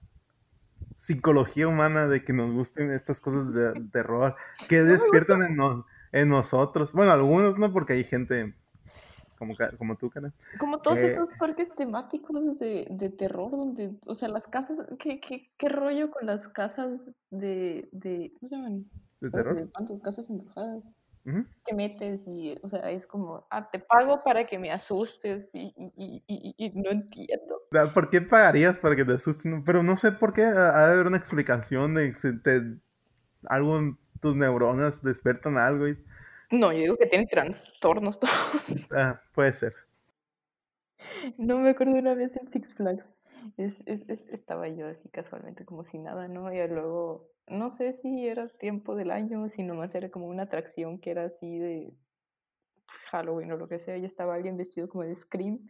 psicología 0.97 1.69
humana 1.69 2.07
de 2.09 2.25
que 2.25 2.33
nos 2.33 2.53
gusten 2.53 2.91
estas 2.93 3.21
cosas 3.21 3.53
de 3.53 3.73
terror 3.93 4.35
que 4.69 4.83
despiertan 4.83 5.43
en, 5.43 5.57
no- 5.57 5.87
en 6.13 6.29
nosotros. 6.29 6.93
Bueno, 6.93 7.13
algunos 7.13 7.59
no, 7.59 7.73
porque 7.73 7.95
hay 7.95 8.05
gente 8.05 8.55
como, 9.39 9.55
como 9.79 9.97
tú, 9.97 10.11
Karen. 10.11 10.33
Como 10.59 10.79
todos 10.81 10.99
Eh. 10.99 11.09
estos 11.09 11.29
parques 11.39 11.75
temáticos 11.75 12.59
de, 12.59 12.87
de 12.91 13.11
terror, 13.11 13.51
donde, 13.51 13.93
o 14.07 14.15
sea, 14.15 14.29
las 14.29 14.47
casas, 14.47 14.79
¿qué, 14.99 15.21
qué, 15.21 15.51
qué 15.59 15.69
rollo 15.69 16.11
con 16.11 16.27
las 16.27 16.47
casas 16.49 17.01
de, 17.31 17.89
de 17.93 18.33
¿cómo 18.39 18.49
se 18.49 18.57
llaman? 18.57 18.85
¿De 19.21 19.31
terror? 19.31 19.57
de 19.57 19.63
espantos, 19.63 20.01
casas 20.01 20.31
embrujadas. 20.31 20.85
Ujú. 21.27 21.47
Que 21.67 21.75
metes 21.75 22.27
y, 22.27 22.59
o 22.63 22.69
sea, 22.69 22.91
es 22.91 23.07
como, 23.07 23.47
ah, 23.51 23.71
te 23.71 23.79
pago 23.79 24.23
para 24.23 24.47
que 24.47 24.59
me 24.59 24.71
asustes 24.71 25.55
y, 25.55 25.75
y, 25.97 26.23
y, 26.59 26.71
no 26.75 26.91
entiendo. 26.91 27.63
¿Por 27.95 28.11
qué 28.11 28.21
pagarías 28.21 28.79
para 28.79 28.95
que 28.95 29.05
te 29.05 29.13
asusten? 29.15 29.65
Pero 29.65 29.83
no 29.83 29.97
sé 29.97 30.13
por 30.13 30.35
qué. 30.35 30.43
Ha 30.43 30.87
de 30.89 30.93
haber 30.95 31.07
una 31.07 31.17
explicación 31.17 31.95
de 31.95 32.13
te, 32.43 32.79
algo 33.49 33.79
en 33.79 33.99
tus 34.21 34.37
neuronas 34.37 35.03
despiertan 35.03 35.57
algo. 35.57 35.89
Y, 35.89 35.95
No, 36.51 36.73
yo 36.73 36.79
digo 36.79 36.97
que 36.97 37.07
tienen 37.07 37.29
trastornos 37.29 38.19
todos. 38.21 38.33
ah, 38.93 39.21
puede 39.33 39.53
ser. 39.53 39.75
No 41.39 41.59
me 41.59 41.71
acuerdo 41.71 41.95
una 41.95 42.15
vez 42.15 42.37
en 42.37 42.51
Six 42.51 42.75
Flags. 42.75 43.09
Es, 43.57 43.83
es, 43.87 44.09
es- 44.09 44.29
estaba 44.29 44.69
yo 44.69 44.87
así 44.89 45.09
casualmente 45.11 45.65
como 45.65 45.85
si 45.85 45.99
nada, 45.99 46.29
¿no? 46.29 46.53
Y 46.53 46.67
luego, 46.69 47.33
no 47.47 47.71
sé 47.71 47.93
si 47.95 48.27
era 48.27 48.49
tiempo 48.49 48.95
del 48.97 49.11
año, 49.11 49.49
si 49.49 49.63
nomás 49.63 49.95
era 49.95 50.11
como 50.11 50.27
una 50.29 50.45
atracción 50.45 51.01
que 51.01 51.11
era 51.11 51.25
así 51.25 51.59
de 51.59 51.99
Halloween 53.11 53.53
o 53.53 53.57
lo 53.57 53.69
que 53.69 53.79
sea, 53.79 53.97
y 53.99 54.05
estaba 54.05 54.35
alguien 54.35 54.57
vestido 54.57 54.89
como 54.89 55.05
de 55.05 55.15
Scream. 55.15 55.67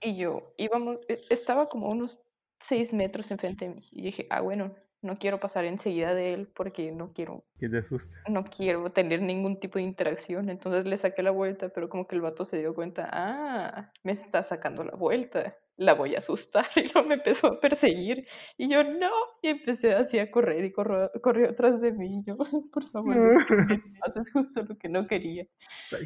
Y 0.00 0.16
yo 0.18 0.54
íbamos, 0.58 0.98
e- 1.08 1.22
estaba 1.30 1.68
como 1.68 1.88
unos 1.90 2.22
seis 2.60 2.92
metros 2.92 3.30
enfrente 3.30 3.68
de 3.68 3.74
mí. 3.76 3.88
Y 3.92 4.04
dije, 4.04 4.26
ah, 4.30 4.40
bueno, 4.42 4.74
no 5.02 5.18
quiero 5.18 5.40
pasar 5.40 5.64
enseguida 5.64 6.14
de 6.14 6.32
él 6.34 6.48
porque 6.54 6.92
no 6.92 7.12
quiero 7.12 7.44
Que 7.58 7.68
te 7.68 7.78
asuste. 7.78 8.18
no 8.30 8.44
quiero 8.44 8.90
tener 8.92 9.20
ningún 9.20 9.58
tipo 9.60 9.78
de 9.78 9.84
interacción. 9.84 10.48
Entonces 10.48 10.84
le 10.86 10.96
saqué 10.96 11.22
la 11.22 11.30
vuelta, 11.32 11.68
pero 11.70 11.88
como 11.88 12.06
que 12.06 12.14
el 12.16 12.22
vato 12.22 12.44
se 12.44 12.58
dio 12.58 12.74
cuenta, 12.74 13.08
ah, 13.12 13.90
me 14.04 14.12
está 14.12 14.44
sacando 14.44 14.84
la 14.84 14.94
vuelta, 14.94 15.56
la 15.76 15.94
voy 15.94 16.14
a 16.14 16.18
asustar. 16.20 16.66
Y 16.76 16.92
luego 16.92 17.08
me 17.08 17.14
empezó 17.16 17.48
a 17.48 17.60
perseguir. 17.60 18.26
Y 18.56 18.68
yo, 18.70 18.84
no. 18.84 19.10
Y 19.42 19.48
empecé 19.48 19.94
así 19.94 20.18
a 20.18 20.30
correr 20.30 20.64
y 20.64 20.72
corrió, 20.72 21.10
corrió 21.20 21.50
atrás 21.50 21.80
de 21.80 21.92
mí. 21.92 22.20
Y 22.20 22.24
yo, 22.24 22.36
por 22.72 22.84
favor, 22.90 23.16
no 23.16 23.34
haces 24.02 24.32
justo 24.32 24.62
lo 24.62 24.78
que 24.78 24.88
no 24.88 25.06
quería. 25.08 25.46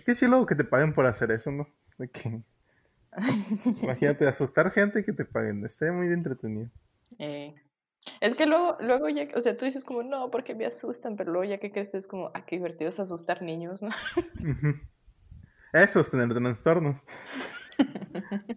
Qué 0.05 0.15
chilo 0.15 0.47
que 0.47 0.55
te 0.55 0.65
paguen 0.65 0.95
por 0.95 1.05
hacer 1.07 1.31
eso, 1.33 1.51
¿no? 1.53 1.69
Imagínate 3.83 4.27
asustar 4.27 4.71
gente 4.71 5.01
y 5.01 5.05
que 5.05 5.13
te 5.13 5.25
paguen. 5.25 5.65
Estaría 5.65 5.93
muy 5.95 6.07
entretenido. 6.09 6.69
Eh, 7.19 7.55
es 8.21 8.35
que 8.35 8.47
luego, 8.47 8.77
luego 8.81 9.09
ya, 9.09 9.29
o 9.35 9.41
sea, 9.41 9.57
tú 9.57 9.65
dices 9.65 9.85
como, 9.85 10.03
no, 10.03 10.31
porque 10.31 10.55
me 10.55 10.67
asustan, 10.67 11.17
pero 11.17 11.33
luego 11.33 11.45
ya 11.45 11.59
que 11.59 11.73
creces 11.73 11.95
es 11.95 12.07
como, 12.07 12.31
ah, 12.35 12.45
qué 12.47 12.57
divertido 12.57 12.91
es 12.91 12.99
asustar 13.01 13.43
niños, 13.43 13.83
¿no? 13.83 13.91
Eso 15.73 16.01
es 16.01 16.11
tener 16.11 16.33
trastornos. 16.33 17.05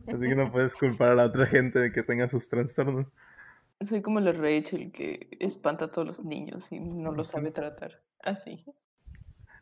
Así 0.08 0.20
que 0.20 0.36
no 0.36 0.52
puedes 0.52 0.76
culpar 0.76 1.10
a 1.10 1.16
la 1.16 1.26
otra 1.26 1.46
gente 1.46 1.80
de 1.80 1.92
que 1.92 2.04
tenga 2.04 2.30
sus 2.30 2.48
trastornos. 2.48 3.08
Soy 3.82 4.02
como 4.02 4.20
la 4.20 4.32
Rachel 4.32 4.92
que 4.92 5.30
espanta 5.40 5.86
a 5.86 5.92
todos 5.92 6.08
los 6.08 6.24
niños 6.24 6.66
y 6.70 6.80
no 6.80 7.12
los 7.12 7.30
sabe 7.30 7.52
tratar. 7.52 8.02
Así. 8.22 8.66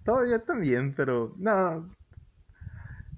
Todavía 0.03 0.43
también, 0.43 0.93
pero 0.95 1.33
no. 1.37 1.95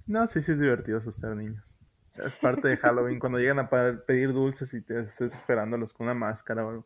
No, 0.08 0.28
sí, 0.28 0.42
sí 0.42 0.54
es 0.54 0.60
divertido 0.60 0.98
asustar 0.98 1.32
a 1.32 1.36
niños. 1.36 1.79
Es 2.26 2.38
parte 2.38 2.68
de 2.68 2.78
Halloween 2.78 3.20
cuando 3.20 3.40
llegan 3.40 3.60
a 3.60 3.70
pedir 3.70 4.34
dulces 4.34 4.74
y 4.74 4.82
te 4.82 5.00
estés 5.00 5.34
esperándolos 5.36 5.94
con 5.94 6.06
una 6.08 6.14
máscara 6.14 6.66
o 6.66 6.70
algo. 6.70 6.86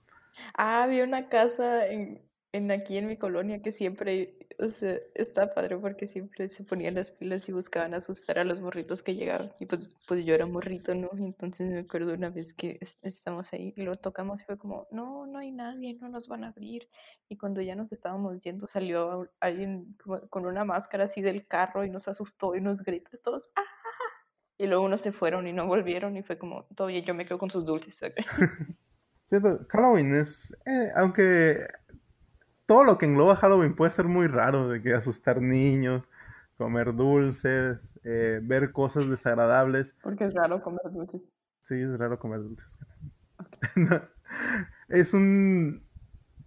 Ah, 0.55 0.83
había 0.83 1.03
una 1.03 1.29
casa 1.29 1.87
en, 1.87 2.21
en 2.51 2.71
aquí 2.71 2.97
en 2.97 3.07
mi 3.07 3.17
colonia 3.17 3.61
que 3.61 3.71
siempre, 3.71 4.35
o 4.59 4.69
sea, 4.69 4.99
está 5.15 5.53
padre 5.53 5.77
porque 5.77 6.07
siempre 6.07 6.49
se 6.49 6.63
ponían 6.63 6.95
las 6.95 7.11
pilas 7.11 7.47
y 7.49 7.51
buscaban 7.51 7.93
asustar 7.93 8.39
a 8.39 8.43
los 8.43 8.59
morritos 8.61 9.03
que 9.03 9.15
llegaban. 9.15 9.53
Y 9.59 9.65
pues, 9.67 9.95
pues 10.07 10.25
yo 10.25 10.33
era 10.35 10.45
morrito, 10.45 10.95
¿no? 10.95 11.09
Y 11.17 11.23
entonces 11.25 11.69
me 11.71 11.79
acuerdo 11.79 12.13
una 12.13 12.29
vez 12.29 12.53
que 12.53 12.77
es- 12.81 12.97
estábamos 13.03 13.51
ahí 13.53 13.73
y 13.75 13.83
lo 13.83 13.95
tocamos 13.95 14.41
y 14.41 14.45
fue 14.45 14.57
como, 14.57 14.87
no, 14.91 15.25
no 15.27 15.39
hay 15.39 15.51
nadie, 15.51 15.93
no 15.95 16.09
nos 16.09 16.27
van 16.27 16.43
a 16.43 16.49
abrir. 16.49 16.89
Y 17.29 17.37
cuando 17.37 17.61
ya 17.61 17.75
nos 17.75 17.91
estábamos 17.91 18.39
yendo 18.41 18.67
salió 18.67 19.29
alguien 19.39 19.97
con 20.29 20.45
una 20.45 20.65
máscara 20.65 21.05
así 21.05 21.21
del 21.21 21.47
carro 21.47 21.85
y 21.85 21.89
nos 21.89 22.07
asustó 22.07 22.55
y 22.55 22.61
nos 22.61 22.81
gritó 22.83 23.15
a 23.17 23.19
todos, 23.19 23.51
¡ah! 23.55 23.82
Y 24.63 24.67
luego 24.67 24.85
unos 24.85 25.01
se 25.01 25.11
fueron 25.11 25.45
y 25.45 25.51
no 25.51 25.67
volvieron 25.67 26.15
y 26.15 26.23
fue 26.23 26.37
como, 26.37 26.65
bien, 26.87 27.03
yo 27.03 27.13
me 27.13 27.25
quedo 27.25 27.37
con 27.37 27.51
sus 27.51 27.65
dulces. 27.65 27.99
Cierto, 29.25 29.59
Halloween 29.69 30.15
es, 30.15 30.57
eh, 30.65 30.87
aunque 30.95 31.57
todo 32.65 32.85
lo 32.85 32.97
que 32.97 33.05
engloba 33.05 33.35
Halloween 33.35 33.75
puede 33.75 33.91
ser 33.91 34.05
muy 34.05 34.27
raro, 34.27 34.69
de 34.69 34.81
que 34.81 34.93
asustar 34.93 35.41
niños, 35.41 36.07
comer 36.55 36.95
dulces, 36.95 37.99
eh, 38.05 38.39
ver 38.41 38.71
cosas 38.71 39.09
desagradables. 39.09 39.97
Porque 40.01 40.23
es 40.23 40.33
raro 40.33 40.61
comer 40.61 40.89
dulces. 40.93 41.27
Sí, 41.59 41.81
es 41.81 41.97
raro 41.99 42.17
comer 42.17 42.39
dulces. 42.39 42.79
es 44.87 45.13
un, 45.13 45.85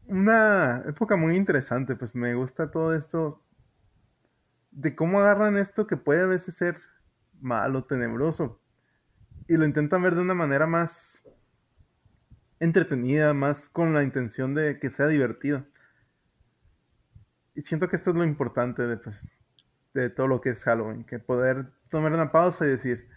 una 0.06 0.84
época 0.88 1.16
muy 1.16 1.36
interesante, 1.36 1.96
pues 1.96 2.14
me 2.14 2.34
gusta 2.34 2.70
todo 2.70 2.94
esto 2.94 3.42
de 4.70 4.96
cómo 4.96 5.20
agarran 5.20 5.58
esto 5.58 5.86
que 5.86 5.98
puede 5.98 6.22
a 6.22 6.26
veces 6.26 6.54
ser 6.54 6.76
malo, 7.40 7.84
tenebroso, 7.84 8.60
y 9.48 9.56
lo 9.56 9.64
intentan 9.64 10.02
ver 10.02 10.14
de 10.14 10.22
una 10.22 10.34
manera 10.34 10.66
más 10.66 11.24
entretenida, 12.58 13.34
más 13.34 13.68
con 13.68 13.94
la 13.94 14.02
intención 14.02 14.54
de 14.54 14.78
que 14.78 14.90
sea 14.90 15.08
divertido. 15.08 15.64
Y 17.54 17.62
siento 17.62 17.88
que 17.88 17.96
esto 17.96 18.10
es 18.10 18.16
lo 18.16 18.24
importante 18.24 18.86
de, 18.86 18.96
pues, 18.96 19.28
de 19.94 20.10
todo 20.10 20.26
lo 20.26 20.40
que 20.40 20.50
es 20.50 20.64
Halloween, 20.64 21.04
que 21.04 21.18
poder 21.18 21.72
tomar 21.90 22.12
una 22.12 22.32
pausa 22.32 22.66
y 22.66 22.70
decir, 22.70 23.08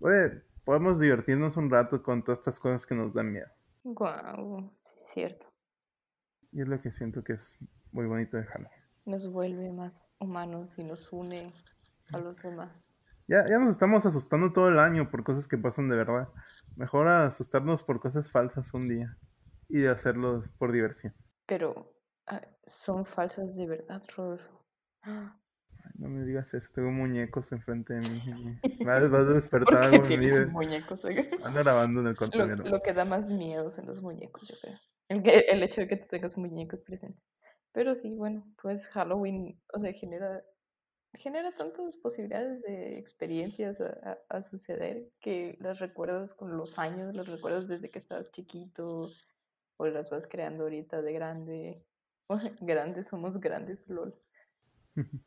oye, 0.00 0.42
podemos 0.64 0.98
divertirnos 0.98 1.56
un 1.56 1.70
rato 1.70 2.02
con 2.02 2.24
todas 2.24 2.40
estas 2.40 2.58
cosas 2.58 2.86
que 2.86 2.94
nos 2.94 3.14
dan 3.14 3.32
miedo. 3.32 3.48
Wow, 3.84 4.72
sí, 4.84 5.00
es 5.02 5.08
cierto. 5.10 5.46
Y 6.52 6.62
es 6.62 6.68
lo 6.68 6.80
que 6.80 6.90
siento 6.90 7.22
que 7.22 7.34
es 7.34 7.56
muy 7.92 8.06
bonito 8.06 8.36
de 8.36 8.44
Halloween. 8.44 8.80
Nos 9.04 9.30
vuelve 9.30 9.70
más 9.70 10.12
humanos 10.18 10.76
y 10.78 10.84
nos 10.84 11.12
une 11.12 11.52
a 12.12 12.18
los 12.18 12.42
demás. 12.42 12.85
Ya, 13.28 13.44
ya 13.48 13.58
nos 13.58 13.70
estamos 13.70 14.06
asustando 14.06 14.52
todo 14.52 14.68
el 14.68 14.78
año 14.78 15.10
por 15.10 15.24
cosas 15.24 15.48
que 15.48 15.58
pasan 15.58 15.88
de 15.88 15.96
verdad. 15.96 16.28
Mejor 16.76 17.08
asustarnos 17.08 17.82
por 17.82 17.98
cosas 17.98 18.30
falsas 18.30 18.72
un 18.72 18.88
día 18.88 19.16
y 19.68 19.86
hacerlo 19.86 20.44
por 20.58 20.72
diversión. 20.72 21.12
Pero 21.46 21.92
son 22.66 23.04
falsas 23.04 23.56
de 23.56 23.66
verdad, 23.66 24.02
Rodolfo. 24.16 24.64
no 25.94 26.08
me 26.08 26.24
digas 26.24 26.54
eso, 26.54 26.72
tengo 26.74 26.90
muñecos 26.90 27.50
enfrente 27.52 27.94
de 27.94 28.00
mí. 28.00 28.22
Vas, 28.84 29.10
vas 29.10 29.22
a 29.22 29.34
despertar 29.34 29.82
algo 29.82 30.06
en 30.06 30.52
muñecos? 30.52 31.04
Ando 31.44 31.60
grabando 31.60 32.00
en 32.00 32.06
el 32.08 32.16
cuarto 32.16 32.38
lo, 32.38 32.56
lo, 32.56 32.82
que 32.82 32.92
da 32.92 33.04
más 33.04 33.30
miedo 33.30 33.70
son 33.70 33.86
los 33.86 34.00
muñecos, 34.02 34.46
yo 34.48 34.54
creo. 34.60 34.78
El, 35.08 35.22
el 35.26 35.62
hecho 35.62 35.80
de 35.80 35.88
que 35.88 35.96
tú 35.96 36.06
tengas 36.08 36.36
muñecos 36.36 36.80
presentes. 36.80 37.22
Pero 37.72 37.94
sí, 37.94 38.14
bueno, 38.14 38.44
pues 38.62 38.86
Halloween, 38.88 39.60
o 39.72 39.80
sea, 39.80 39.92
genera, 39.92 40.42
genera 41.16 41.52
tantas 41.56 41.96
posibilidades 41.96 42.62
de 42.62 42.98
experiencias 42.98 43.80
a, 43.80 44.18
a, 44.28 44.42
suceder 44.42 45.08
que 45.20 45.56
las 45.60 45.78
recuerdas 45.78 46.34
con 46.34 46.56
los 46.56 46.78
años, 46.78 47.14
las 47.14 47.28
recuerdas 47.28 47.68
desde 47.68 47.90
que 47.90 47.98
estabas 47.98 48.30
chiquito 48.32 49.10
o 49.76 49.86
las 49.86 50.10
vas 50.10 50.26
creando 50.28 50.64
ahorita 50.64 51.02
de 51.02 51.12
grande. 51.12 51.84
grandes 52.60 53.08
somos 53.08 53.40
grandes, 53.40 53.88
lol. 53.88 54.14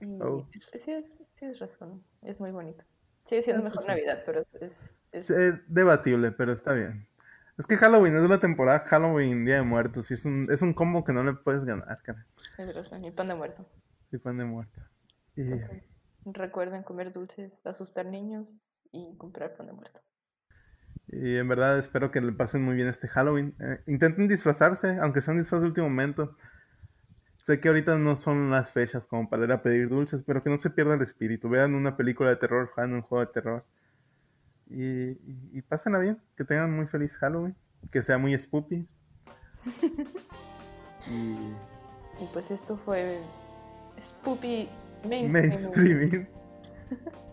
Y 0.00 0.18
oh. 0.20 0.48
sí, 0.74 0.90
es, 0.90 1.22
tienes 1.36 1.60
razón, 1.60 2.02
es 2.22 2.40
muy 2.40 2.50
bonito. 2.50 2.84
Sigue 3.24 3.40
siendo 3.44 3.62
mejor 3.62 3.86
Navidad, 3.86 4.24
pero 4.26 4.40
es, 4.40 4.90
es, 5.12 5.30
es... 5.30 5.54
debatible, 5.68 6.32
pero 6.32 6.52
está 6.52 6.72
bien. 6.72 7.06
Es 7.56 7.68
que 7.68 7.76
Halloween 7.76 8.16
es 8.16 8.28
la 8.28 8.40
temporada 8.40 8.80
Halloween, 8.80 9.44
Día 9.44 9.56
de 9.56 9.62
Muertos, 9.62 10.10
y 10.10 10.14
es 10.14 10.24
un, 10.24 10.48
es 10.50 10.60
un 10.60 10.74
combo 10.74 11.04
que 11.04 11.12
no 11.12 11.22
le 11.22 11.34
puedes 11.34 11.64
ganar, 11.64 12.02
cara. 12.02 12.26
Es 12.58 12.74
razón, 12.74 13.04
y 13.04 13.12
pan 13.12 13.28
de 13.28 13.36
muerto. 13.36 13.64
Y 14.10 14.18
pan 14.18 14.38
de 14.38 14.44
muerto. 14.44 14.80
Y... 15.36 15.42
recuerden 16.24 16.82
comer 16.82 17.12
dulces, 17.12 17.64
asustar 17.66 18.06
niños 18.06 18.58
y 18.92 19.16
comprar 19.16 19.56
pan 19.56 19.66
de 19.66 19.72
muerto. 19.72 20.00
Y 21.08 21.36
en 21.36 21.48
verdad 21.48 21.78
espero 21.78 22.10
que 22.10 22.20
le 22.20 22.32
pasen 22.32 22.62
muy 22.62 22.74
bien 22.74 22.88
este 22.88 23.08
Halloween. 23.08 23.54
Eh, 23.60 23.80
intenten 23.86 24.28
disfrazarse, 24.28 24.98
aunque 24.98 25.20
sea 25.20 25.32
un 25.32 25.40
disfraz 25.40 25.62
de 25.62 25.68
último 25.68 25.88
momento. 25.88 26.36
Sé 27.40 27.60
que 27.60 27.68
ahorita 27.68 27.98
no 27.98 28.14
son 28.16 28.50
las 28.50 28.72
fechas 28.72 29.04
como 29.06 29.28
para 29.28 29.44
ir 29.44 29.52
a 29.52 29.62
pedir 29.62 29.88
dulces, 29.88 30.22
pero 30.22 30.42
que 30.42 30.50
no 30.50 30.58
se 30.58 30.70
pierda 30.70 30.94
el 30.94 31.02
espíritu. 31.02 31.48
Vean 31.48 31.74
una 31.74 31.96
película 31.96 32.30
de 32.30 32.36
terror, 32.36 32.70
juegan 32.72 32.94
un 32.94 33.02
juego 33.02 33.26
de 33.26 33.32
terror. 33.32 33.64
Y, 34.70 35.18
y, 35.56 35.62
pásenla 35.62 35.98
bien, 35.98 36.18
que 36.36 36.44
tengan 36.44 36.74
muy 36.74 36.86
feliz 36.86 37.18
Halloween, 37.18 37.54
que 37.90 38.00
sea 38.00 38.16
muy 38.16 38.38
spoopy. 38.38 38.88
y... 41.10 41.12
y... 41.12 42.28
pues 42.32 42.50
esto 42.50 42.76
fue 42.78 43.20
Spoopy 44.00 44.68
Mainstreaming. 45.04 46.26